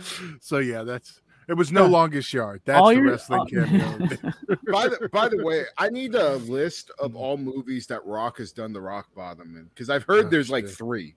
[0.40, 1.90] so yeah, that's it was no Yeah.
[1.90, 2.60] longest yard.
[2.64, 3.98] That's All the your- wrestling all- cameo.
[4.72, 8.52] by the by the way, I need a list of all movies that Rock has
[8.52, 11.14] done the Rock Bottom in because I've heard Oh, there's like three.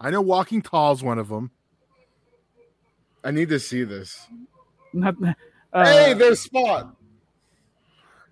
[0.00, 1.50] I know Walking Tall is one of them.
[3.24, 4.28] I need to see this.
[4.92, 5.16] Not,
[5.72, 6.94] uh, hey, there's Spot.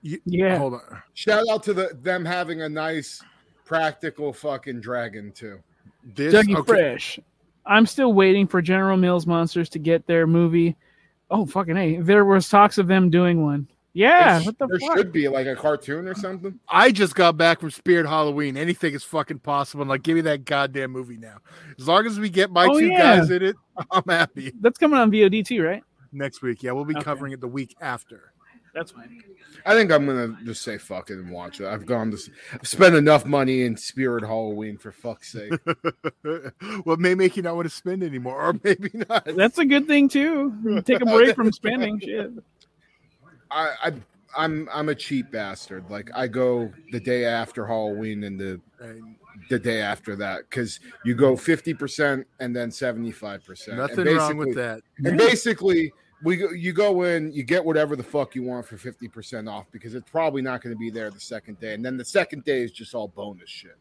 [0.02, 0.58] yeah.
[0.58, 1.02] Hold on.
[1.14, 3.22] Shout out to the them having a nice
[3.64, 5.58] practical fucking dragon too.
[6.14, 7.18] This Dougie okay, Fresh.
[7.66, 10.76] I'm still waiting for General Mills Monsters to get their movie.
[11.30, 11.96] Oh fucking hey!
[11.96, 13.68] There was talks of them doing one.
[13.92, 14.98] Yeah, There what the there fuck?
[14.98, 16.60] should be like a cartoon or something.
[16.68, 18.58] I just got back from Spirit Halloween.
[18.58, 19.80] Anything is fucking possible.
[19.82, 21.38] And like, give me that goddamn movie now.
[21.78, 23.16] As long as we get my Oh, two yeah.
[23.16, 23.56] guys in it,
[23.90, 24.52] I'm happy.
[24.60, 25.82] That's coming on VOD too, right?
[26.12, 27.04] Next week, yeah, we'll be Okay.
[27.04, 28.32] covering it the week after.
[28.76, 29.22] That's fine.
[29.64, 31.66] I think I'm gonna just say fuck it and watch it.
[31.66, 35.50] I've gone to s- I've spent enough money in Spirit Halloween for fuck's sake.
[36.84, 39.24] what may make you not want to spend anymore, or maybe not.
[39.24, 40.82] That's a good thing too.
[40.84, 41.98] Take a break from spending.
[42.00, 42.32] Shit.
[43.50, 43.92] I, I
[44.36, 45.90] I'm I'm a cheap bastard.
[45.90, 48.60] Like I go the day after Halloween and the
[49.48, 53.78] the day after that because you go fifty percent and then seventy five percent.
[53.78, 54.82] nothing wrong with that.
[54.98, 58.76] And basically, we go, you go in, you get whatever the fuck you want for
[58.76, 61.84] fifty percent off because it's probably not going to be there the second day, and
[61.84, 63.76] then the second day is just all bonus shit.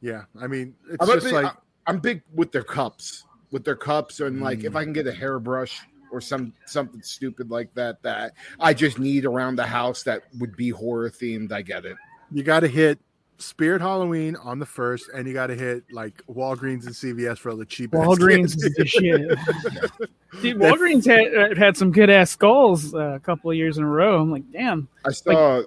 [0.00, 1.52] Yeah, I mean, it's I'm, just big, like
[1.86, 4.64] I'm big with their cups, with their cups, and like Mm.
[4.64, 5.80] if I can get a hairbrush
[6.12, 10.56] or some something stupid like that that I just need around the house that would
[10.56, 11.96] be horror themed, I get it.
[12.32, 12.98] you got to hit
[13.38, 17.50] Spirit Halloween on the first, and you got to hit like Walgreens and CVS for
[17.50, 17.94] all the cheap.
[17.94, 18.74] ass Walgreens is candy.
[18.78, 20.10] the shit.
[20.42, 23.84] Dude, Walgreens had uh, had some good ass skulls uh, a couple of years in
[23.84, 24.20] a row.
[24.20, 24.88] I'm like, damn.
[25.06, 25.62] I saw,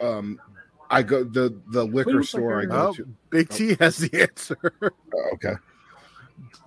[0.00, 0.40] um,
[0.90, 3.08] I go the the liquor looks like store I a- go Oh, to.
[3.30, 4.56] Big T has the answer.
[5.14, 5.54] Oh, okay.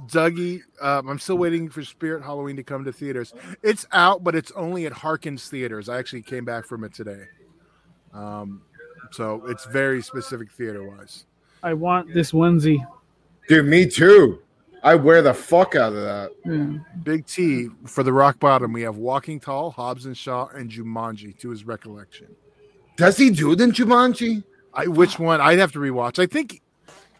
[0.07, 3.33] Dougie, um, I'm still waiting for Spirit Halloween to come to theaters.
[3.63, 5.87] It's out, but it's only at Harkins Theaters.
[5.89, 7.25] I actually came back from it today.
[8.13, 8.63] Um,
[9.11, 11.25] so it's very specific theater wise.
[11.63, 12.85] I want this onesie.
[13.47, 14.39] Dude, me too.
[14.83, 16.31] I wear the fuck out of that.
[16.43, 16.79] Yeah.
[17.03, 18.73] Big T for the rock bottom.
[18.73, 22.27] We have Walking Tall, Hobbs and Shaw, and Jumanji to his recollection.
[22.97, 24.43] Does he do it in Jumanji?
[24.73, 25.39] I which one?
[25.39, 26.17] I'd have to rewatch.
[26.17, 26.61] I think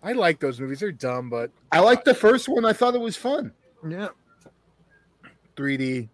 [0.02, 0.80] I like those movies.
[0.80, 2.66] They're dumb, but I like the first one.
[2.66, 3.52] I thought it was fun.
[3.88, 4.10] yeah.
[5.56, 6.10] 3D.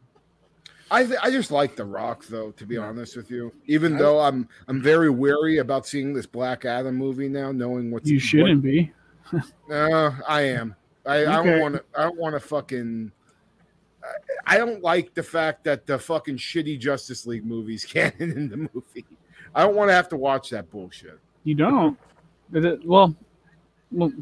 [0.90, 3.52] I th- I just like The Rock though, to be honest with you.
[3.66, 8.10] Even though I'm I'm very wary about seeing this Black Adam movie now, knowing what's
[8.10, 8.92] You shouldn't be.
[9.70, 10.76] No, uh, I am.
[11.06, 11.84] I, I don't want to.
[11.98, 13.12] I don't want to fucking.
[14.04, 14.08] I-
[14.46, 18.56] I don't like the fact that the fucking shitty Justice League movies canon in the
[18.58, 19.06] movie.
[19.54, 21.20] I don't want to have to watch that bullshit.
[21.44, 21.98] You don't.
[22.54, 23.14] Is it- well,
[23.92, 24.14] we'll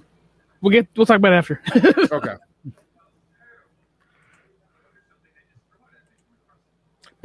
[0.62, 1.62] we'll get we'll talk about it after.
[2.12, 2.34] Okay.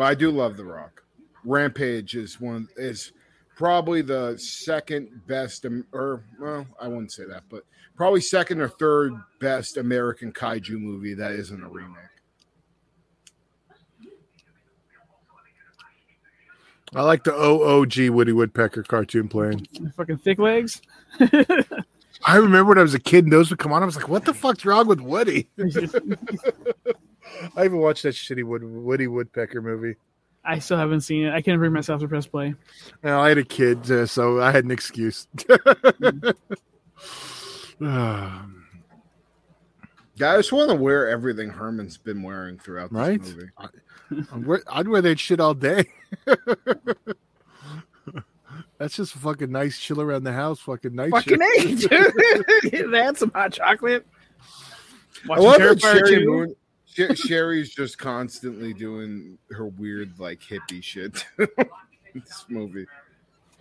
[0.01, 1.03] But I do love The Rock.
[1.45, 3.13] Rampage is one is
[3.55, 7.65] probably the second best, um, or well, I wouldn't say that, but
[7.97, 11.99] probably second or third best American kaiju movie that isn't a remake.
[16.95, 19.67] I like the OOG Woody Woodpecker cartoon playing.
[19.99, 20.81] Fucking thick legs.
[22.25, 23.83] I remember when I was a kid and those would come on.
[23.83, 25.51] I was like, "What the fuck's wrong with Woody?"
[27.57, 29.97] I even watched that shitty Wood, Woody Woodpecker movie.
[30.45, 31.35] I still haven't seen it.
[31.35, 32.55] I can't bring myself to press play.
[33.03, 35.27] Now, I had a kid, uh, so I had an excuse.
[37.81, 38.57] Um,
[40.17, 43.21] Yeah, I just want to wear everything Herman's been wearing throughout this Right?
[43.23, 43.49] movie.
[44.33, 45.87] I'd wear- I'd wear that shit all day.
[48.77, 51.11] That's just fucking nice, chill around the house, fucking nice.
[51.11, 51.41] Fucking
[51.79, 51.95] shit.
[52.65, 52.85] age.
[52.91, 54.07] That's some hot chocolate.
[55.25, 56.27] I Watching love that Terrifier Sheri 2.
[56.27, 56.55] Moon.
[57.01, 61.25] Sher- Sheri's just constantly doing her weird, like hippie shit.
[61.39, 62.87] this movie.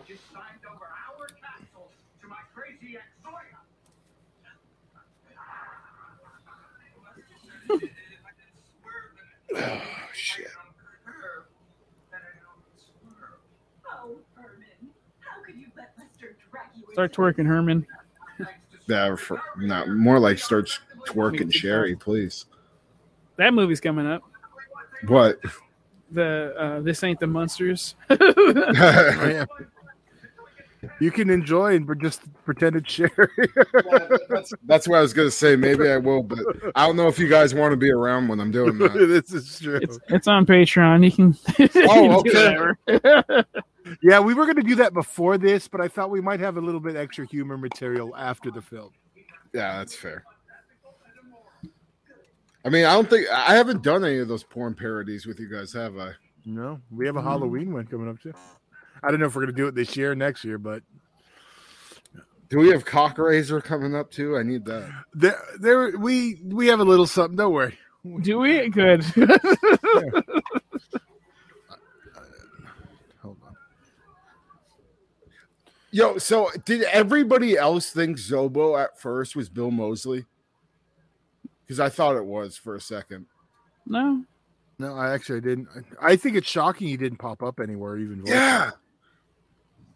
[0.06, 1.90] Just signed over our castle
[2.20, 3.56] to my crazy ex Zoya.
[9.56, 10.48] Oh shit!
[14.36, 14.90] Herman.
[15.20, 17.86] How could you let Lester drag you Start twerking, Herman.
[18.86, 22.46] Yeah, for, not more like starts twerking Sherry, please.
[23.40, 24.22] That movie's coming up.
[25.08, 25.40] What?
[26.10, 27.94] The uh, This Ain't the Munsters.
[30.82, 30.92] Oh.
[30.98, 33.28] You can enjoy and just pretend it's Sheri.
[34.30, 35.54] that's, that's what I was gonna say.
[35.54, 36.38] Maybe I will, but
[36.74, 38.94] I don't know if you guys want to be around when I'm doing that.
[38.94, 39.78] this is true.
[39.82, 41.04] It's it's on Patreon.
[41.04, 41.36] You can.
[41.58, 42.56] you can Oh, do okay.
[42.86, 43.44] whatever.
[44.02, 46.56] Yeah, we were going to do that before this, but I thought we might have
[46.56, 48.90] a little bit extra humor material after the film.
[49.52, 50.24] Yeah, that's fair.
[52.64, 55.48] I mean, I don't think I haven't done any of those porn parodies with you
[55.48, 56.12] guys, have I?
[56.44, 57.24] No, we have a mm.
[57.24, 58.34] Halloween one coming up too.
[59.02, 60.82] I don't know if we're going to do it this year or next year, but
[62.50, 64.36] Do we have cock razor coming up too?
[64.36, 64.90] I need that.
[65.14, 67.36] there, there, we we have a little something.
[67.36, 67.78] Don't worry.
[68.22, 68.68] Do we?
[68.68, 69.04] Good.
[73.22, 73.54] Hold on.
[75.92, 80.26] Yo, so did everybody else think Zobo at first was Bill Moseley?
[81.70, 83.26] Because I thought it was for a second.
[83.86, 84.24] no.
[84.80, 85.68] No, I actually didn't.
[86.02, 88.22] I think it's shocking he didn't pop up anywhere, even.
[88.22, 88.70] voice Yeah.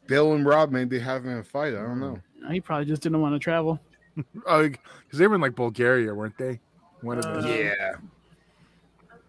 [0.07, 1.75] Bill and Rob may be having a fight.
[1.75, 2.21] I don't know.
[2.49, 3.81] He probably just didn't want to travel.
[4.47, 6.61] Oh, because they were in like Bulgaria, weren't they?
[7.01, 7.45] One of Uh.
[7.49, 7.95] Yeah.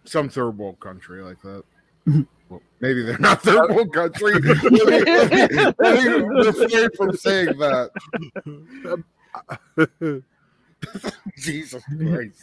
[0.04, 1.64] Some third world country like that.
[2.48, 4.34] well, maybe they're not third world country.
[4.34, 5.72] refrain
[6.96, 7.90] from saying that.
[11.38, 12.40] Jesus Christ.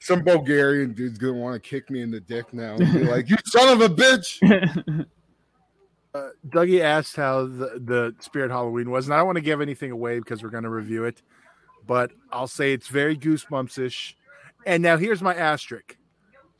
[0.00, 3.28] Some Bulgarian dude's gonna want to kick me in the dick now and be like,
[3.30, 5.06] You son of a bitch.
[6.14, 9.60] Uh, Dougie asked how the, the Spirit Halloween was, and I don't want to give
[9.60, 11.20] anything away because we're going to review it,
[11.86, 14.16] but I'll say it's very goosebumps ish.
[14.64, 15.98] And now here's my asterisk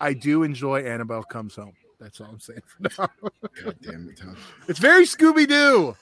[0.00, 1.72] I do enjoy Annabelle Comes Home.
[1.98, 3.30] That's all I'm saying for now.
[3.64, 4.36] God damn it, Tom.
[4.68, 5.96] It's very Scooby Doo.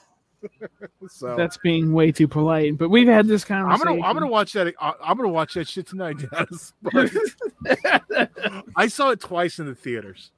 [1.09, 2.77] so That's being way too polite.
[2.77, 4.73] But we've had this I'm gonna I'm gonna watch that.
[4.79, 6.17] I- I'm gonna watch that shit tonight.
[6.31, 6.73] Dennis.
[8.75, 10.31] I saw it twice in the theaters.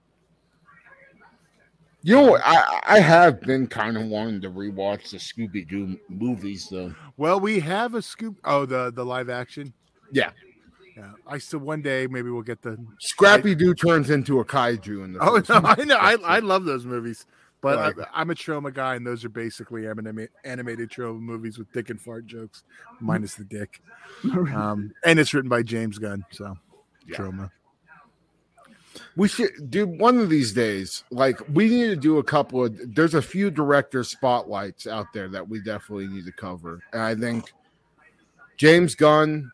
[2.01, 2.41] You know what?
[2.45, 6.93] I, I have been kind of wanting to rewatch the Scooby Doo movies though.
[7.17, 8.37] Well, we have a scoop.
[8.45, 9.73] Oh, the the live action.
[10.11, 10.31] Yeah.
[10.95, 12.77] Yeah, I still one day maybe we'll get the.
[12.99, 15.61] Scrappy Doo turns into a kaiju in the Oh no.
[15.67, 15.97] I know.
[15.97, 17.25] I I love those movies.
[17.61, 18.07] But Right.
[18.13, 21.89] I, I'm a Troma guy, and those are basically anima- animated Troma movies with dick
[21.89, 22.63] and fart jokes,
[23.01, 23.81] minus the dick.
[24.23, 26.57] Um, and it's written by James Gunn, so
[27.05, 27.17] Yeah.
[27.17, 27.51] Troma.
[29.15, 31.03] We should do one of these days.
[31.11, 32.77] Like we need to do a couple of.
[32.95, 37.13] There's a few director spotlights out there that we definitely need to cover, and I
[37.15, 37.51] think
[38.57, 39.51] James Gunn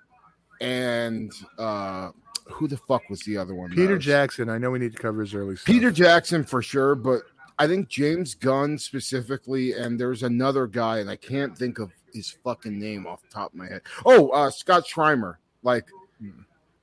[0.62, 2.12] and uh
[2.48, 3.72] who the fuck was the other one?
[3.72, 4.50] Peter Jackson.
[4.50, 5.66] I know we need to cover his early stuff.
[5.66, 7.24] Peter Jackson for sure, but
[7.58, 12.30] I think James Gunn specifically, and there's another guy, and I can't think of his
[12.44, 13.82] fucking name off the top of my head.
[14.06, 15.40] Oh, uh, Scott Schirmer.
[15.64, 15.88] Like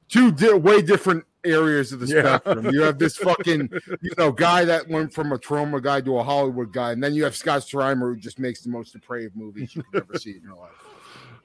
[0.09, 2.39] two di- way different areas of the Yeah.
[2.39, 2.71] spectrum.
[2.73, 3.69] You have this fucking,
[4.01, 7.15] you know, guy that went from a Troma guy to a Hollywood guy, and then
[7.15, 10.33] you have Scott Schirmer who just makes the most depraved movies you could ever see
[10.37, 10.71] in your life.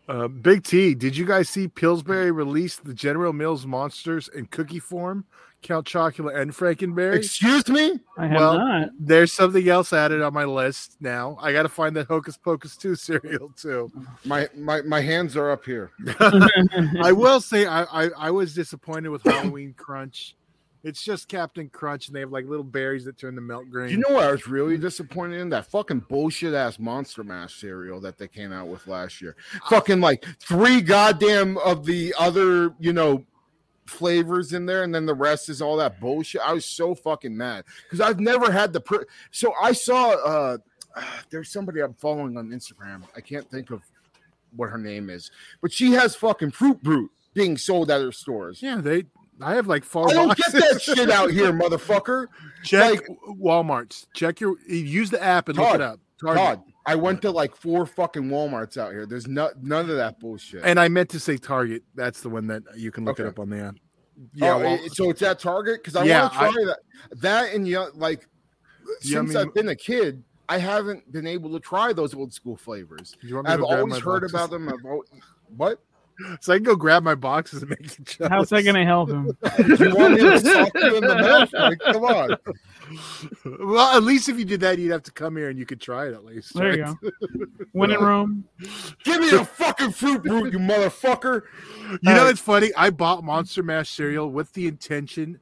[0.07, 4.79] Uh, Big T, did you guys see Pillsbury release the General Mills monsters in cookie
[4.79, 5.25] form?
[5.63, 7.15] Count Chocula and Frankenberry?
[7.15, 7.99] Excuse me?
[8.17, 8.89] I have Well, not.
[8.99, 11.37] There's something else added on my list now.
[11.41, 13.91] I got to find that Hocus Pocus 2 cereal too.
[14.23, 15.91] My my my hands are up here.
[16.19, 20.36] I will say I, I I was disappointed with Halloween Crunch.
[20.87, 23.89] It's just Captain Crunch, and they have like little berries that turn the milk green.
[23.89, 25.49] You know what I was really disappointed in?
[25.49, 29.35] That fucking bullshit ass Monster Mash cereal that they came out with last year.
[29.69, 33.25] Fucking like three goddamn of the other, you know,
[33.85, 36.39] flavors in there, and then the rest is all that bullshit.
[36.39, 38.79] I was so fucking mad because I've never had the.
[38.79, 40.57] Pr- so I saw uh
[41.29, 43.03] there's somebody I'm following on Instagram.
[43.13, 43.81] I can't think of
[44.55, 45.31] what her name is,
[45.61, 48.63] but she has fucking Fruit Brute being sold at her stores.
[48.63, 49.03] yeah, they.
[49.41, 50.53] I have like four I don't boxes.
[50.53, 52.27] get that shit out here, motherfucker.
[52.63, 53.07] Check like-
[53.39, 54.07] Walmart's.
[54.13, 54.55] Check your.
[54.67, 55.99] Use the app and look it up.
[56.19, 56.37] Target.
[56.43, 59.05] Todd, I went to like four fucking WalMarts out here.
[59.05, 60.63] There's not none of that bullshit.
[60.63, 61.83] And I meant to say Target.
[61.95, 63.75] That's the one that you can look it up on the app.
[64.33, 66.79] yeah, Yeah, well, Oh, so it's at Target because I Yeah, want to try that.
[67.21, 68.27] That and yeah, like
[69.01, 73.15] since I've been a kid, I haven't been able to try those old school flavors.
[73.21, 74.33] You want me I've always heard boxes?
[74.33, 74.69] about them.
[74.69, 75.03] I've al-
[75.55, 75.79] what?
[76.41, 78.29] So I can go grab my boxes and make you jealous.
[78.29, 79.37] How's that going to help him?
[79.79, 81.53] You want me to sock you in the mouth?
[81.53, 82.37] Like, come on.
[83.59, 85.81] Well, at least if you did that, you'd have to come here and you could
[85.81, 86.53] try it at least.
[86.53, 87.09] There you go.
[87.73, 88.45] When in Rome.
[89.03, 91.41] Give me a fucking fruit brute, you motherfucker.
[92.01, 92.71] You know, Uh, it's funny.
[92.77, 95.39] I bought Monster Mash cereal with the intention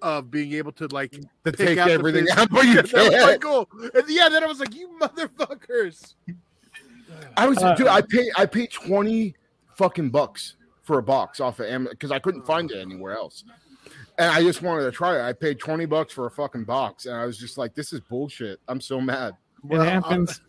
[0.00, 2.92] of being able to like To pick take out everything out, but you That was
[2.94, 3.40] my can't.
[3.40, 3.68] goal.
[3.94, 6.14] And yeah, then I was like, "You motherfuckers!"
[7.36, 9.34] I was Uh, dude, I paid I paid 20
[9.76, 13.44] fucking bucks for a box off of Amazon because I couldn't find it anywhere else.
[14.18, 15.22] And I just wanted to try it.
[15.22, 18.00] I paid 20 bucks for a fucking box, and I was just like, this is
[18.00, 18.58] bullshit.
[18.68, 19.34] I'm so mad.
[19.70, 20.40] It happens.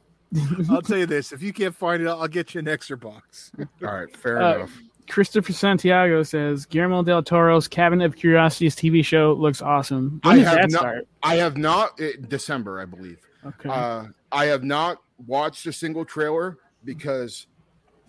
[0.69, 2.97] I'll, I'll tell you this: if you can't find it, I'll get you an extra
[2.97, 3.51] box.
[3.59, 4.77] All right, fair Uh, enough.
[5.09, 10.19] Christopher Santiago says Guillermo del Toro's Cabinet of Curiosities TV show looks awesome.
[10.23, 11.07] I When does have that not- start?
[11.23, 13.19] I have not eh, December, I believe.
[13.45, 13.69] Okay.
[13.69, 17.47] Uh, I have not watched a single trailer because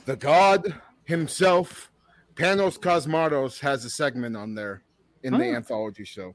[0.06, 0.74] the god
[1.09, 1.90] himself,
[2.35, 4.82] Panos Cosmatos, has a segment on there
[5.22, 5.55] in the Oh.
[5.56, 6.35] anthology show.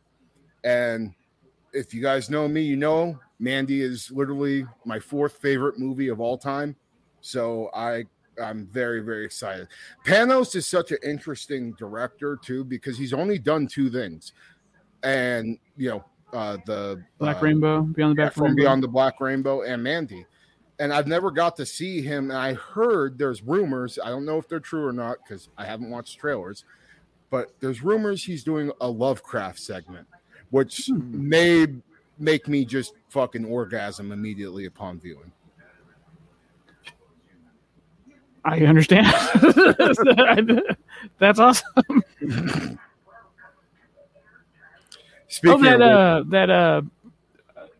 [0.64, 1.14] And
[1.74, 6.20] if you guys know me, you know Mandy is literally my fourth favorite movie of
[6.20, 6.76] all time.
[7.22, 8.06] So I
[8.41, 9.68] I'm very very excited.
[10.06, 14.34] Panos is such an interesting director too because he's only done two things,
[15.04, 18.56] and you know uh, the Black uh, Rainbow, Beyond the Black Rainbow.
[18.56, 20.26] Beyond the Black Rainbow and Mandy.
[20.84, 22.30] And I've never got to see him.
[22.30, 23.97] And I heard there's rumors.
[24.03, 26.65] I don't know if they're true or not because I haven't watched trailers.
[27.30, 30.05] But there's rumors he's doing a Lovecraft segment,
[30.49, 31.30] which Hmm.
[31.30, 31.68] may
[32.19, 35.31] make me just fucking orgasm immediately upon viewing.
[38.43, 39.07] I understand.
[41.18, 42.03] That's awesome.
[45.30, 46.81] Speaking oh, that uh, that uh,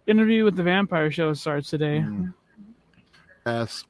[0.07, 1.99] interview with the vampire show starts today.
[1.99, 2.34] Mm.
[3.45, 3.84] Yes.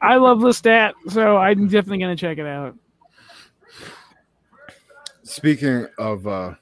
[0.00, 2.76] I love Lestat, so I'm definitely gonna check it out.
[5.22, 6.54] Speaking of uh,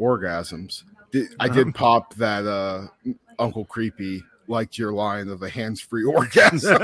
[0.00, 2.86] orgasms, di- I did pop that uh,
[3.38, 6.78] Uncle Creepy liked your line of a hands-free orgasm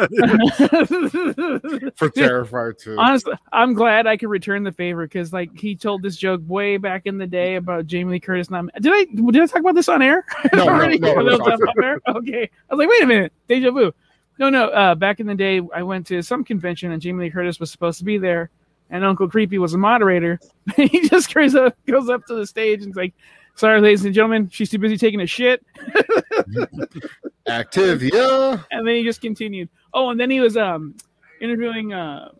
[1.96, 2.96] for Terrifier 2.
[2.98, 6.76] Honestly, I'm glad I could return the favor because, like, he told this joke way
[6.76, 8.50] back in the day about Jamie Lee Curtis.
[8.50, 10.24] Not did I did I talk about this on air?
[10.54, 12.00] No, no, no, it was That was off off air?
[12.06, 13.92] Okay, I was like, wait a minute, deja vu.
[14.38, 14.68] No, no.
[14.68, 17.70] Uh, back in the day, I went to some convention and Jamie Lee Curtis was
[17.70, 18.50] supposed to be there,
[18.90, 20.38] and Uncle Creepy was a moderator.
[20.76, 23.14] he just goes up, goes up to the stage and is like,
[23.54, 25.64] "Sorry, ladies and gentlemen, she's too busy taking a shit."
[27.48, 28.64] Activia.
[28.70, 29.68] and then he just continued.
[29.92, 30.94] Oh, and then he was um
[31.40, 32.30] interviewing uh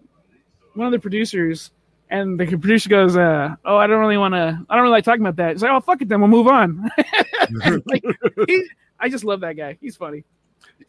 [0.75, 1.71] one of the producers,
[2.11, 4.65] And the producer goes, uh, "Oh, I don't really want to.
[4.69, 6.49] I don't really like talking about that." It's like, "Oh, fuck it, then we'll move
[6.49, 6.91] on."
[7.87, 8.03] like,
[8.49, 8.67] he,
[8.99, 9.77] I just love that guy.
[9.81, 10.25] He's funny.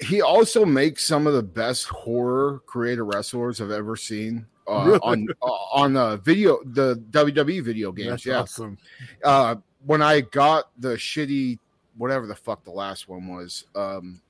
[0.02, 5.00] he also makes some of the best horror creator wrestlers I've ever seen uh, Really?
[5.04, 8.10] on uh, on the video the WWE video games.
[8.10, 8.78] That's yeah, awesome.
[9.24, 9.56] uh,
[9.86, 11.60] when I got the shitty
[11.98, 14.22] whatever the fuck the last one was, um,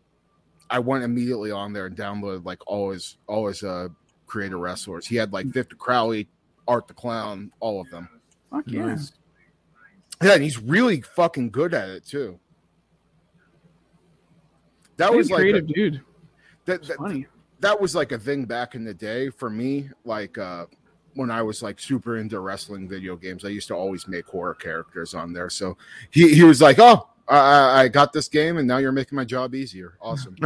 [0.70, 3.88] I went immediately on there and downloaded like all his all his uh,
[4.28, 5.08] creator wrestlers.
[5.08, 6.28] He had like Victor Crowley,
[6.68, 8.10] Art the Clown, all of them.
[8.52, 8.86] Fuck yeah.
[8.86, 9.14] Nice.
[10.24, 12.40] Yeah, and he's really fucking good at it too.
[14.98, 16.02] That He's was a like a- creative dude.
[16.66, 17.28] that, that, funny.
[17.60, 20.66] that was like a thing back in the day for me like uh
[21.16, 24.54] when i was like super into wrestling video games i used to always make horror
[24.54, 25.76] characters on there so
[26.12, 29.26] he, he was like oh I, I- got this game and now you're making my
[29.26, 30.36] job easier awesome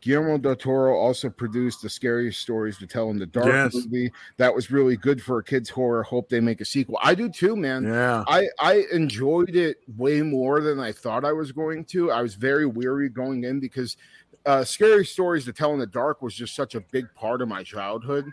[0.00, 3.74] Guillermo del Toro also produced the scariest stories to tell in the dark Yes.
[3.74, 4.12] movie.
[4.36, 6.04] That was really good for a kids' horror.
[6.04, 6.98] Hope they make a sequel.
[7.02, 7.82] I do too, man.
[7.84, 8.22] Yeah.
[8.28, 12.12] I I enjoyed it way more than I thought I was going to.
[12.12, 13.96] I was very weary going in because
[14.46, 17.48] uh, scary stories to tell in the dark was just such a big part of
[17.48, 18.26] my childhood,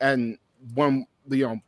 [0.00, 0.38] and
[0.74, 1.58] when you know,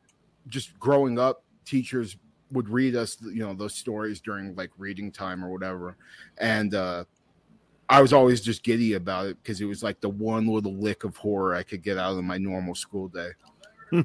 [0.49, 2.17] just growing up, teachers
[2.53, 5.97] would read us you know those stories during like reading time or whatever,
[6.39, 7.05] and uh,
[7.91, 11.03] I was always just giddy about it because it was like the one little lick
[11.03, 13.31] of horror I could get out of my normal school day.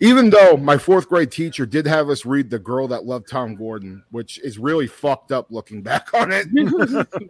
[0.00, 3.56] Even though my fourth grade teacher did have us read The Girl That Loved Tom
[3.56, 6.46] Gordon, which is really fucked up looking back on it.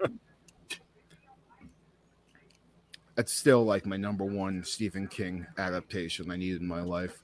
[3.17, 7.23] That's still like my number one Stephen King adaptation I need in my life.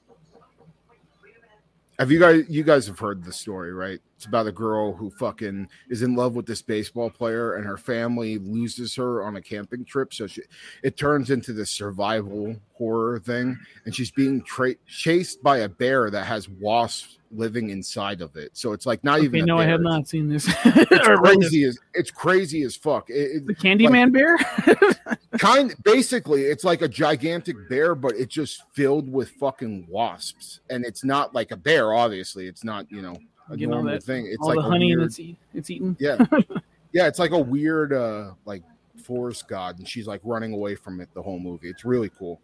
[1.99, 3.99] Have you guys you guys have heard the story, right?
[4.15, 7.77] It's about a girl who fucking is in love with this baseball player and her
[7.77, 10.11] family loses her on a camping trip.
[10.11, 10.41] So she,
[10.81, 16.09] it turns into this survival horror thing and she's being tra- chased by a bear
[16.09, 18.51] that has wasps living inside of it.
[18.57, 20.47] So it's like not Okay, even no, I have not seen this.
[20.65, 21.49] It's Or read this.
[21.49, 23.09] crazy as it's crazy as fuck.
[23.09, 24.37] It, The it, Candyman bear?
[25.39, 30.85] kind basically it's like a gigantic bear but it's just filled with fucking wasps and
[30.85, 33.15] it's not like a bear obviously it's not you know
[33.49, 35.69] a all normal that- thing it's All like the honey weird, and it's, eat, it's
[35.71, 35.97] eaten.
[35.99, 36.17] yeah
[36.93, 38.61] yeah it's like a weird uh like
[39.03, 42.39] forest god and she's like running away from it the whole movie it's really cool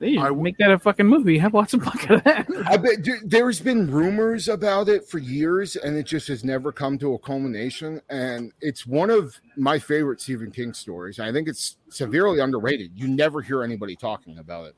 [0.00, 1.38] They I w- make that a fucking movie.
[1.38, 2.46] Have lots of fuck of that.
[2.66, 6.70] I bet dude, there's been rumors about it for years, and it just has never
[6.70, 8.00] come to a culmination.
[8.08, 11.18] And it's one of my favorite Stephen King stories.
[11.18, 12.92] I think it's severely underrated.
[12.94, 14.76] You never hear anybody talking about it.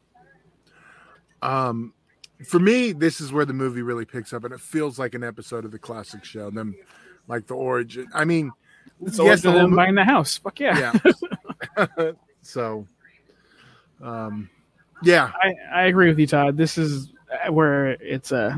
[1.43, 1.93] Um,
[2.47, 5.23] for me, this is where the movie really picks up, and it feels like an
[5.23, 6.51] episode of the classic show.
[6.51, 6.75] Them,
[7.29, 8.09] like the origin.
[8.15, 8.51] I mean,
[9.03, 10.39] It's yes, yes, the whole mo- buying the house.
[10.39, 10.99] Fuck yeah.
[11.77, 12.13] yeah.
[12.43, 12.87] so,
[14.03, 14.49] um,
[15.03, 16.57] yeah, I, I agree with you, Todd.
[16.57, 18.57] This is uh, where it's uh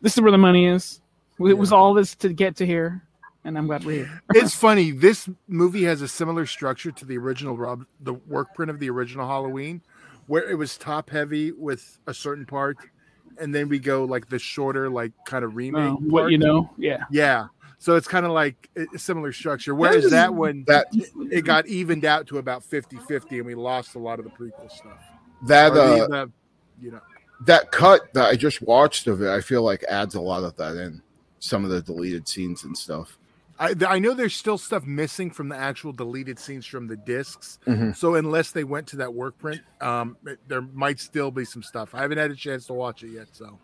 [0.00, 1.00] this is where the money is.
[1.38, 3.02] It was all this to get to here,
[3.44, 4.22] and I'm glad we're here.
[4.34, 4.90] it's funny.
[4.90, 8.90] This movie has a similar structure to the original Rob, the work print of the
[8.90, 9.82] original Halloween,
[10.26, 12.76] where it was top heavy with a certain part,
[13.40, 15.92] and then we go like the shorter, like kind of remake.
[15.92, 16.32] Uh, what part.
[16.32, 17.04] you know, yeah.
[17.10, 17.46] Yeah.
[17.78, 19.74] So it's kind of like a similar structure.
[19.74, 20.86] Whereas that one, That
[21.32, 24.30] it got evened out to about 50 50, and we lost a lot of the
[24.30, 25.00] prequel stuff.
[25.46, 26.30] That Or uh, the-
[26.80, 27.00] you know,
[27.46, 30.56] that cut that I just watched of it, I feel like adds a lot of
[30.56, 31.02] that in.
[31.40, 33.18] Some of the deleted scenes and stuff.
[33.58, 37.58] I, I know there's still stuff missing from the actual deleted scenes from the discs.
[37.66, 37.96] Mhm.
[37.96, 41.62] So unless they went to that work print, um, it- there might still be some
[41.62, 41.94] stuff.
[41.94, 43.26] I haven't had a chance to watch it yet.
[43.32, 43.58] So,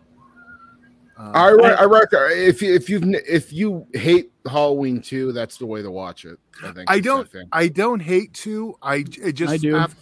[1.16, 5.56] um, I re- I reckon if you if you if you hate Halloween two, that's
[5.56, 6.38] the way to watch it.
[6.62, 6.90] I think.
[6.90, 7.30] I don't.
[7.32, 7.46] that.
[7.52, 8.76] I don't hate to.
[8.82, 9.76] I it just I do.
[9.76, 9.96] af-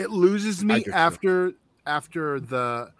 [0.00, 0.92] it loses me too.
[0.92, 1.52] after
[1.86, 2.92] after the.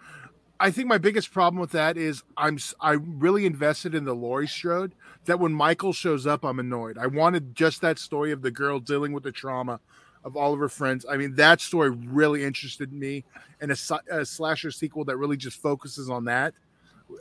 [0.63, 4.47] I think my biggest problem with that is I'm I really invested in the Laurie
[4.47, 4.95] Strode
[5.25, 6.99] that when Michael shows up I'm annoyed.
[6.99, 9.81] I wanted just that story of the girl dealing with the trauma
[10.23, 11.07] of all of her friends.
[11.09, 13.25] I mean that story really interested me,
[13.61, 13.77] and a,
[14.11, 16.55] a slasher sequel that really just focuses on that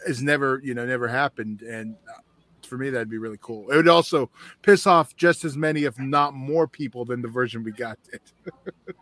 [0.05, 2.19] has never you know never happened and uh,
[2.69, 4.29] for me that'd be really cool it would also
[4.61, 8.21] piss off just as many if not more people than the version we got did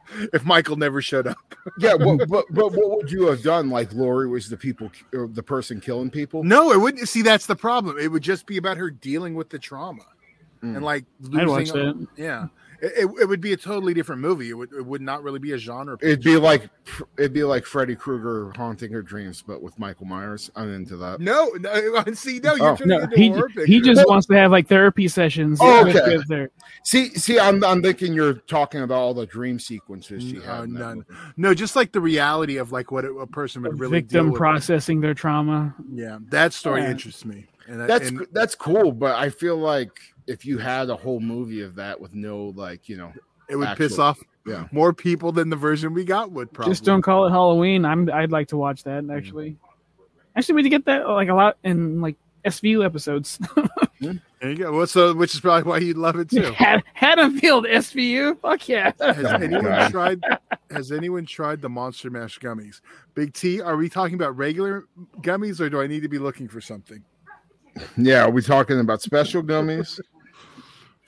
[0.34, 1.38] if michael never showed up
[1.80, 3.69] yeah, but, but but what would you have done?
[3.69, 6.44] Like Lori was the people or the person killing people.
[6.44, 9.49] no it wouldn't see that's the problem it would just be about her dealing with
[9.49, 10.03] the trauma
[10.64, 10.77] Mm.
[10.77, 11.06] and like
[11.38, 12.07] I'd watch losing that.
[12.18, 12.48] yeah
[12.80, 14.49] It, it would be a totally different movie.
[14.49, 15.98] It would it would not really be a genre.
[16.02, 16.70] It'd be like
[17.18, 20.52] it'd be like Freddy Krueger haunting her dreams, but with Michael Myers.
[20.56, 21.20] I'm into that.
[21.20, 22.04] no, no.
[22.14, 22.78] See, no, you're Oh.
[22.86, 23.80] No, he he picture.
[23.94, 25.58] just wants to have like therapy sessions.
[25.62, 26.18] Oh, okay.
[26.18, 26.52] with her.
[26.84, 30.70] See, see, I'm I'm thinking you're talking about all the dream sequences she No, had.
[30.70, 30.98] none.
[30.98, 31.20] movie.
[31.38, 34.32] no, just like the reality of like what a, a person would really victim deal
[34.34, 34.40] with.
[34.40, 35.74] processing their trauma.
[35.91, 36.91] Yeah, that story Yeah.
[36.91, 37.48] interests me.
[37.68, 41.20] And that- That's and that's cool, but I feel like if you had a whole
[41.20, 43.14] movie of that with no like you know,
[43.49, 44.68] it would piss off yeah.
[44.72, 46.52] more people than the version we got would.
[46.52, 46.72] Probably.
[46.72, 47.86] Just don't call it Halloween.
[47.86, 49.16] I'm I'd like to watch that mm.
[49.16, 49.58] actually.
[50.36, 53.40] Actually, we did get that like a lot in like SVU episodes.
[53.99, 54.18] Hmm?
[54.40, 54.72] There you go.
[54.72, 56.52] Well, so which is probably why you'd love it too.
[56.56, 58.40] Had Haddonfield SVU.
[58.40, 58.91] Fuck yeah.
[58.99, 59.91] Has Oh, anyone God.
[59.91, 60.22] tried?
[60.70, 62.82] Has anyone tried the Monster Mash gummies?
[63.16, 64.86] Big T, are we talking about regular
[65.22, 67.04] gummies, or do I need to be looking for something?
[67.98, 68.26] yeah.
[68.26, 69.99] Are we talking about special gummies?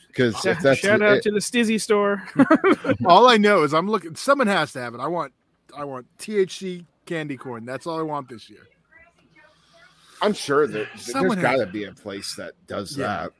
[0.09, 2.23] Because if that's Shout out it- to the Stizzy store.
[3.05, 4.15] All I know is I'm looking.
[4.15, 4.99] Someone has to have it.
[4.99, 5.31] I want.
[5.77, 7.63] I want THC candy corn.
[7.63, 8.67] That's all I want this year.
[10.21, 13.05] I'm sure that there's Someone has- got to be a place that does Yeah.
[13.07, 13.31] that.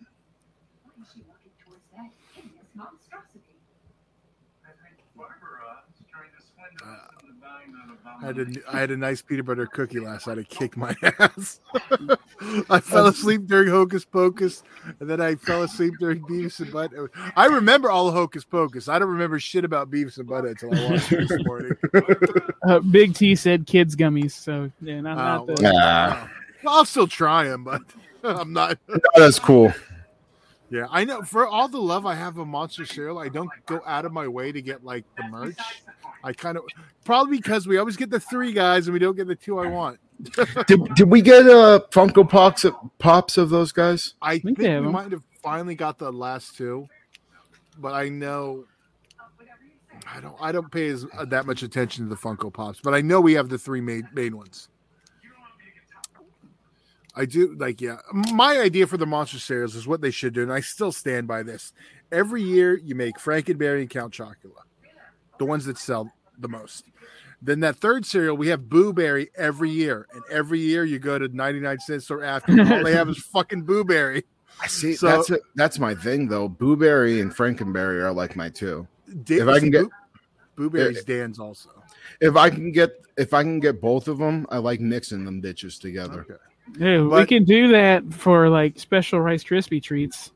[0.86, 3.42] Why is she walking towards that hideous monstrosity?
[4.64, 7.90] I think Barbara is trying to swindle us into buying that
[8.22, 10.38] I had a, I had a nice peanut butter cookie last night.
[10.40, 11.60] I kicked my ass.
[12.70, 14.64] I fell asleep during Hocus Pocus,
[15.00, 16.92] and then I fell asleep during Beavis and Butt.
[17.36, 18.90] I remember all of Hocus Pocus.
[18.90, 21.72] I don't remember shit about Beavis and Butt until I watched it this morning.
[22.68, 24.32] Uh, Big T said kids gummies.
[24.32, 26.30] So yeah, not, not the, well, Ah.
[26.64, 27.82] well, I'll still try them, but
[28.24, 28.78] I'm not.
[29.16, 29.74] That's cool.
[30.72, 31.24] Yeah, I know.
[31.24, 34.28] For all the love I have of Monster cereal, I don't go out of my
[34.28, 35.58] way to get like the merch.
[36.24, 36.64] I kind of
[37.06, 39.68] probably because we always get the three guys and we don't get the two I
[39.68, 40.00] want.
[40.68, 42.66] Did, did we get uh Funko Pops
[42.98, 44.16] pops of those guys?
[44.22, 44.92] I think, think we they have 'em.
[44.92, 46.88] might have finally got the last two,
[47.78, 48.66] but I know
[50.14, 50.36] I don't.
[50.42, 53.22] I don't pay as uh, that much attention to the Funko Pops, but I know
[53.22, 54.68] we have the three main main ones.
[57.16, 57.98] I do like yeah.
[58.34, 61.28] My idea for the monster series is what they should do, and I still stand
[61.28, 61.74] by this.
[62.12, 64.64] Every year, you make Frankenberry and Count Chocula,
[65.40, 66.86] the ones that sell the most.
[67.42, 71.18] Then that third cereal, we have Boo Berry every year, and every year you go
[71.18, 72.52] to ninety nine cent store after.
[72.52, 74.26] All they have is fucking Boo Berry.
[74.62, 74.94] I see.
[74.96, 75.42] So- that's it.
[75.56, 76.50] That's my thing though.
[76.50, 78.88] Booberry and Frankenberry are like my two.
[79.24, 79.90] Dan- If I can see, get- Boo,
[80.58, 81.70] Boo Berry's Dan's also.
[82.20, 85.42] If I can get if I can get both of them, I like mixing them
[85.42, 86.22] bitches together.
[86.30, 86.34] Okay.
[86.78, 90.32] Dude, we can do that for like special Rice Krispie treats.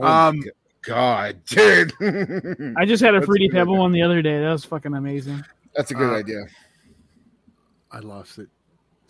[0.00, 0.50] Um, g-
[0.86, 1.92] God, dude,
[2.76, 3.80] I just had a That's fruity a pebble idea.
[3.82, 4.40] one the other day.
[4.40, 5.44] That was fucking amazing.
[5.74, 6.44] that's a good Uh, idea.
[7.90, 8.48] I lost it.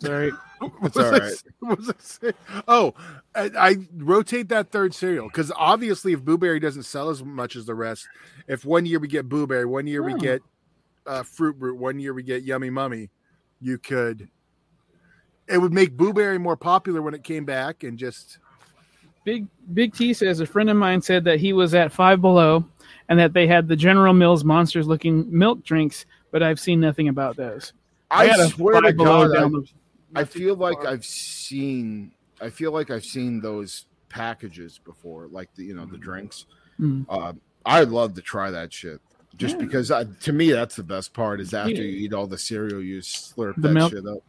[0.01, 0.31] Sorry.
[0.59, 1.77] What It's was all I right.
[1.77, 2.33] was I saying?
[2.67, 2.93] Oh,
[3.35, 7.55] I, I rotate that third cereal because obviously, if Boo Berry doesn't sell as much
[7.55, 8.07] as the rest,
[8.47, 10.17] if one year we get Boo Berry, one year we Oh.
[10.17, 10.41] get
[11.05, 13.11] uh, Fruit Brute, one year we get Yummy Mummy,
[13.61, 14.29] you could.
[15.47, 18.39] It would make Boo Berry more popular when it came back, and just
[19.27, 22.63] Big Big T says a friend of mine said that he was at Five Below
[23.09, 27.09] and that they had the General Mills monsters looking milk drinks, but I've seen nothing
[27.09, 27.73] about those.
[28.09, 29.67] I, got a swear to God, I, the-
[30.15, 30.87] I feel like far.
[30.93, 32.13] I've seen.
[32.39, 36.45] I feel like I've seen those packages before, like the you know the drinks.
[36.79, 37.05] Mm.
[37.09, 37.33] Uh,
[37.65, 39.01] I'd love to try that shit.
[39.35, 39.65] Just Yeah.
[39.65, 41.81] because I, to me that's the best part is after Yeah.
[41.81, 43.91] you eat all the cereal, you slurp The that milk.
[43.91, 44.19] shit up.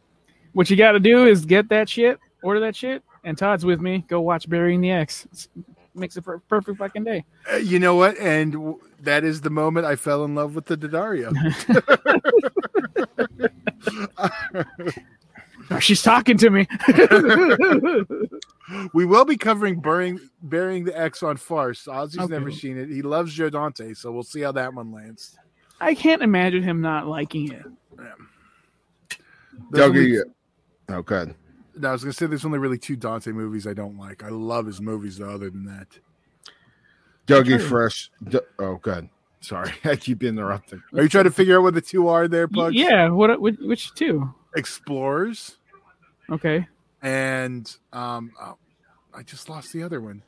[0.54, 3.80] What you got to do is get that shit, order that shit, and Todd's with
[3.80, 4.04] me.
[4.08, 5.26] Go watch Burying the Ex.
[5.32, 5.48] It's,
[5.94, 7.24] makes it per- perfect fucking day.
[7.52, 8.16] uh, you know what?
[8.18, 11.32] And w- that is the moment I fell in love with the Daddario.
[15.70, 16.66] Oh, she's talking to me.
[18.94, 21.84] we will be covering burying burying the Ex on Farce.
[21.84, 22.32] Ozzy's Okay.
[22.32, 22.88] never seen it.
[22.88, 25.36] He loves Joe Dante, so we'll see how that one lands.
[25.78, 27.66] I can't imagine him not liking it.
[29.70, 30.22] There's only- Dougie,
[30.88, 31.34] oh, good.
[31.78, 34.22] No, I was gonna say there's only really two Dante movies I don't like.
[34.24, 35.30] I love his movies though.
[35.30, 35.86] Other than that,
[37.26, 38.10] Dougie Fresh.
[38.28, 39.08] D- oh, good.
[39.40, 40.82] Sorry, I keep interrupting.
[40.94, 42.74] are you trying to figure out what the two are there, Y- Pugs?
[42.76, 44.32] Yeah, what which, which two?
[44.56, 45.56] Explorers
[46.30, 46.66] Okay.
[47.02, 48.56] and um, oh,
[49.14, 50.22] I just lost the other one.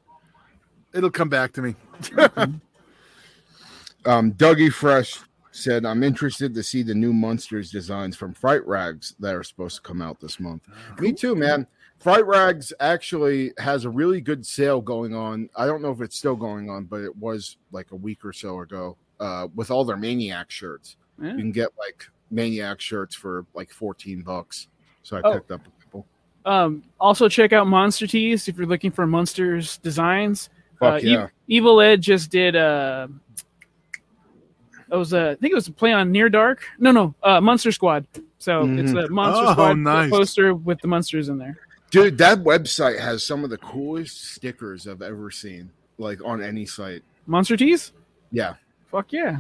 [0.95, 1.75] It'll come back to me.
[4.07, 5.19] Um, Dougie Fresh
[5.61, 9.77] said, "I'm interested to see the new Munsters designs from Fright Rags that are supposed
[9.77, 10.63] to come out this month."
[10.99, 11.67] Me too, man.
[11.99, 15.51] Fright Rags actually has a really good sale going on.
[15.55, 18.33] I don't know if it's still going on, but it was like a week or
[18.33, 18.97] so ago.
[19.19, 21.33] Uh, with all their Maniac shirts, Yeah.
[21.33, 24.69] you can get like Maniac shirts for like 14 bucks.
[25.03, 25.35] So I Oh.
[25.35, 26.07] picked up a couple.
[26.47, 30.49] Um, also check out Monster Tees if you're looking for Monsters designs.
[30.79, 31.27] Fuck uh, E- yeah.
[31.49, 32.57] Evil Ed just did.
[32.57, 33.09] Uh,
[34.91, 36.63] it was a, I think it was a play on Near Dark.
[36.79, 38.07] No, no, uh, Monster Squad.
[38.39, 39.07] So it's Mhm.
[39.07, 40.11] a Monster Oh, Squad nice.
[40.11, 41.59] poster with the monsters in there.
[41.91, 46.65] Dude, that website has some of the coolest stickers I've ever seen, like on any
[46.65, 47.03] site.
[47.27, 47.93] Monster Tees.
[48.33, 48.55] Yeah.
[48.91, 49.39] Fuck yeah.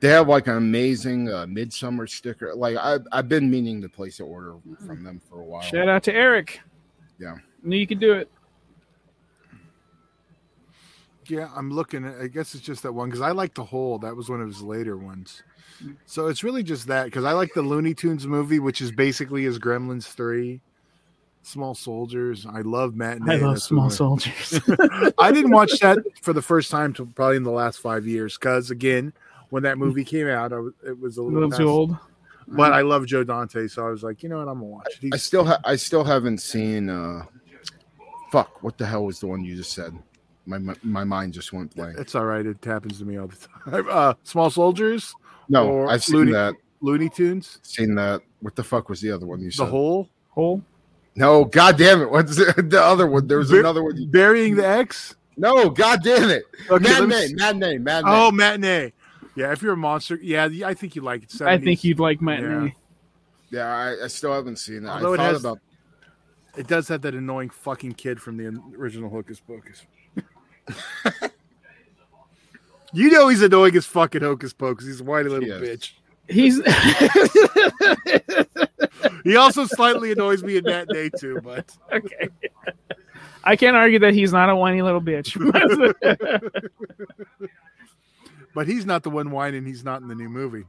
[0.00, 2.54] They have like an amazing uh, midsummer sticker.
[2.54, 4.54] Like I've I've been meaning to place an order
[4.86, 5.62] from them for a while.
[5.62, 6.60] Shout out to Eric.
[7.18, 7.36] Yeah.
[7.62, 8.28] Knew you could do it.
[11.30, 12.04] Yeah, I'm looking.
[12.04, 13.98] I guess it's just that one because I like the whole.
[13.98, 15.42] That was one of his later ones.
[16.06, 19.44] So it's really just that because I like the Looney Tunes movie, which is basically
[19.44, 20.60] his Gremlins three.
[21.42, 22.46] Small Soldiers.
[22.46, 23.34] I love Matinee.
[23.34, 24.60] I love That's small one soldiers.
[25.18, 28.38] I didn't watch that for the first time till probably in the last five years
[28.38, 29.12] because again,
[29.50, 31.96] when that movie came out, I was, it was a a little little too old.
[32.48, 34.98] But I love Joe Dante, so I was like, you know what, I'm gonna watch
[35.02, 35.14] it.
[35.14, 37.24] I still ha- I still haven't seen uh
[38.30, 39.96] fuck, what the hell was the one you just said?
[40.46, 41.98] My my, my mind just went blank.
[41.98, 42.44] it's all right.
[42.44, 43.86] It happens to me all the time.
[43.90, 45.14] Uh, Small Soldiers,
[45.48, 46.54] No, or I've seen Looney- that.
[46.80, 48.20] Looney Tunes, Seen that.
[48.40, 49.64] What the fuck was the other one you saw?
[49.64, 49.72] The said?
[49.72, 50.62] Hole, Hole.
[51.16, 52.10] no, god damn it.
[52.10, 53.26] What's the, the other one?
[53.26, 53.96] There was Bur- another one.
[53.96, 55.16] you- Burying the Ex.
[55.38, 56.44] No, god damn it.
[56.70, 58.10] Okay, let me Matinee, matinee, matinee.
[58.12, 58.92] Oh, matinee.
[59.34, 61.40] Yeah, if you're a monster, yeah, yeah, I think you'd like it.
[61.42, 62.74] I think you'd like Matinee.
[63.50, 64.88] Yeah, I, I still haven't seen it.
[64.88, 65.58] I Although it has- about
[66.56, 69.82] It does have that annoying fucking kid from the original Hocus Pocus.
[72.92, 74.86] you know he's annoying as fucking Hocus Pocus.
[74.86, 75.60] He's a whiny little Yes.
[75.60, 75.92] bitch.
[76.26, 76.56] He's
[79.24, 82.28] He also slightly annoys me in that day too, but okay.
[83.42, 85.34] I can't argue that he's not a whiny little bitch.
[88.54, 89.64] but he's not the one whining.
[89.66, 90.64] He's not in the new movie.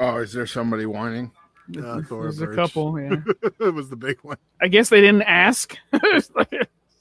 [0.00, 1.30] Oh, is there somebody whining?
[1.78, 3.00] Uh, Thora There's a couple.
[3.00, 3.16] Yeah.
[3.60, 4.36] it was the big one.
[4.60, 5.76] I guess they didn't ask.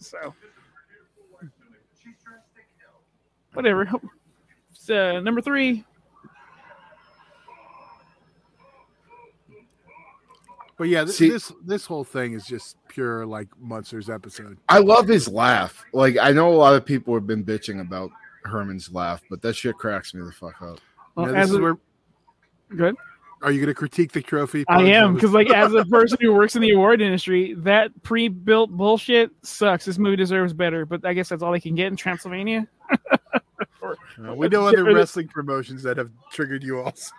[0.04, 0.34] So
[3.54, 3.90] whatever.
[4.74, 5.86] So, uh, number three.
[10.78, 14.58] But yeah, th- See- this this whole thing is just pure like Munsters episode.
[14.70, 15.86] I love his laugh.
[15.94, 18.10] Like I know a lot of people have been bitching about
[18.44, 20.80] Herman's laugh, but that shit cracks me the fuck up.
[21.16, 21.78] Well, Now, this as is a- where
[22.76, 22.96] good.
[23.44, 24.64] Are you going to critique the trophy?
[24.70, 28.72] I am because, like, as a person who works in the award industry, that pre-built
[28.72, 29.84] bullshit sucks.
[29.84, 32.68] This movie deserves better, but I guess that's all they can get in Transylvania.
[34.26, 37.12] Uh, we know other wrestling promotions that have triggered you also.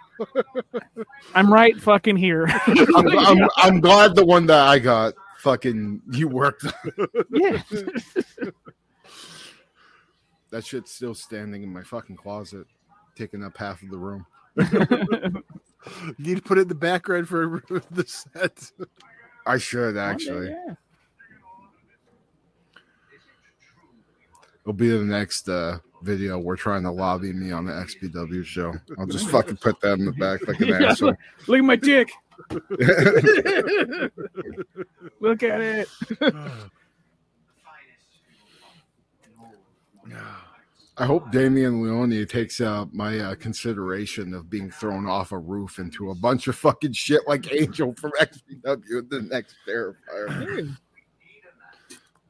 [1.35, 2.47] I'm right fucking here.
[2.67, 6.65] I'm, I'm, I'm glad the one that I got fucking you worked.
[7.31, 7.63] yeah.
[10.51, 12.67] that shit's still standing in my fucking closet,
[13.15, 14.25] taking up half of the room.
[16.19, 18.71] You need to put it in the background for the set.
[19.47, 20.49] I should actually.
[20.49, 20.75] Yeah.
[24.63, 26.39] It'll be the next uh, video.
[26.39, 28.73] We're trying to lobby me on the XPW show.
[28.99, 30.85] I'll just fucking put that in the back like an Yeah.
[30.91, 31.15] asshole.
[31.47, 32.11] Look at my dick.
[35.21, 35.89] Look at it.
[40.97, 45.81] I hope Damien Leone takes uh, my uh, consideration of being thrown off a roof
[45.81, 50.77] into a bunch of fucking shit like Angel from XPW, the next Terrifier.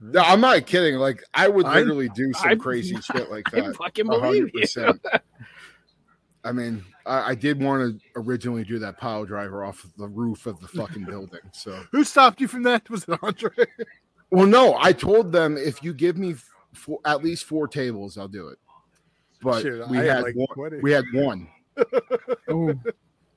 [0.01, 0.97] No, I'm not kidding.
[0.97, 3.65] Like, I would I- literally do some I- crazy shit like that.
[3.67, 5.11] I fucking A believe hundred you.
[6.47, 10.47] I mean, I, I did want to originally do that pile driver off the roof
[10.47, 11.41] of the fucking building.
[11.53, 12.89] So, Who stopped you from that?
[12.91, 13.51] Was it Andre?
[14.31, 16.35] well, no, I told them if you give me
[16.75, 18.59] four, at least four tables, I'll do it.
[19.43, 21.49] But Shit, we I had had like one, we had one.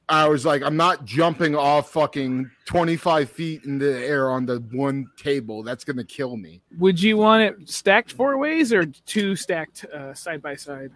[0.09, 4.59] I was like, I'm not jumping off fucking 25 feet in the air on the
[4.71, 5.63] one table.
[5.63, 6.61] That's gonna kill me.
[6.77, 10.91] would you want it stacked four ways or two stacked uh, side by side?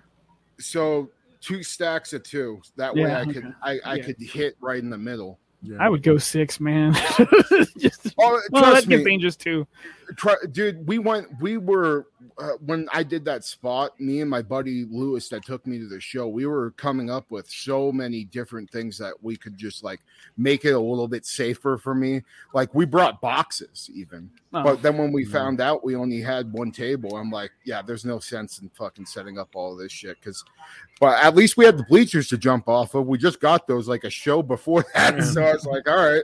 [0.60, 1.10] So
[1.42, 2.62] two stacks of two.
[2.78, 3.34] That way Yeah, I okay.
[3.34, 4.04] could I, I Yeah.
[4.06, 5.40] could hit right in the middle.
[5.62, 5.78] Yeah.
[5.80, 6.94] I would go six, man.
[7.78, 9.68] Just, Oh, well, trust that gets me, dangerous too.
[10.16, 10.88] Try, dude.
[10.88, 11.28] We went.
[11.40, 12.08] We were
[12.38, 14.00] uh, when I did that spot.
[14.00, 16.28] Me and my buddy Lewis that took me to the show.
[16.28, 20.00] We were coming up with so many different things that we could just like
[20.38, 22.22] make it a little bit safer for me.
[22.54, 24.30] Like we brought boxes even.
[24.54, 25.32] Oh, But then when we Mhm.
[25.32, 29.06] found out we only had one table, I'm like, yeah, there's no sense in fucking
[29.06, 30.18] setting up all this shit.
[30.20, 30.44] Because,
[31.00, 33.08] but at least we had the bleachers to jump off of.
[33.08, 36.24] We just got those like a show before that, so I was like, all right,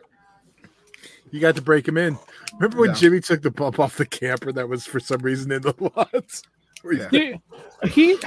[1.32, 2.18] You got to break him in.
[2.56, 2.96] Remember when Yeah.
[2.96, 6.44] Jimmy took the bump off the camper that was for some reason in the lots?
[6.82, 7.38] Where he's- Yeah.
[7.82, 8.18] Dude, he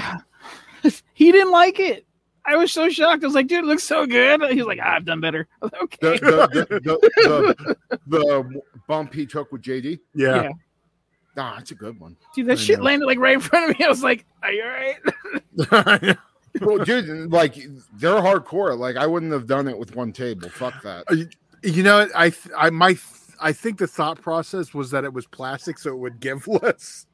[1.15, 2.07] he didn't like it.
[2.47, 3.23] I was so shocked.
[3.23, 4.41] I was like, dude, it looks so good.
[4.51, 5.47] He's like, ah, I've done better.
[5.63, 6.19] I was like, the okay.
[6.19, 10.01] the, the, the, the, the bump he took with JD.
[10.15, 10.43] Yeah.
[10.45, 10.49] Yeah.
[11.37, 12.17] Nah, it's a good one.
[12.35, 12.87] Dude, that I shit know.
[12.87, 13.85] landed like right in front of me.
[13.85, 14.65] I was like, "Are you
[15.73, 16.17] alright?"
[16.61, 17.55] Well, dude, like
[17.95, 18.77] they're hardcore.
[18.77, 20.49] Like I wouldn't have done it with one table.
[20.49, 21.05] Fuck that.
[21.63, 23.05] You know, I th- I my th-
[23.41, 27.07] I think the thought process was that it was plastic, so it would give less.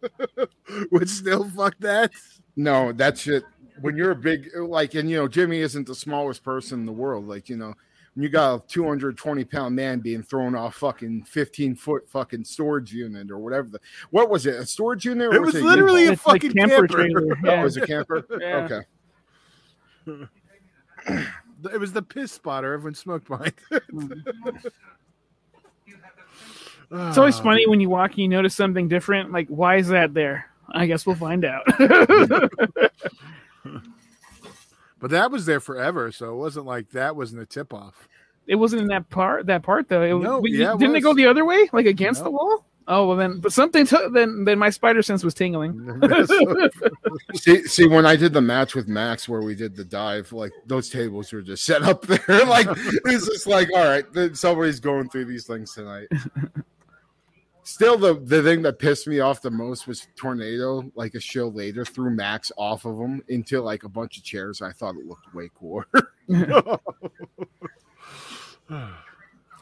[0.91, 2.11] Which still fuck that.
[2.57, 3.45] No, that shit.
[3.81, 6.93] When you're a big like, and you know, Jimmy isn't the smallest person in the
[6.93, 7.29] world.
[7.29, 7.75] Like, you know,
[8.15, 12.93] when you got a 220 pound man being thrown off fucking 15 foot fucking storage
[12.93, 13.69] unit or whatever.
[13.69, 14.55] The, what was it?
[14.57, 15.29] A storage unit?
[15.29, 16.11] Or It was a literally U-Haul?
[16.11, 16.95] a It's like fucking camper camper.
[16.95, 17.27] trailer.
[17.45, 17.63] Oh, Yeah.
[17.63, 18.27] was it camper?
[18.41, 18.83] Yeah.
[20.09, 21.27] Okay.
[21.73, 22.73] It was the piss spotter.
[22.75, 23.55] Everyone smoked behind.
[26.89, 29.33] It's always funny when you walk and you notice something different.
[29.33, 30.49] Like, why is that there?
[30.71, 31.65] I guess we'll find out.
[34.99, 38.09] But that was there forever, so it wasn't like that wasn't a tip off.
[38.47, 39.45] it wasn't in that part.
[39.47, 40.01] That part though.
[40.03, 42.25] It, No, yeah, didn't it go the other way, like against No.
[42.25, 42.65] the wall?
[42.89, 43.41] Oh well, then.
[43.41, 43.85] But something.
[43.85, 46.01] T- then, then my spider sense was tingling.
[47.35, 50.53] See, see, when I did the match with Max where we did the dive, like
[50.67, 52.45] those tables were just set up there.
[52.47, 52.67] like
[53.07, 56.07] it's just like, all right, then somebody's going through these things tonight.
[57.65, 60.85] Still, the the thing that pissed me off the most was tornado.
[60.95, 64.63] Like a show later, threw Max off of him into like a bunch of chairs.
[64.63, 65.87] I thought it looked way cooler.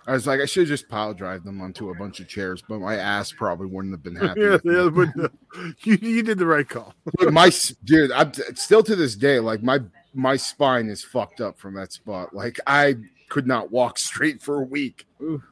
[0.06, 2.78] I was like, I should just pile drive them onto a bunch of chairs, but
[2.78, 4.40] my ass probably wouldn't have been happy.
[4.40, 5.28] yeah, yeah, but uh,
[5.82, 6.94] you, you did the right call.
[7.18, 7.50] Dude, my
[7.84, 9.80] dude, I'm still to this day like my
[10.12, 12.34] my spine is fucked up from that spot.
[12.34, 12.96] Like I
[13.28, 15.42] could not walk straight for a week, Ooh.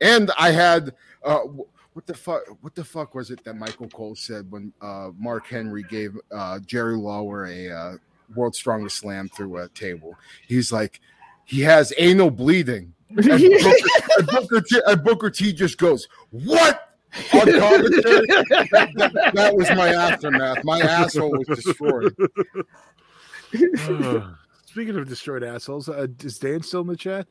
[0.00, 0.94] and I had
[1.24, 2.42] uh, wh- what the fuck?
[2.60, 6.60] What the fuck was it that Michael Cole said when uh, Mark Henry gave uh,
[6.60, 7.92] Jerry Lawler a uh,
[8.36, 10.14] World's Strongest Slam through a table?
[10.46, 11.00] He's like,
[11.44, 12.94] he has anal bleeding.
[13.10, 13.74] And Booker,
[14.18, 16.84] and Booker, T, and Booker T just goes, "What?"
[17.32, 20.62] On commentary, that, that- that was my aftermath.
[20.62, 22.14] My asshole was destroyed.
[24.66, 27.26] Speaking of destroyed assholes, uh, is Dan still in the chat?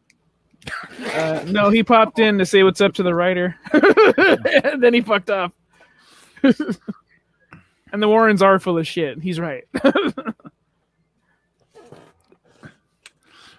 [1.13, 3.55] Uh, no, he popped in to say what's up to the writer,
[4.63, 5.51] and then he fucked off.
[6.43, 9.21] and the Warrens are full of shit.
[9.21, 9.65] He's right.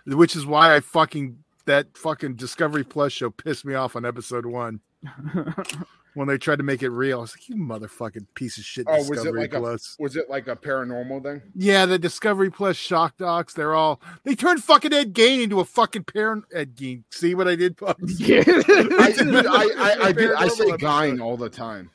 [0.06, 1.38] Which is why I fucking
[1.68, 4.80] that fucking Discovery Plus show pissed me off on episode one
[6.14, 7.18] when they tried to make it real.
[7.18, 10.16] I was like, "You motherfucking piece of shit." Oh, was it Discovery like a- Was
[10.16, 11.42] it like a paranormal thing?
[11.54, 13.54] Yeah, the Discovery Plus shock docs.
[13.54, 16.44] They're all they turned fucking Ed Gain into a fucking parent.
[16.52, 17.04] Ed Gein.
[17.10, 17.76] See what I did?
[17.76, 18.20] Pugs?
[18.22, 21.24] I, dude, I, I, I, did, I say Paranormal Gine episode.
[21.24, 21.90] all the time.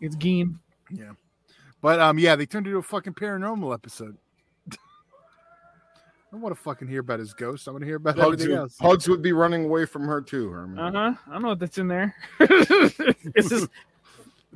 [0.00, 0.58] it's Geen.
[0.90, 1.12] Yeah,
[1.82, 4.16] but um, yeah, they turned it into a fucking paranormal episode.
[6.26, 7.68] I don't want to fucking hear about his ghost.
[7.68, 8.76] I want to hear about Pugs everything would, else.
[8.76, 10.78] Pugs would be running away from her too, Herman.
[10.78, 11.14] Uh huh.
[11.28, 12.14] I don't know what that's in there.
[12.40, 13.68] it's just.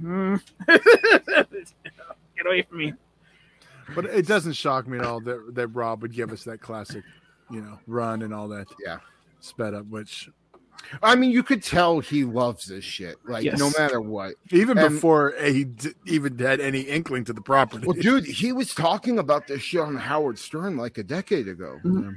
[0.02, 0.40] Mm.
[0.66, 2.94] Get away from me.
[3.94, 7.04] But it doesn't shock me at all that that Rob would give us that classic,
[7.50, 8.66] you know, run and all that.
[8.84, 8.98] Yeah.
[9.40, 9.86] sped up.
[9.86, 10.28] Which
[11.02, 13.16] I mean, you could tell he loves this shit.
[13.24, 13.58] Like, Yes.
[13.58, 14.34] no matter what.
[14.50, 17.86] even And- before he d- even had any inkling to the property.
[17.86, 21.78] Well, dude, he was talking about this shit on Howard Stern like a decade ago.
[21.84, 22.02] Mm-hmm.
[22.02, 22.10] Yeah.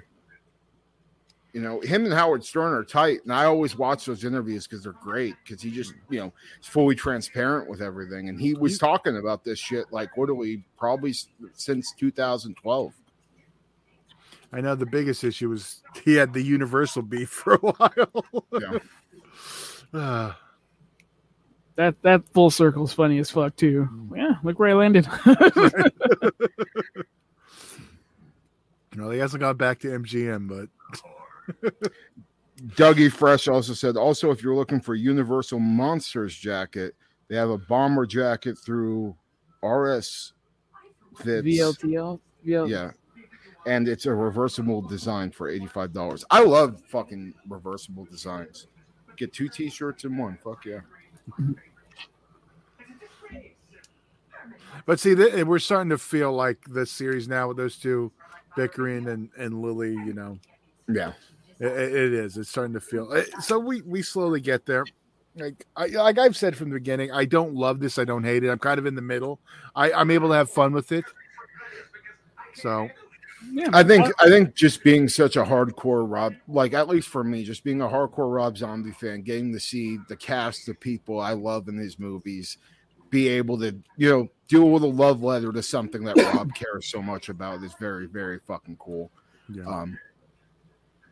[1.54, 4.84] You know, him and Howard Stern are tight, and I always watch those interviews because
[4.84, 5.36] they're great.
[5.46, 9.44] Because he just, you know, is fully transparent with everything, and he was talking about
[9.44, 11.14] this shit like literally probably
[11.54, 12.92] since 2012.
[14.54, 18.26] I know the biggest issue was he had the Universal beef for a while.
[18.54, 18.80] Yeah.
[19.94, 20.40] Ah,
[21.76, 23.90] That that full circle's funny as fuck too.
[24.16, 25.08] Yeah, look where I landed.
[28.96, 31.74] no, he hasn't gone back to MGM, but
[32.76, 36.94] Dougie Fresh also said, also if you're looking for Universal Monsters jacket,
[37.28, 39.16] they have a bomber jacket through
[39.64, 40.34] RS
[41.18, 41.48] Fits.
[41.48, 42.20] VLTL.
[42.46, 42.70] VL.
[42.70, 42.92] Yeah.
[43.66, 46.24] And it's a reversible design for $85.
[46.30, 48.68] I love fucking reversible designs.
[49.16, 50.38] Get two t-shirts in one.
[50.44, 50.80] Fuck yeah.
[54.86, 58.12] but see, th- we're starting to feel like this series now with those two
[58.56, 59.92] bickering and and Lily.
[59.94, 60.40] You know,
[60.90, 61.14] Yeah.
[61.60, 62.38] it, it is.
[62.38, 63.60] It's starting to feel it- so.
[63.60, 64.84] We we slowly get there.
[65.36, 67.98] Like I like I've said from the beginning, I don't love this.
[67.98, 68.50] I don't hate it.
[68.50, 69.40] I'm kind of in the middle.
[69.76, 71.06] I I'm able to have fun with it.
[72.56, 72.90] So
[73.52, 73.70] Yeah.
[73.74, 77.44] I think I think just being such a hardcore Rob, like at least for me,
[77.44, 81.34] just being a hardcore Rob Zombie fan, getting to see the cast of people I
[81.34, 82.58] love in his movies,
[83.10, 86.90] be able to you know do a little love letter to something that Rob cares
[86.90, 89.12] so much about is very very fucking cool.
[89.50, 89.66] yeah.
[89.66, 89.98] Um,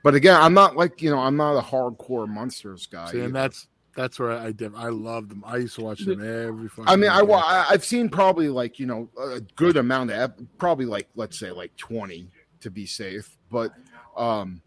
[0.04, 3.12] but again, I'm not like you know I'm not a hardcore Munsters guy.
[3.12, 4.74] See, and that's That's where I did.
[4.76, 5.44] I love them.
[5.46, 6.70] I used to watch them every.
[6.70, 10.34] Fucking I mean, I, I I've seen probably like you know a good amount of
[10.58, 12.30] probably like let's say like twenty
[12.62, 13.38] to be safe.
[13.50, 13.72] But
[14.16, 14.62] um,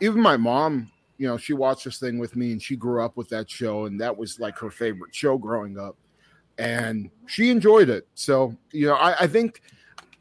[0.00, 3.16] even my mom, you know, she watched this thing with me, and she grew up
[3.16, 5.96] with that show, and that was like her favorite show growing up,
[6.58, 8.06] and she enjoyed it.
[8.14, 9.62] So you know, I, I think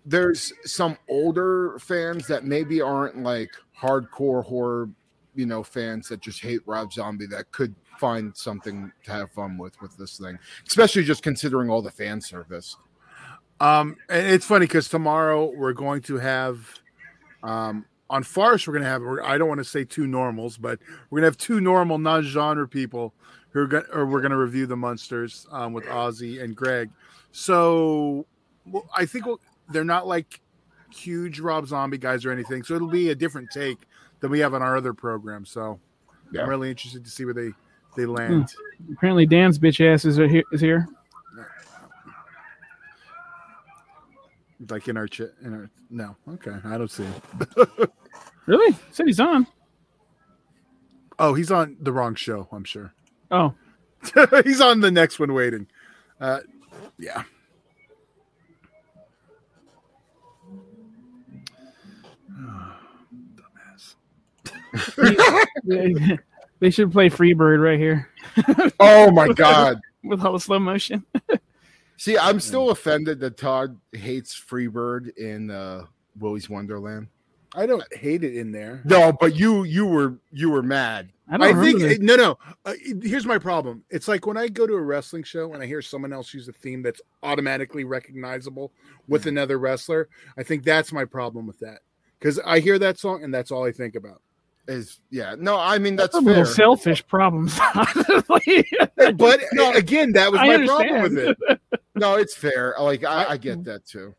[0.05, 4.89] there's some older fans that maybe aren't like hardcore horror,
[5.35, 9.57] you know, fans that just hate Rob Zombie that could find something to have fun
[9.57, 12.77] with with this thing, especially just considering all the fan service.
[13.59, 16.59] Um, and it's funny because tomorrow we're going to have,
[17.43, 19.03] um, on Farce we're going to have.
[19.23, 22.67] I don't want to say two normals, but we're going to have two normal non-genre
[22.69, 23.13] people
[23.49, 26.89] who are going, or we're going to review the Munsters um, with Ozzy and Greg.
[27.31, 28.25] So
[28.65, 30.39] well, I think we'll, they're not like
[30.89, 32.63] huge Rob Zombie guys or anything.
[32.63, 33.77] So it'll be a different take
[34.21, 35.45] than we have on our other program.
[35.45, 35.79] So
[36.31, 36.43] Yeah.
[36.43, 37.51] I'm really interested to see where they
[37.95, 38.53] they land.
[38.93, 40.43] Apparently, Dan's bitch ass is here.
[40.51, 40.87] Is here.
[44.69, 47.03] Like in our ch- in our no, okay, I don't see.
[47.03, 47.15] Him.
[48.49, 48.75] Really?
[48.89, 49.45] Said he's on.
[51.19, 52.47] Oh, he's on the wrong show.
[52.51, 52.95] I'm sure.
[53.29, 53.53] Oh,
[54.43, 55.67] he's on the next one waiting.
[56.19, 56.39] Uh,
[56.97, 57.25] yeah.
[64.73, 66.19] Dumbass.
[66.59, 68.09] they, they should play Freebird right here
[68.79, 69.79] Oh my god!
[70.03, 71.05] with all the slow motion.
[71.97, 75.85] See, I'm still offended that Todd hates Freebird in uh,
[76.17, 77.07] Willy's Wonderland.
[77.55, 78.81] I don't hate it in there.
[78.85, 81.09] No, but you you were you were mad.
[81.27, 81.99] I don't I think this.
[81.99, 82.37] no, no.
[82.65, 82.73] Uh,
[83.03, 83.83] here's my problem.
[83.89, 86.47] It's like when I go to a wrestling show and I hear someone else use
[86.47, 88.71] a theme that's automatically recognizable
[89.07, 90.09] with another wrestler.
[90.37, 91.79] I think that's my problem with that
[92.19, 94.21] because I hear that song and that's all I think about.
[94.69, 97.57] Is yeah, no, I mean that's a little selfish problems.
[99.17, 101.59] But uh, again, that was I my problem with it.
[101.95, 102.75] No, it's fair.
[102.79, 104.13] Like I, I get that too.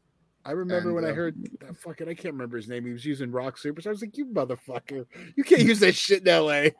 [0.45, 2.85] I remember And, when I uh, heard that fucking I can't remember his name.
[2.85, 3.81] He was using Rock Super.
[3.81, 5.07] So I was like, "You motherfucker!
[5.37, 6.75] You can't use that shit in L.A."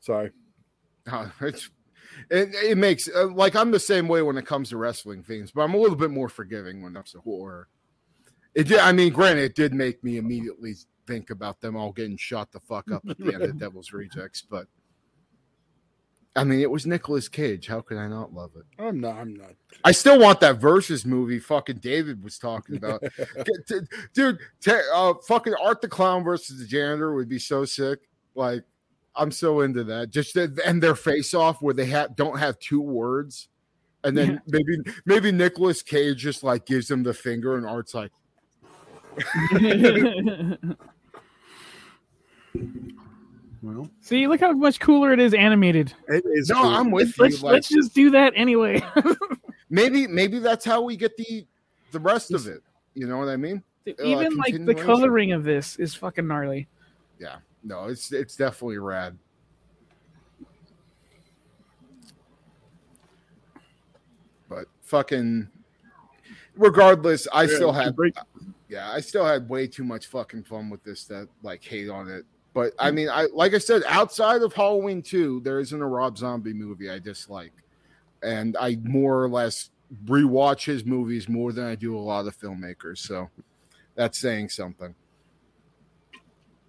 [0.00, 0.30] Sorry.
[1.10, 1.70] Uh, it's,
[2.30, 5.50] it, it makes uh, like I'm the same way when it comes to wrestling things,
[5.50, 7.68] but I'm a little bit more forgiving when it comes to horror.
[8.54, 8.80] It did.
[8.80, 10.74] I mean, granted, it did make me immediately
[11.08, 14.42] think about them all getting shot the fuck up at the end of Devil's Rejects,
[14.42, 14.66] but
[16.36, 17.66] I mean, it was Nicolas Cage.
[17.66, 18.62] How could I not love it?
[18.80, 19.16] I'm not.
[19.16, 19.54] I'm not.
[19.82, 21.40] I still want that versus movie.
[21.40, 23.02] Fucking David was talking about,
[23.66, 23.80] t-
[24.14, 24.38] dude.
[24.94, 28.00] Uh, fucking Art the Clown versus the Janitor would be so sick.
[28.36, 28.62] Like,
[29.16, 30.10] I'm so into that.
[30.10, 33.48] Just and their face off where they have don't have two words,
[34.04, 34.38] and then Yeah.
[34.46, 34.76] maybe
[35.06, 38.12] maybe Nicolas Cage just like gives him the finger, and Art's like,
[43.60, 45.92] Well, See, look how much cooler it is animated.
[46.06, 46.48] it is.
[46.48, 46.66] "No, cool.
[46.66, 48.80] I'm with Let's, you." Like, let's just do that anyway.
[49.68, 51.44] maybe maybe that's how we get the
[51.90, 52.62] the rest of it.
[52.94, 53.64] You know what I mean?
[53.86, 56.68] Uh, even like the coloring of this is fucking gnarly.
[57.18, 57.38] Yeah.
[57.64, 59.18] No, it's it's definitely rad.
[64.48, 65.48] But fucking
[66.56, 67.96] regardless, I still had
[68.68, 72.08] yeah, I still had way too much fucking fun with this that like hate on
[72.08, 72.24] it.
[72.54, 76.18] But I mean, I like I said, outside of Halloween 2, there isn't a Rob
[76.18, 77.52] Zombie movie I dislike.
[78.22, 79.70] And I more or less
[80.04, 82.98] rewatch his movies more than I do a lot of filmmakers.
[82.98, 83.28] So
[83.94, 84.94] that's saying something.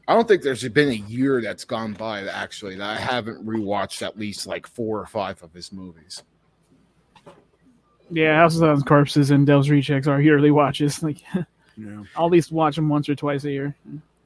[0.07, 3.45] I don't think there's been a year that's gone by that actually that I haven't
[3.45, 6.23] rewatched at least like four or five of his movies.
[8.09, 11.03] Yeah, House of Thousand Corpses and Devil's Rejects are yearly watches.
[11.03, 11.21] Like,
[11.77, 13.75] Yeah, I'll at least watch them once or twice a year.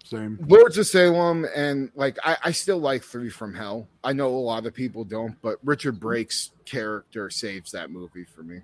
[0.04, 0.38] Same.
[0.48, 3.88] Lords of Salem and like I, I still like Three from Hell.
[4.04, 8.44] I know a lot of people don't, but Richard Brake's character saves that movie for
[8.44, 8.60] me.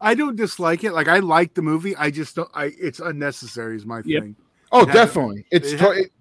[0.00, 0.92] I don't dislike it.
[0.92, 1.96] Like I like the movie.
[1.96, 2.50] I just don't.
[2.54, 3.76] I it's unnecessary.
[3.76, 4.22] Is my Yep.
[4.22, 4.36] thing.
[4.72, 5.46] Oh, It had- definitely.
[5.50, 6.12] It's it to- had- it-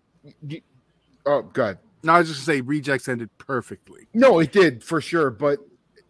[0.47, 0.61] you-
[1.25, 1.77] oh god.
[2.03, 4.07] No, I was just gonna say rejects ended perfectly.
[4.13, 5.29] No, it did for sure.
[5.29, 5.59] But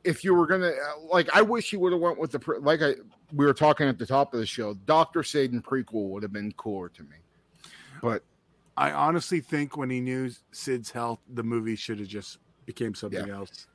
[0.03, 2.59] if you were gonna uh, like, I wish you would have went with the pre-
[2.59, 2.93] like I
[3.33, 4.73] we were talking at the top of the show.
[4.85, 7.15] Doctor Satan prequel would have been cooler to me.
[8.01, 8.23] But
[8.79, 13.27] I honestly think when he knew Sid's health, the movie should have just became something
[13.27, 13.35] Yeah.
[13.35, 13.67] else.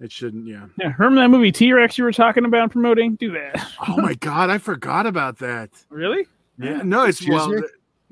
[0.00, 0.46] It shouldn't.
[0.46, 0.66] Yeah.
[0.78, 3.14] Yeah, remember that movie T Rex you were talking about promoting?
[3.14, 3.64] Do that.
[3.88, 5.70] Oh my god, I forgot about that.
[5.88, 6.26] Really?
[6.58, 6.82] Yeah.
[6.82, 7.48] No, it's Excuse well.
[7.50, 7.62] th-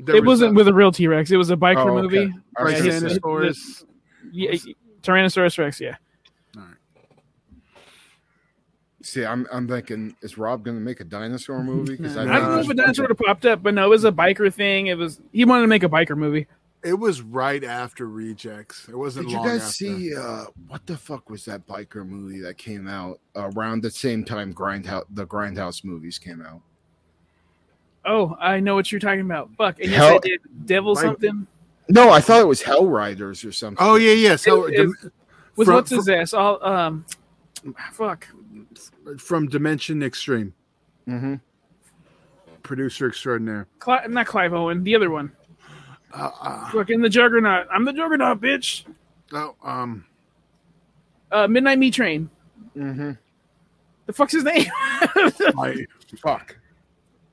[0.08, 1.30] it was wasn't with a real T Rex.
[1.32, 2.02] It was a biker Oh, okay.
[2.18, 2.34] movie.
[2.56, 3.84] I was Yeah, gonna it's- say- it- Tyrannosaurus.
[4.30, 5.80] Yeah, Tyrannosaurus Rex.
[5.80, 5.96] Yeah.
[9.08, 11.96] See, I'm I'm thinking, is Rob gonna make a dinosaur movie?
[11.96, 14.04] Because I don't know if a dinosaur would have popped up, but no, it was
[14.04, 14.86] a biker thing.
[14.88, 16.46] It was he wanted to make a biker movie.
[16.84, 18.88] It was right after Rejects.
[18.88, 19.72] It wasn't Did you guys after.
[19.72, 24.24] see uh what the fuck was that biker movie that came out around the same
[24.24, 26.60] time Grindhouse the Grindhouse movies came out?
[28.04, 29.50] Oh, I know what you're talking about.
[29.58, 29.80] Fuck.
[29.80, 30.40] And yes, Hell- I did.
[30.66, 31.46] Devil Like- something.
[31.90, 33.84] No, I thought it was Hell Riders or something.
[33.84, 34.46] Oh yeah, yes.
[34.46, 34.94] It- Hell, it- Dim-
[35.56, 36.32] Was from, what's his ass?
[36.32, 37.04] All um,
[37.92, 38.28] fuck.
[39.04, 40.52] From, from Dimension Extreme,
[41.06, 41.34] hmm
[42.62, 43.66] producer extraordinaire.
[43.78, 44.84] Cli- not Clive Owen.
[44.84, 45.32] The other one.
[46.12, 47.66] Uh, uh, Fucking the Juggernaut.
[47.72, 48.84] I'm the Juggernaut, bitch.
[49.32, 50.04] oh, um,
[51.32, 52.28] Uh, Midnight Meat Train.
[52.74, 53.12] hmm
[54.06, 54.66] The fuck's his name?
[54.76, 55.86] I,
[56.20, 56.56] Fuck.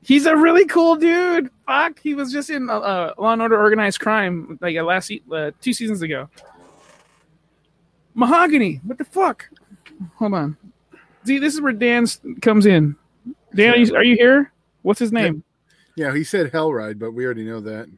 [0.04, 1.50] He's a really cool dude.
[1.66, 2.00] Fuck.
[2.00, 5.52] He was just in uh, uh, Law and Order: Organized Crime like uh, last uh,
[5.60, 6.30] two seasons ago.
[8.14, 8.80] Mahogany.
[8.86, 9.50] What the fuck?
[10.16, 10.58] Hold on.
[11.26, 12.06] See, this is where Dan
[12.42, 12.96] comes in.
[13.54, 14.52] Dan, are you, are you here?
[14.84, 15.44] What's his name?
[15.96, 17.90] yeah, he said Hellride, but we already know that.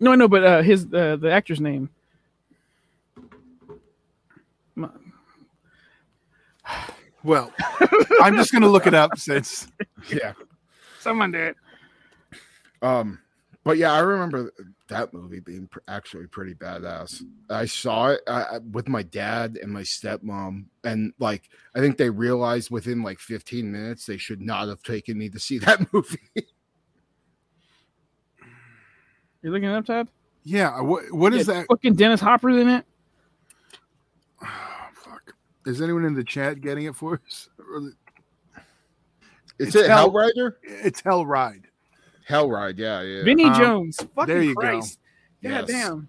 [0.00, 1.90] No, no, but uh, his uh, the actor's name.
[7.22, 7.52] Well,
[8.22, 9.68] I'm just gonna look it up since
[10.10, 10.32] Yeah.
[11.00, 11.54] Someone did.
[12.80, 13.18] Um,
[13.62, 14.50] but yeah, I remember
[14.90, 17.22] that movie being pr- actually pretty badass.
[17.48, 18.20] I saw it
[18.70, 23.72] with my dad and my stepmom, and like I think they realized within like 15
[23.72, 26.18] minutes they should not have taken me to see that movie.
[29.42, 30.08] You're looking it up, Todd?
[30.44, 30.80] yeah.
[30.80, 31.66] What what is Yeah, that?
[31.68, 32.84] Fucking Dennis Hopper's in it.
[34.42, 34.46] Oh,
[34.94, 35.34] fuck.
[35.66, 37.48] Is anyone in the chat getting it for us?
[37.72, 37.94] Or the-
[39.58, 40.54] Is It's it Hell- Hellrider?
[40.62, 41.64] It's Hellride.
[42.30, 43.22] Hellride, yeah, yeah.
[43.24, 43.96] Vinnie Um, Jones.
[44.14, 44.60] Fucking there you go.
[44.60, 44.98] Christ.
[45.42, 45.66] God Yes.
[45.68, 46.08] damn.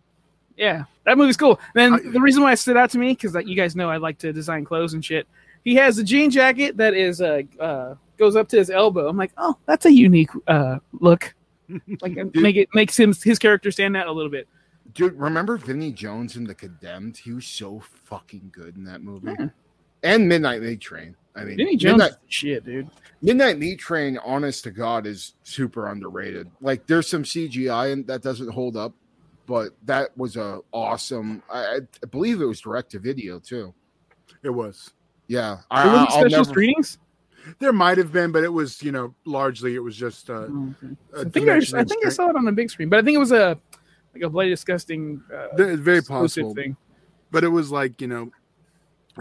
[0.57, 1.59] Yeah, that movie's cool.
[1.73, 3.89] Then I- the reason why it stood out to me because like you guys know
[3.89, 5.27] I like to design clothes and shit.
[5.63, 9.07] He has a jean jacket that is uh, uh goes up to his elbow.
[9.07, 11.33] I'm like, oh, that's a unique uh look.
[12.01, 14.47] Like make it makes him his character stand out a little bit.
[14.93, 17.15] Dude, remember Vinnie Jones in The Condemned?
[17.15, 19.33] He was so fucking good in that movie.
[19.39, 19.47] Yeah.
[20.03, 21.15] And Midnight Meat Train.
[21.35, 22.89] I mean, Vinnie Jones, Midnight, is shit, dude.
[23.21, 26.49] Midnight Meat Train, honest to God, is super underrated.
[26.59, 28.93] Like, there's some CGI and that doesn't hold up,
[29.45, 31.41] but that was a awesome.
[31.49, 33.73] I, I believe it was direct to video too.
[34.43, 34.91] It was.
[35.27, 36.43] Yeah, There I, wasn't special never.
[36.45, 36.97] screenings.
[37.59, 40.29] There might have been, but it was you know largely it was just.
[40.29, 40.95] Uh, Oh, okay.
[41.15, 42.99] a I think I, Dimension I think I saw it on the big screen, but
[42.99, 43.57] I think it was a
[44.13, 45.23] like a bloody disgusting.
[45.33, 46.75] Uh, Th- Very exclusive possible, thing.
[47.31, 48.31] but it was like you know,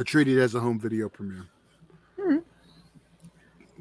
[0.05, 1.47] treated as a home video premiere.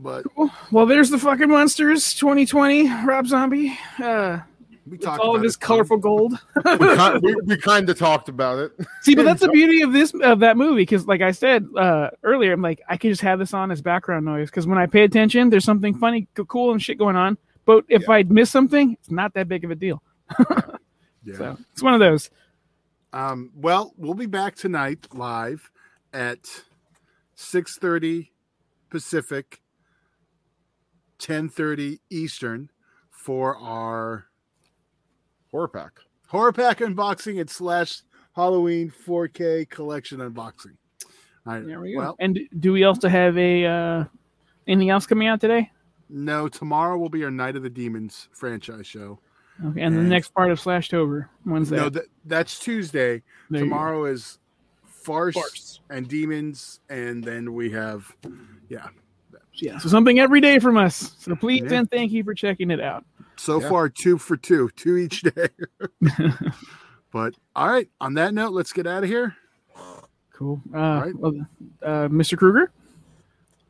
[0.04, 0.24] Alright.
[0.36, 2.90] But Well, there's the fucking Munsters 2020.
[3.06, 3.78] Rob Zombie.
[4.02, 4.40] Uh,
[4.88, 5.60] we talked all of about his it.
[5.62, 6.34] colorful gold.
[6.66, 8.72] we, kind, we, we kind of talked about it.
[9.02, 12.10] See, but that's the beauty of this of that movie because, like I said uh,
[12.24, 14.88] earlier, I'm like I could just have this on as background noise because when I
[14.88, 17.38] pay attention, there's something funny, cool, and shit going on.
[17.66, 18.14] But if Yeah.
[18.16, 20.02] I'd miss something, it's not that big of a deal.
[21.26, 21.36] Yeah.
[21.38, 22.30] So it's one of those.
[23.12, 25.70] Um, well, we'll be back tonight live
[26.14, 26.48] at
[27.36, 28.32] six thirty
[28.90, 29.62] Pacific,
[31.20, 32.70] ten thirty Eastern
[33.12, 34.26] for our
[35.52, 36.00] Horror pack.
[36.28, 38.04] horror pack unboxing and slash
[38.36, 40.78] Halloween 4K collection unboxing.
[41.48, 41.66] All right.
[41.66, 42.00] There we go.
[42.00, 44.04] Well, and do we also have a uh,
[44.68, 45.72] anything else coming out today?
[46.12, 49.20] no, tomorrow will be our Night of the Demons franchise show.
[49.66, 51.28] Okay, and the next part of Slashtober.
[51.44, 51.76] When's that?
[51.76, 53.22] No, that, that's Tuesday.
[53.50, 54.40] There tomorrow is
[54.86, 55.82] farce, Farce.
[55.90, 58.16] and demons, and then we have,
[58.70, 58.88] yeah.
[59.62, 61.16] Yeah, so something every day from us.
[61.20, 61.80] So please Yeah.
[61.80, 63.06] and thank you for checking it out.
[63.36, 63.70] So Yeah.
[63.70, 65.48] far, two for two, two each day.
[67.12, 69.36] but all right, on that note, let's get out of here.
[70.34, 70.62] Cool.
[70.74, 71.16] Uh, right.
[71.16, 71.34] well,
[71.84, 72.38] uh, Mr.
[72.38, 72.72] Kruger,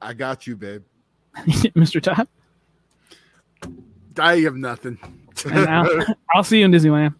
[0.01, 0.83] I got you, babe.
[1.37, 2.01] Mr.
[2.01, 2.27] Todd,
[4.17, 4.97] I have nothing.
[5.45, 6.05] I'll,
[6.35, 7.15] I'll see you in Disneyland.